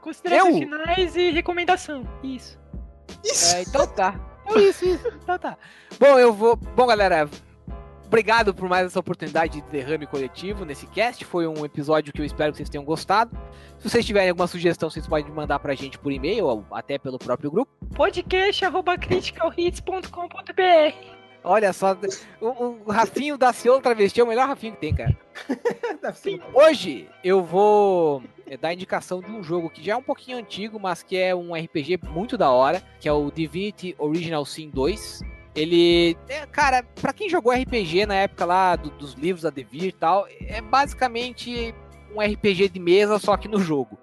Considerações 0.01 0.55
Eu? 0.55 0.59
finais 0.59 1.15
e 1.15 1.31
recomendação. 1.31 2.03
Isso. 2.23 2.59
É, 3.55 3.61
então 3.61 3.88
tá. 3.88 4.19
É 4.47 4.59
isso, 4.59 4.86
isso. 4.86 5.07
Então 5.07 5.38
tá. 5.39 5.57
Bom, 5.99 6.19
eu 6.19 6.34
vou. 6.34 6.55
Bom, 6.55 6.86
galera. 6.88 7.29
Obrigado 8.14 8.53
por 8.53 8.70
mais 8.70 8.86
essa 8.86 8.99
oportunidade 8.99 9.59
de 9.59 9.68
derrame 9.72 10.05
coletivo 10.05 10.64
nesse 10.66 10.86
cast. 10.86 11.26
Foi 11.26 11.47
um 11.47 11.66
episódio 11.66 12.14
que 12.14 12.22
eu 12.22 12.26
espero 12.26 12.51
que 12.51 12.57
vocês 12.57 12.70
tenham 12.70 12.86
gostado. 12.86 13.36
Se 13.80 13.89
vocês 13.89 14.05
tiverem 14.05 14.30
alguma 14.30 14.45
sugestão, 14.45 14.88
vocês 14.88 15.07
podem 15.07 15.32
mandar 15.32 15.57
pra 15.57 15.74
gente 15.74 15.97
por 15.97 16.11
e-mail 16.11 16.45
ou 16.45 16.64
até 16.70 16.99
pelo 16.99 17.18
próprio 17.18 17.49
grupo. 17.49 17.72
podcast.criticalhits.com.br 17.95 20.95
Olha 21.43 21.74
só, 21.74 21.97
o, 22.39 22.84
o 22.86 22.91
Rafinho 22.91 23.36
da 23.36 23.51
Ciolo 23.51 23.82
Travesti 23.82 24.22
é 24.22 24.24
o 24.24 24.28
melhor 24.28 24.47
Rafinho 24.47 24.74
que 24.74 24.82
tem, 24.82 24.93
cara. 24.93 25.18
Hoje 26.53 27.09
eu 27.24 27.43
vou 27.43 28.22
é, 28.45 28.55
dar 28.55 28.76
indicação 28.76 29.22
de 29.22 29.32
um 29.32 29.41
jogo 29.41 29.72
que 29.72 29.84
já 29.84 29.93
é 29.93 29.95
um 29.95 30.03
pouquinho 30.03 30.38
antigo, 30.38 30.80
mas 30.80 31.01
que 31.01 31.18
é 31.18 31.34
um 31.34 31.55
RPG 31.55 32.01
muito 32.09 32.38
da 32.38 32.51
hora, 32.51 32.80
que 32.99 33.09
é 33.09 33.11
o 33.11 33.32
Divinity 33.32 33.95
Original 33.97 34.45
Sin 34.45 34.70
2. 34.70 35.42
Ele, 35.56 36.18
cara, 36.51 36.84
pra 37.01 37.14
quem 37.14 37.30
jogou 37.30 37.54
RPG 37.54 38.06
na 38.06 38.16
época 38.16 38.45
lá 38.45 38.76
do- 38.76 38.89
dos 38.91 39.14
livros 39.14 39.43
da 39.43 39.49
Devir 39.49 39.86
e 39.86 39.91
tal, 39.91 40.28
é 40.41 40.62
basicamente 40.62 41.74
um 42.16 42.22
RPG 42.22 42.70
de 42.70 42.80
mesa, 42.80 43.20
só 43.20 43.38
que 43.38 43.47
no 43.47 43.60
jogo. 43.60 43.97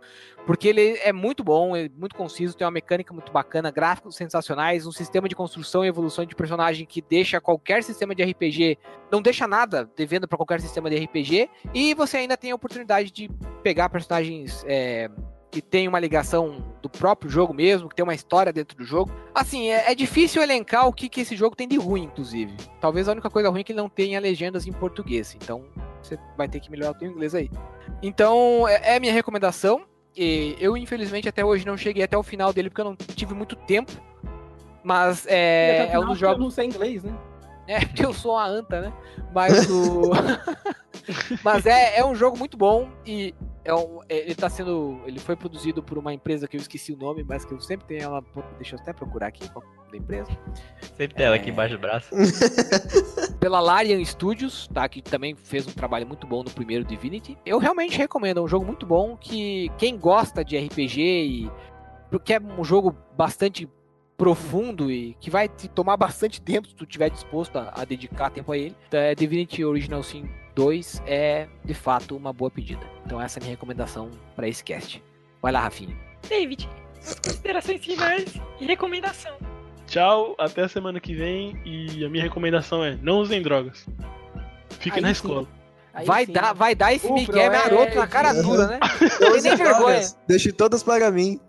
Porque 0.47 0.69
ele 0.69 0.99
é 1.05 1.13
muito 1.13 1.45
bom, 1.45 1.77
é 1.77 1.89
muito 1.89 2.17
conciso, 2.17 2.57
tem 2.57 2.65
uma 2.65 2.71
mecânica 2.71 3.13
muito 3.13 3.31
bacana, 3.31 3.71
gráficos 3.71 4.17
sensacionais, 4.17 4.87
um 4.87 4.91
sistema 4.91 5.29
de 5.29 5.35
construção 5.35 5.85
e 5.85 5.89
evolução 5.89 6.25
de 6.25 6.35
personagem 6.35 6.87
que 6.87 7.03
deixa 7.03 7.41
qualquer 7.41 7.83
sistema 7.85 8.15
de 8.15 8.23
RPG, 8.23 8.79
não 9.13 9.21
deixa 9.21 9.47
nada 9.47 9.89
devendo 9.95 10.27
pra 10.27 10.39
qualquer 10.39 10.61
sistema 10.61 10.89
de 10.89 10.97
RPG, 10.97 11.49
e 11.75 11.95
você 11.95 12.17
ainda 12.17 12.37
tem 12.39 12.53
a 12.53 12.55
oportunidade 12.55 13.11
de 13.11 13.31
pegar 13.63 13.91
personagens 13.91 14.65
é, 14.67 15.11
que 15.51 15.61
tem 15.61 15.87
uma 15.87 16.01
ligação 16.01 16.70
próprio 16.91 17.31
jogo 17.31 17.55
mesmo, 17.55 17.89
que 17.89 17.95
tem 17.95 18.03
uma 18.03 18.15
história 18.15 18.53
dentro 18.53 18.77
do 18.77 18.85
jogo. 18.85 19.11
Assim, 19.35 19.71
é, 19.71 19.91
é 19.91 19.95
difícil 19.95 20.43
elencar 20.43 20.87
o 20.87 20.93
que, 20.93 21.09
que 21.09 21.21
esse 21.21 21.37
jogo 21.37 21.57
tem 21.57 21.67
de 21.67 21.77
ruim, 21.77 22.05
inclusive. 22.05 22.55
Talvez 22.81 23.09
a 23.09 23.13
única 23.13 23.31
coisa 23.31 23.49
ruim 23.49 23.61
é 23.61 23.65
que 23.65 23.73
ele 23.73 23.81
não 23.81 23.89
tenha 23.89 24.21
legendas 24.21 24.67
em 24.67 24.73
português, 24.73 25.37
então 25.41 25.65
você 26.03 26.19
vai 26.37 26.49
ter 26.49 26.61
que 26.61 26.71
melhorar 26.71 26.93
o 26.93 26.95
teu 26.95 27.11
inglês 27.11 27.35
aí. 27.35 27.51
Então, 28.03 28.67
é, 28.69 28.93
é 28.93 28.97
a 28.97 29.01
minha 29.01 29.13
recomendação. 29.13 29.83
E 30.17 30.57
eu, 30.59 30.77
infelizmente, 30.77 31.29
até 31.29 31.45
hoje 31.45 31.65
não 31.65 31.77
cheguei 31.77 32.03
até 32.03 32.17
o 32.19 32.23
final 32.23 32.53
dele 32.53 32.69
porque 32.69 32.81
eu 32.81 32.85
não 32.87 32.97
tive 32.97 33.33
muito 33.33 33.55
tempo. 33.55 33.93
Mas 34.83 35.27
é, 35.27 35.91
é 35.93 35.99
um 35.99 36.07
dos 36.07 36.21
Eu 36.21 36.29
jogos. 36.29 36.43
não 36.43 36.51
sei 36.51 36.67
inglês, 36.67 37.05
né? 37.05 37.13
É, 37.69 37.81
porque 37.87 38.05
eu 38.05 38.13
sou 38.13 38.33
uma 38.33 38.47
anta, 38.47 38.81
né? 38.81 38.93
Mas 39.33 39.71
o. 39.71 40.11
Mas 41.45 41.67
é, 41.67 41.99
é 41.99 42.05
um 42.05 42.15
jogo 42.15 42.37
muito 42.39 42.57
bom 42.57 42.89
e 43.07 43.35
é 43.65 43.75
um, 43.75 44.01
é- 44.09 44.19
ele 44.19 44.35
tá 44.35 44.49
sendo. 44.49 45.01
Ele 45.07 45.19
foi 45.19 45.37
produzido 45.37 45.83
por 45.83 45.99
uma 45.99 46.13
empresa 46.15 46.49
que 46.49 46.57
eu 46.57 46.61
esqueci 46.61 46.93
o 46.93 46.97
nome, 46.97 47.25
mas 47.27 47.45
que 47.45 47.53
eu 47.53 47.61
sempre 47.61 47.87
tenho 47.87 48.03
ela. 48.03 48.25
Deixa 48.57 48.77
eu 48.77 48.81
até 48.81 48.93
procurar 48.93 49.27
aqui 49.29 49.49
qual 49.51 49.65
é 49.65 49.69
o 49.69 49.77
nome 49.77 49.91
da 49.91 49.97
empresa. 49.99 50.31
Sempre 50.97 51.15
tem 51.17 51.27
ela 51.27 51.37
É. 51.37 51.39
aqui 51.39 51.51
embaixo 51.51 51.75
do 51.75 51.81
braço. 51.81 52.11
Pela 53.41 53.61
Larian 53.61 54.03
Studios, 54.05 54.69
tá? 54.69 54.89
Que 54.89 55.01
também 55.03 55.35
fez 55.35 55.67
um 55.67 55.73
trabalho 55.73 56.07
muito 56.07 56.27
bom 56.27 56.43
no 56.43 56.51
primeiro 56.51 56.85
Divinity. 56.85 57.37
Eu 57.45 57.59
realmente 57.59 57.97
recomendo, 57.97 58.39
é 58.41 58.43
um 58.43 58.49
jogo 58.49 58.65
muito 58.65 58.85
bom 58.87 59.17
que 59.17 59.71
quem 59.79 59.97
gosta 59.99 60.45
de 60.45 60.57
RPG 60.59 61.01
e. 61.03 61.51
Porque 62.11 62.35
é 62.35 62.41
um 62.41 62.65
jogo 62.65 62.95
bastante 63.17 63.69
profundo 64.17 64.91
e 64.91 65.15
que 65.19 65.31
vai 65.31 65.49
te 65.49 65.67
tomar 65.69 65.97
bastante 65.97 66.43
tempo 66.43 66.69
se 66.69 66.75
tu 66.75 66.85
estiver 66.85 67.09
disposto 67.09 67.57
a, 67.57 67.73
a 67.75 67.85
dedicar 67.85 68.29
tempo 68.31 68.53
a 68.53 68.59
ele. 68.59 68.77
Então, 68.89 69.01
é 69.01 69.15
Divinity 69.15 69.65
Original 69.65 70.03
Sin 70.03 70.29
2 70.61 71.03
é 71.07 71.49
de 71.65 71.73
fato 71.73 72.15
uma 72.15 72.35
boa 72.35 72.51
pedida. 72.51 72.87
Então 73.07 73.19
essa 73.19 73.39
é 73.39 73.41
a 73.41 73.43
minha 73.45 73.55
recomendação 73.55 74.11
para 74.37 74.47
esse 74.47 74.63
cast. 74.63 75.03
Vai 75.41 75.53
lá, 75.53 75.61
Rafinha. 75.61 75.97
David, 76.29 76.69
considerações 77.25 77.83
finais 77.83 78.35
e 78.61 78.67
recomendação. 78.67 79.35
Tchau, 79.87 80.35
até 80.39 80.65
a 80.65 80.69
semana 80.69 81.01
que 81.01 81.15
vem. 81.15 81.59
E 81.65 82.05
a 82.05 82.11
minha 82.11 82.23
recomendação 82.23 82.85
é: 82.85 82.99
não 83.01 83.21
usem 83.21 83.41
drogas. 83.41 83.87
Fiquem 84.79 84.99
Aí 84.99 85.01
na 85.01 85.09
sim. 85.09 85.13
escola. 85.13 85.49
Aí 85.95 86.05
Vai 86.07 86.27
sim. 86.27 86.33
dar, 86.33 86.53
vai 86.53 86.75
dar 86.75 86.93
esse 86.93 87.11
Miguel 87.11 87.41
é 87.41 87.49
maroto 87.51 87.97
na 87.97 88.07
cara 88.07 88.35
dura, 88.35 88.67
né? 88.67 88.81
Não 89.19 89.33
Tem 89.33 89.43
nem 89.43 89.57
vergonha. 89.57 90.01
Deixe 90.29 90.53
todas 90.53 90.83
para 90.83 91.11
mim. 91.11 91.41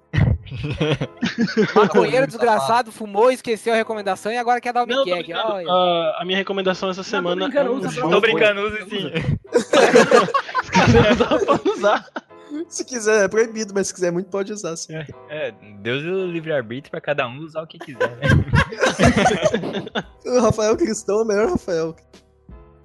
Maconheiro 1.75 2.27
desgraçado, 2.27 2.91
fumou, 2.91 3.31
esqueceu 3.31 3.73
a 3.73 3.77
recomendação 3.77 4.31
e 4.31 4.37
agora 4.37 4.59
quer 4.59 4.73
dar 4.73 4.83
o 4.83 4.85
Não, 4.85 5.05
tô. 5.05 5.11
Ah, 5.69 6.17
a 6.19 6.25
minha 6.25 6.37
recomendação 6.37 6.89
essa 6.89 7.03
semana 7.03 7.45
brincando, 7.45 7.69
é 7.69 7.73
um 7.73 7.77
usa 7.77 7.89
jogo. 7.89 8.11
Tô 8.11 8.21
brincando, 8.21 8.61
use 8.61 8.89
sim. 8.89 9.11
Se 10.63 10.71
quiser 10.71 11.11
usar, 11.13 11.39
pode 11.45 11.69
usar. 11.69 12.05
Se 12.67 12.85
quiser, 12.85 13.25
é 13.25 13.27
proibido, 13.29 13.73
mas 13.73 13.87
se 13.87 13.93
quiser 13.93 14.11
muito, 14.11 14.29
pode 14.29 14.51
usar. 14.51 14.75
Sim. 14.75 14.95
É, 15.29 15.53
Deus 15.79 16.03
o 16.03 16.25
livre-arbítrio 16.27 16.91
pra 16.91 16.99
cada 16.99 17.27
um 17.27 17.39
usar 17.39 17.61
o 17.61 17.67
que 17.67 17.79
quiser. 17.79 18.09
né? 18.09 18.27
O 20.25 20.39
Rafael 20.41 20.77
Cristão 20.77 21.19
é 21.19 21.23
o 21.23 21.25
melhor 21.25 21.49
Rafael. 21.49 21.95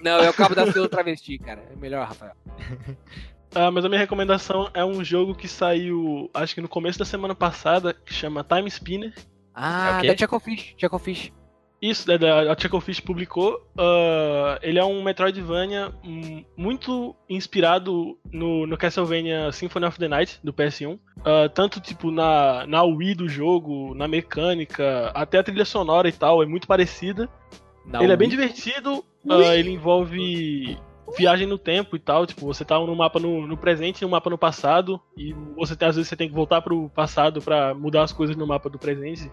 Não, 0.01 0.19
é 0.19 0.31
o 0.31 0.35
Cabo 0.35 0.55
da 0.55 0.71
Ciúma 0.73 0.89
travesti, 0.89 1.39
cara. 1.39 1.62
É 1.71 1.77
melhor, 1.77 2.07
Rafael. 2.07 2.33
Ah, 3.59 3.70
mas 3.70 3.86
a 3.86 3.88
minha 3.88 3.98
recomendação 3.98 4.68
é 4.74 4.84
um 4.84 5.02
jogo 5.02 5.34
que 5.34 5.48
saiu, 5.48 6.30
acho 6.34 6.54
que 6.54 6.61
no 6.61 6.68
começo 6.68 6.98
da 6.98 7.07
semana 7.07 7.34
passada, 7.34 7.94
que 7.94 8.12
chama 8.12 8.44
Time 8.44 8.68
Spinner. 8.68 9.14
É 9.16 9.22
Ah, 9.54 9.98
quê? 10.02 10.09
da 10.09 10.14
Tchacofish. 10.14 10.74
Tchacofish. 10.76 11.32
Isso, 11.80 12.11
é 12.12 12.18
da, 12.18 12.52
a 12.52 12.54
Tchacofish 12.54 13.00
publicou. 13.00 13.59
Ah, 13.78 14.59
ele 14.61 14.78
é 14.78 14.84
um 14.84 15.02
Metroidvania 15.02 15.90
hum, 16.04 16.44
muito 16.54 17.16
inspirado 17.30 18.18
no, 18.30 18.66
no 18.66 18.76
Castlevania 18.76 19.50
Symphony 19.52 19.86
of 19.86 19.98
the 19.98 20.07
Night, 20.09 20.38
do 20.44 20.52
PS1. 20.52 20.98
Ah, 21.24 21.48
tanto, 21.48 21.80
tipo, 21.80 22.11
na, 22.11 22.66
na 22.66 22.82
Wii 22.82 23.14
do 23.14 23.26
jogo, 23.26 23.94
na 23.94 24.07
mecânica, 24.07 25.11
até 25.14 25.38
a 25.38 25.42
trilha 25.42 25.64
sonora 25.64 26.07
e 26.11 26.12
tal, 26.12 26.42
é 26.42 26.46
muito 26.46 26.66
parecida. 26.68 27.26
Na 27.86 28.02
ele 28.02 28.12
é 28.12 28.16
bem 28.16 28.28
Wii. 28.28 28.36
divertido, 28.36 29.02
ah, 29.30 29.57
ele 29.57 29.70
envolve 29.70 30.76
viagem 31.16 31.46
no 31.46 31.59
tempo 31.59 31.96
e 31.96 31.98
tal, 31.98 32.26
tipo, 32.26 32.46
você 32.46 32.64
tá 32.64 32.78
no 32.78 32.94
mapa 32.96 33.18
no, 33.20 33.46
no 33.46 33.57
presente 33.57 34.00
e 34.00 34.04
no 34.04 34.11
mapa 34.11 34.30
no 34.30 34.38
passado, 34.38 35.00
e 35.16 35.32
você 35.54 35.76
tem, 35.76 35.88
às 35.88 35.96
vezes 35.96 36.09
você 36.09 36.16
tem 36.16 36.28
que 36.28 36.34
voltar 36.34 36.61
pro 36.62 36.88
passado 36.90 37.40
pra 37.42 37.74
mudar 37.74 38.02
as 38.02 38.12
coisas 38.12 38.36
no 38.36 38.46
mapa 38.46 38.68
do 38.68 38.78
presente. 38.78 39.30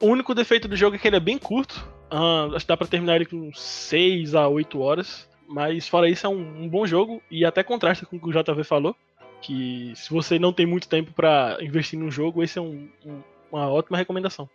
O 0.00 0.06
único 0.08 0.34
defeito 0.34 0.68
do 0.68 0.76
jogo 0.76 0.96
é 0.96 0.98
que 0.98 1.06
ele 1.08 1.16
é 1.16 1.20
bem 1.20 1.38
curto, 1.38 1.86
ah, 2.10 2.48
acho 2.54 2.64
que 2.64 2.68
dá 2.68 2.76
pra 2.76 2.86
terminar 2.86 3.16
ele 3.16 3.26
com 3.26 3.52
6 3.54 4.34
a 4.34 4.48
8 4.48 4.80
horas, 4.80 5.28
mas 5.48 5.88
fora 5.88 6.08
isso 6.08 6.26
é 6.26 6.28
um, 6.28 6.64
um 6.64 6.68
bom 6.68 6.86
jogo, 6.86 7.22
e 7.30 7.44
até 7.44 7.62
contrasta 7.62 8.04
com 8.04 8.16
o 8.16 8.20
que 8.20 8.28
o 8.28 8.32
JV 8.42 8.64
falou, 8.64 8.94
que 9.40 9.92
se 9.94 10.10
você 10.10 10.38
não 10.38 10.52
tem 10.52 10.66
muito 10.66 10.88
tempo 10.88 11.12
pra 11.12 11.56
investir 11.60 11.98
num 11.98 12.10
jogo, 12.10 12.42
esse 12.42 12.58
é 12.58 12.62
um- 12.62 12.88
um- 13.04 13.20
uma 13.52 13.68
ótima 13.70 13.96
recomendação. 13.98 14.48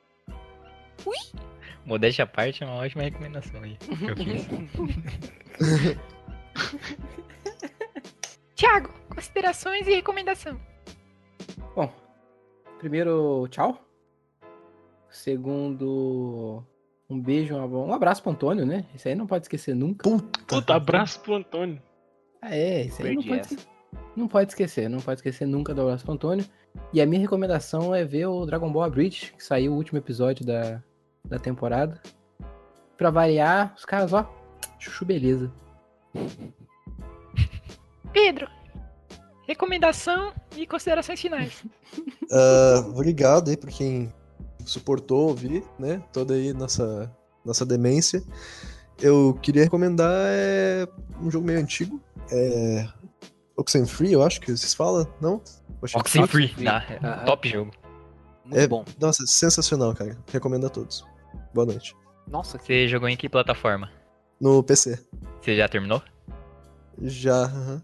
Modéstia 1.86 2.23
à 2.23 2.27
parte 2.27 2.63
é 2.63 2.67
uma 2.67 2.75
ótima 2.75 3.03
recomendação 3.03 3.61
aí. 3.63 3.77
Thiago, 8.56 8.89
considerações 9.14 9.88
e 9.88 9.95
recomendação. 9.95 10.60
Bom, 11.76 11.91
primeiro, 12.78 13.47
tchau. 13.50 13.80
Segundo, 15.10 16.64
um 17.10 17.20
beijo, 17.20 17.56
um 17.56 17.64
abra- 17.64 17.95
abraço 17.95 18.22
pro 18.22 18.32
Antônio, 18.32 18.66
né? 18.66 18.86
Isso 18.93 19.08
aí 19.08 19.16
não 19.16 19.26
pode 19.26 19.45
esquecer 19.45 19.76
nunca. 19.76 20.10
Puta. 20.10 20.39
Puta, 20.45 20.76
abraço 20.76 21.20
pro 21.22 21.36
Antônio. 21.36 21.82
Ah, 22.41 22.56
é, 22.56 22.84
isso 22.84 23.06
aí 23.06 23.16
não 23.16 23.24
pode, 23.24 23.58
não 24.16 24.28
pode 24.28 24.52
esquecer, 24.52 24.89
não 24.89 25.00
pode 25.00 25.20
esquecer 25.20 25.45
nunca 25.45 25.74
do 25.74 25.82
abraço 25.82 26.04
pro 26.04 26.14
Antônio. 26.14 26.45
E 26.93 27.02
a 27.02 27.06
minha 27.06 27.22
recomendação 27.22 27.93
é 27.93 28.06
ver 28.06 28.28
o 28.28 28.45
Dragon 28.45 28.72
Ball 28.72 28.89
Bridge, 28.89 29.34
que 29.34 29.43
saiu 29.43 29.74
o 29.74 29.76
último 29.76 29.97
episódio 29.97 30.45
da, 30.45 30.82
da 31.26 31.39
temporada. 31.39 32.02
Pra 32.97 33.10
variar, 33.10 33.74
os 33.76 33.86
caras, 33.86 34.14
ó, 34.14 34.30
chuchu 34.78 35.06
beleza. 35.06 35.52
Pedro, 38.11 38.47
recomendação 39.47 40.34
e 40.55 40.65
considerações 40.67 41.20
finais. 41.22 41.63
Ah, 42.32 42.86
obrigado 42.88 43.49
aí 43.49 43.57
por 43.57 43.72
quem 43.72 44.13
suportou 44.63 45.30
ouvir, 45.30 45.63
né? 45.80 45.99
Toda 46.13 46.36
aí 46.36 46.53
nossa, 46.53 47.11
nossa 47.43 47.65
demência. 47.65 48.22
Eu 49.01 49.34
queria 49.41 49.63
recomendar 49.63 50.11
é, 50.28 50.88
um 51.20 51.32
jogo 51.32 51.47
meio 51.47 51.59
antigo. 51.59 51.99
É. 52.32 52.88
Oxenfree, 53.57 54.13
eu 54.13 54.22
acho 54.22 54.39
que 54.41 54.55
vocês 54.55 54.76
falam, 54.76 55.07
não? 55.20 55.41
Oxenfree, 55.82 56.22
Oxenfree. 56.24 56.63
tá? 56.65 57.24
Top 57.26 57.49
jogo. 57.49 57.72
Muito 58.45 58.59
É- 58.59 58.67
bom. 58.67 58.86
Nossa, 59.01 59.24
sensacional, 59.26 59.91
cara. 59.95 60.15
Recomendo 60.32 60.67
a 60.67 60.70
todos. 60.70 61.03
Boa 61.51 61.65
noite. 61.65 61.95
Nossa. 62.28 62.59
Você 62.59 62.88
jogou 62.88 63.09
em 63.09 63.17
que 63.17 63.28
plataforma? 63.28 63.89
No 64.40 64.64
PC. 64.64 65.00
Você 65.42 65.56
já 65.56 65.68
terminou? 65.68 66.02
Já. 67.02 67.44
aham. 67.44 67.82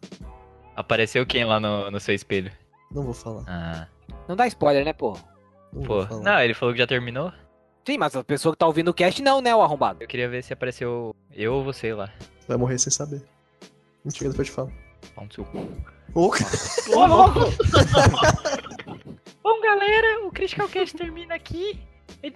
Apareceu 0.76 1.26
quem 1.26 1.46
lá 1.46 1.60
no, 1.60 1.90
no 1.90 2.00
seu 2.00 2.14
espelho? 2.14 2.52
Não 2.92 3.04
vou 3.04 3.14
falar. 3.14 3.44
Ah, 3.48 3.88
não 4.28 4.36
dá 4.36 4.46
spoiler, 4.48 4.84
né, 4.84 4.94
pô? 4.94 5.18
Não 5.72 5.84
pô. 5.84 5.96
vou 5.96 6.08
falar. 6.08 6.22
Não, 6.22 6.40
ele 6.42 6.54
falou 6.54 6.74
que 6.74 6.80
já 6.80 6.88
terminou. 6.88 7.32
Sim, 7.86 7.98
mas 7.98 8.16
a 8.16 8.24
pessoa 8.24 8.54
que 8.54 8.60
tá 8.60 8.66
ouvindo 8.68 8.90
o 8.90 8.94
cast 8.94 9.22
não, 9.22 9.42
né, 9.42 9.56
o 9.56 9.62
arrombado? 9.62 10.02
Eu 10.04 10.08
queria 10.08 10.28
ver 10.28 10.44
se 10.44 10.52
apareceu 10.52 11.16
eu 11.32 11.54
ou 11.54 11.64
você 11.64 11.94
lá. 11.94 12.12
Vai 12.48 12.58
morrer 12.58 12.78
sem 12.80 12.92
saber. 12.92 13.22
Mentira, 14.04 14.30
depois 14.30 14.48
eu 14.48 14.52
te 14.54 14.56
falo. 14.56 14.72
Pau 15.14 15.26
no 15.26 15.34
seu 15.34 15.46
cu. 15.46 15.60
Ô, 16.14 16.32
Ô, 16.96 17.06
louco! 17.06 17.40
Bom, 19.44 19.62
galera, 19.62 20.26
o 20.26 20.32
Critical 20.32 20.68
Cast 20.68 20.96
termina 20.98 21.36
aqui. 21.36 21.80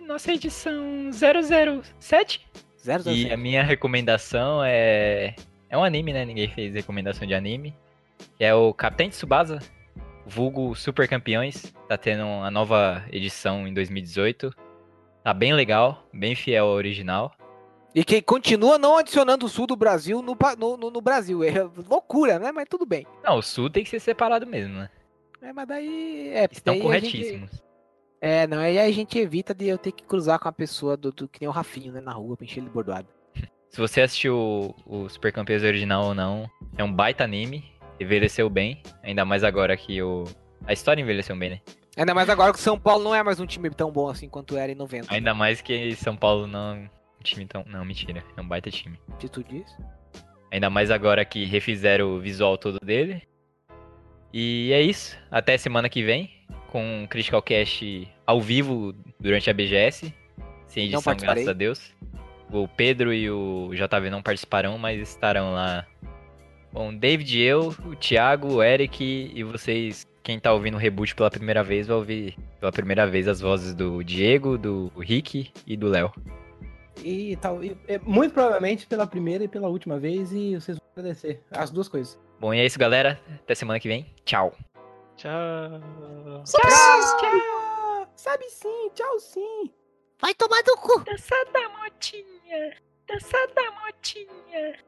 Nossa 0.06 0.34
edição 0.34 1.10
007. 1.12 2.48
Zero, 2.82 3.04
zero, 3.04 3.16
E 3.16 3.22
zero. 3.24 3.34
a 3.34 3.38
minha 3.38 3.64
recomendação 3.64 4.64
é. 4.64 5.36
É 5.70 5.78
um 5.78 5.84
anime, 5.84 6.14
né? 6.14 6.26
Ninguém 6.26 6.48
fez 6.50 6.74
recomendação 6.74 7.28
de 7.28 7.34
anime. 7.34 7.76
Que 8.38 8.44
é 8.44 8.54
o 8.54 8.74
Capitão 8.74 9.10
Tsubasa, 9.10 9.60
vulgo 10.26 10.76
Super 10.76 11.08
Campeões. 11.08 11.74
Tá 11.88 11.98
tendo 11.98 12.24
a 12.24 12.50
nova 12.50 13.04
edição 13.12 13.68
em 13.68 13.74
2018. 13.74 14.54
Tá 15.24 15.34
bem 15.34 15.54
legal, 15.54 16.08
bem 16.14 16.36
fiel 16.36 16.66
ao 16.68 16.72
original. 16.74 17.32
E 17.94 18.04
que 18.04 18.22
continua 18.22 18.78
não 18.78 18.98
adicionando 18.98 19.46
o 19.46 19.50
sul 19.50 19.66
do 19.68 19.76
Brasil 19.76 20.22
no, 20.22 20.38
no, 20.58 20.92
no- 20.92 21.02
Brasil. 21.02 21.44
É 21.44 21.52
loucura, 21.90 22.38
né? 22.40 22.52
Mas 22.52 22.66
tudo 22.70 22.86
bem. 22.86 23.06
Não, 23.24 23.38
o 23.38 23.42
Sul 23.42 23.70
tem 23.70 23.84
que 23.84 23.90
ser 23.90 24.00
separado 24.00 24.46
mesmo, 24.46 24.76
né? 24.76 24.90
É, 25.42 25.52
mas 25.52 25.68
daí. 25.68 26.30
É, 26.34 26.48
Estão 26.52 26.74
daí 26.78 26.82
a 26.82 27.00
gente- 27.00 27.12
corretíssimos. 27.12 27.64
É, 28.22 28.46
não, 28.48 28.60
aí 28.60 28.78
a 28.78 28.92
gente 28.92 29.18
evita 29.18 29.54
de 29.54 29.68
eu 29.68 29.78
ter 29.78 29.92
que 29.92 30.04
cruzar 30.04 30.40
com 30.40 30.50
a 30.50 30.52
pessoa 30.52 30.98
do, 30.98 31.12
do 31.12 31.28
que 31.28 31.40
nem 31.42 31.48
o 31.48 31.52
Rafinho, 31.52 31.94
né, 31.94 32.02
na 32.02 32.12
rua, 32.12 32.36
pra 32.36 32.46
encher 32.46 32.60
ele 32.60 32.68
de 32.68 32.74
bordoado. 32.74 33.08
Se 33.70 33.80
você 33.80 34.02
assistiu 34.02 34.36
o, 34.36 34.76
o 34.86 35.10
Super 35.10 35.32
Campeões 35.32 35.64
original 35.64 36.06
ou 36.06 36.14
não, 36.14 36.50
é 36.78 36.84
um 36.84 36.92
baita 36.92 37.24
anime. 37.24 37.72
Envelheceu 38.00 38.50
bem, 38.50 38.82
ainda 39.04 39.26
mais 39.26 39.44
agora 39.44 39.76
que 39.76 40.02
o. 40.02 40.24
A 40.66 40.72
história 40.72 41.02
envelheceu 41.02 41.36
bem, 41.36 41.50
né? 41.50 41.62
Ainda 41.98 42.14
mais 42.14 42.30
agora 42.30 42.54
que 42.54 42.60
o 42.60 42.62
São 42.62 42.80
Paulo 42.80 43.04
não 43.04 43.14
é 43.14 43.22
mais 43.22 43.42
um 43.42 43.46
time 43.46 43.70
tão 43.70 43.92
bom 43.92 44.08
assim 44.08 44.30
quanto 44.30 44.56
era 44.56 44.72
em 44.72 44.76
90. 44.76 45.14
Ainda 45.14 45.34
mais 45.34 45.60
que 45.60 45.94
São 45.98 46.16
Paulo 46.16 46.48
não 46.48 46.76
é 46.76 46.90
um 47.20 47.24
time 47.24 47.46
tão. 47.46 47.66
Não, 47.68 47.84
mentira. 47.84 48.24
É 48.38 48.42
um 48.42 48.48
baita 48.48 48.72
time. 48.72 48.98
Se 49.20 49.28
tu 49.28 49.44
diz. 49.44 49.66
Ainda 50.50 50.70
mais 50.70 50.92
agora 50.92 51.26
que 51.26 51.44
refizeram 51.44 52.16
o 52.16 52.20
visual 52.22 52.58
todo 52.58 52.80
dele. 52.80 53.22
E 54.32 54.72
é 54.72 54.82
isso. 54.82 55.18
Até 55.30 55.58
semana 55.58 55.90
que 55.90 56.02
vem. 56.02 56.32
Com 56.72 57.04
o 57.04 57.08
Critical 57.08 57.42
Cast 57.42 58.08
ao 58.26 58.40
vivo 58.40 58.94
durante 59.20 59.50
a 59.50 59.54
BGS. 59.54 60.14
Sem 60.68 60.86
edição, 60.86 61.16
graças 61.16 61.48
a 61.48 61.54
Deus. 61.54 61.92
O 62.52 62.68
Pedro 62.68 63.14
e 63.14 63.30
o 63.30 63.70
JV 63.74 64.10
não 64.10 64.22
participarão, 64.22 64.78
mas 64.78 65.00
estarão 65.00 65.54
lá. 65.54 65.86
Bom, 66.72 66.94
David, 66.94 67.40
eu, 67.40 67.76
o 67.86 67.96
Thiago, 67.96 68.56
o 68.56 68.64
Eric 68.64 69.32
e 69.34 69.44
vocês 69.44 70.04
que 70.04 70.10
quem 70.30 70.40
tá 70.40 70.54
ouvindo 70.54 70.76
o 70.76 70.78
reboot 70.78 71.16
pela 71.16 71.32
primeira 71.32 71.64
vez 71.64 71.88
vai 71.88 71.98
ouvir 71.98 72.38
pela 72.60 72.72
primeira 72.72 73.08
vez 73.08 73.28
as 73.28 73.42
vozes 73.42 73.74
do 73.74 74.04
Diego, 74.04 74.58
do 74.58 74.92
Rick 75.00 75.52
e 75.66 75.76
do 75.76 75.88
Léo. 75.88 76.12
E 77.04 77.36
tal, 77.38 77.64
e, 77.64 77.76
é, 77.88 77.98
muito 78.00 78.34
provavelmente 78.34 78.86
pela 78.86 79.08
primeira 79.08 79.44
e 79.44 79.48
pela 79.48 79.68
última 79.68 79.98
vez, 79.98 80.32
e 80.32 80.56
vocês 80.56 80.78
vão 80.78 80.88
agradecer. 80.96 81.42
As 81.50 81.72
duas 81.72 81.88
coisas. 81.88 82.20
Bom, 82.40 82.54
e 82.54 82.60
é 82.60 82.66
isso, 82.66 82.78
galera. 82.78 83.20
Até 83.44 83.56
semana 83.56 83.80
que 83.80 83.88
vem. 83.88 84.06
Tchau. 84.24 84.54
Tchau. 85.20 85.82
Tchau! 86.46 88.08
Sabe 88.16 88.50
sim, 88.50 88.90
tchau 88.96 89.20
sim. 89.20 89.74
Vai 90.22 90.34
tomar 90.34 90.64
no 90.66 90.78
cu. 90.78 91.04
Dança 91.04 91.36
da 91.52 91.68
motinha. 91.68 92.82
Dança 93.06 93.38
da 93.54 93.70
motinha. 93.82 94.80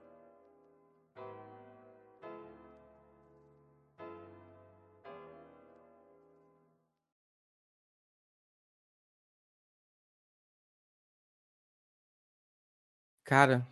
Cara, 13.26 13.68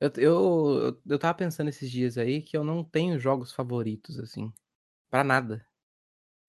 eu, 0.00 0.10
eu, 0.18 1.02
eu 1.04 1.18
tava 1.18 1.34
pensando 1.34 1.68
esses 1.68 1.90
dias 1.90 2.16
aí 2.16 2.40
que 2.42 2.56
eu 2.56 2.62
não 2.62 2.84
tenho 2.84 3.18
jogos 3.18 3.52
favoritos, 3.52 4.20
assim. 4.20 4.52
Pra 5.10 5.24
nada. 5.24 5.69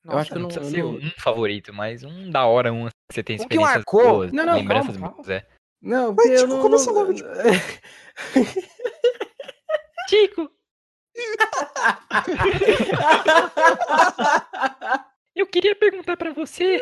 Eu 0.05 0.17
acho 0.17 0.31
que 0.31 0.37
eu 0.37 0.41
Não 0.41 0.49
não. 0.49 0.55
precisa 0.55 0.71
ser 0.75 0.83
não- 0.83 0.93
um 0.95 1.11
favorito, 1.17 1.73
mas 1.73 2.03
um 2.03 2.29
da 2.29 2.45
hora, 2.45 2.71
um 2.73 2.85
que 2.87 2.91
você 3.13 3.23
tem 3.23 3.35
Um 3.35 3.39
que 3.39 3.43
experiências 3.43 3.75
marcou. 3.75 4.03
boas, 4.03 4.31
Não, 4.31 4.45
não, 4.45 4.55
lembranças 4.55 4.97
calma, 4.97 5.09
boas, 5.15 5.29
é. 5.29 5.45
Não, 5.81 6.09
eu 6.09 6.15
Tico, 6.35 6.47
não. 6.47 6.61
começa 6.61 6.91
não- 6.91 6.99
logo, 6.99 7.13
Tico. 7.13 7.29
Tico, 10.09 10.51
eu 15.35 15.45
queria 15.47 15.75
perguntar 15.75 16.15
pra 16.17 16.31
você 16.33 16.81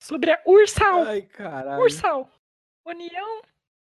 sobre 0.00 0.30
a 0.32 0.40
Ursal. 0.46 1.02
Ai, 1.04 1.22
caralho. 1.22 1.82
Ursal. 1.82 2.28
União 2.86 3.42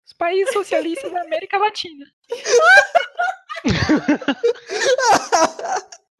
dos 0.04 0.12
Países 0.16 0.52
Socialistas 0.52 1.10
da 1.12 1.22
América 1.22 1.58
Latina. 1.58 2.06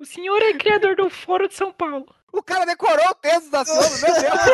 O 0.05 0.07
senhor 0.07 0.37
é 0.43 0.53
criador 0.53 0.95
do 0.97 1.09
Fórum 1.09 1.49
de 1.49 1.55
São 1.55 1.73
Paulo. 1.73 2.05
O 2.31 2.43
cara 2.43 2.67
decorou 2.67 3.09
o 3.09 3.15
texto 3.15 3.51
da 3.51 3.65
Silva, 3.65 4.07
meu 4.07 4.21
Deus. 4.21 4.35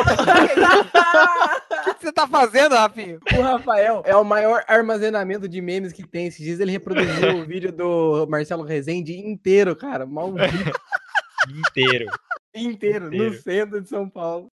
O 1.81 1.93
que, 1.95 2.03
você 2.05 2.11
tá 2.13 2.25
fazendo, 2.25 2.73
Rafinho? 2.73 3.19
O 3.37 3.41
Rafael 3.41 4.01
é 4.05 4.15
o 4.15 4.23
maior 4.23 4.63
armazenamento 4.65 5.49
de 5.49 5.59
memes 5.59 5.91
que 5.91 6.07
tem. 6.07 6.27
Esses 6.27 6.45
dias 6.45 6.61
ele 6.61 6.71
reproduziu 6.71 7.39
o 7.39 7.45
vídeo 7.45 7.69
do 7.69 8.25
Marcelo 8.27 8.63
Rezende 8.63 9.13
inteiro, 9.13 9.75
cara. 9.75 10.05
Maldito 10.05 10.47
Inteiro. 11.67 12.05
inteiro, 12.55 13.09
no 13.09 13.15
Inteiro. 13.15 13.41
centro 13.41 13.81
de 13.81 13.89
São 13.89 14.09
Paulo. 14.09 14.47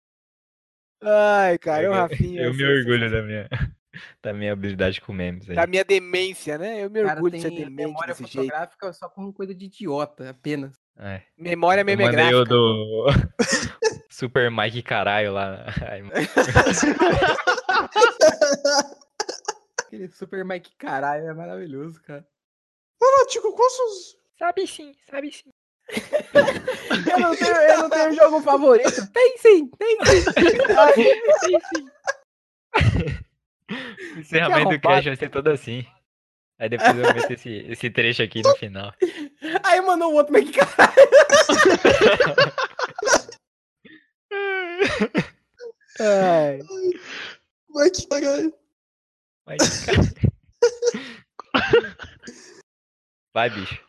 Ai, 1.03 1.59
cara, 1.59 1.91
o 1.91 1.93
Rafinha. 1.93 2.41
Eu 2.41 2.49
é 2.49 2.53
me 2.53 2.65
orgulho 2.65 3.11
da 3.11 3.21
minha, 3.21 3.47
da 4.23 4.33
minha 4.33 4.53
habilidade 4.53 4.99
com 4.99 5.13
memes 5.13 5.47
aí. 5.47 5.55
Da 5.55 5.67
minha 5.67 5.85
demência, 5.85 6.57
né? 6.57 6.83
Eu 6.83 6.89
me 6.89 7.03
cara 7.03 7.17
orgulho 7.17 7.35
de 7.35 7.41
ser 7.41 7.51
demente 7.51 7.69
memória 7.69 8.15
desse 8.15 8.23
jeito. 8.23 8.47
fotográfica 8.47 8.91
só 8.93 9.07
com 9.07 9.31
coisa 9.31 9.53
de 9.53 9.65
idiota, 9.65 10.31
apenas. 10.31 10.86
É. 10.99 11.21
Memória 11.37 11.81
Eu 11.81 11.85
memegráfica. 11.85 12.43
do 12.45 13.05
Super 14.09 14.49
Mike 14.49 14.81
caralho 14.81 15.31
lá. 15.33 15.65
Ai, 15.89 16.01
mano. 16.01 16.15
Aquele 19.85 20.07
Super 20.09 20.43
Mike 20.43 20.75
caralho 20.77 21.27
é 21.27 21.33
maravilhoso, 21.33 22.01
cara. 22.01 22.25
Lá, 23.01 23.25
Tico, 23.27 23.53
quais 23.53 23.73
são 23.73 23.85
os. 23.85 24.17
Sabe 24.39 24.67
sim, 24.67 24.93
sabe 25.09 25.31
sim. 25.31 25.49
Eu 27.11 27.19
não 27.19 27.35
tenho, 27.35 27.55
eu 27.55 27.77
não 27.79 27.89
tenho 27.89 28.13
jogo 28.13 28.41
favorito. 28.41 29.07
Tem 29.13 29.37
sim, 29.37 29.67
tem 29.67 29.97
sim. 30.05 30.25
Ai, 30.77 30.93
Tem 30.93 31.59
sim. 31.73 31.89
O 34.15 34.19
encerramento 34.19 34.69
do 34.71 34.79
cast 34.81 35.07
vai 35.09 35.15
ser 35.15 35.29
todo 35.29 35.47
assim. 35.49 35.85
Aí 36.59 36.69
depois 36.69 36.97
eu 36.97 37.03
vou 37.03 37.13
meter 37.13 37.33
esse, 37.33 37.49
esse 37.49 37.89
trecho 37.89 38.23
aqui 38.23 38.41
no 38.41 38.55
final. 38.55 38.93
Aí 39.63 39.81
mandou 39.81 40.11
o 40.11 40.15
outro 40.15 40.33
Mike 40.33 40.53
caralho. 40.53 40.93
Ai. 45.99 46.59
Vai 47.69 47.89
que 47.89 48.07
caralho. 48.07 48.53
Vai, 49.45 49.57
Vai 53.33 53.49
bicho. 53.49 53.86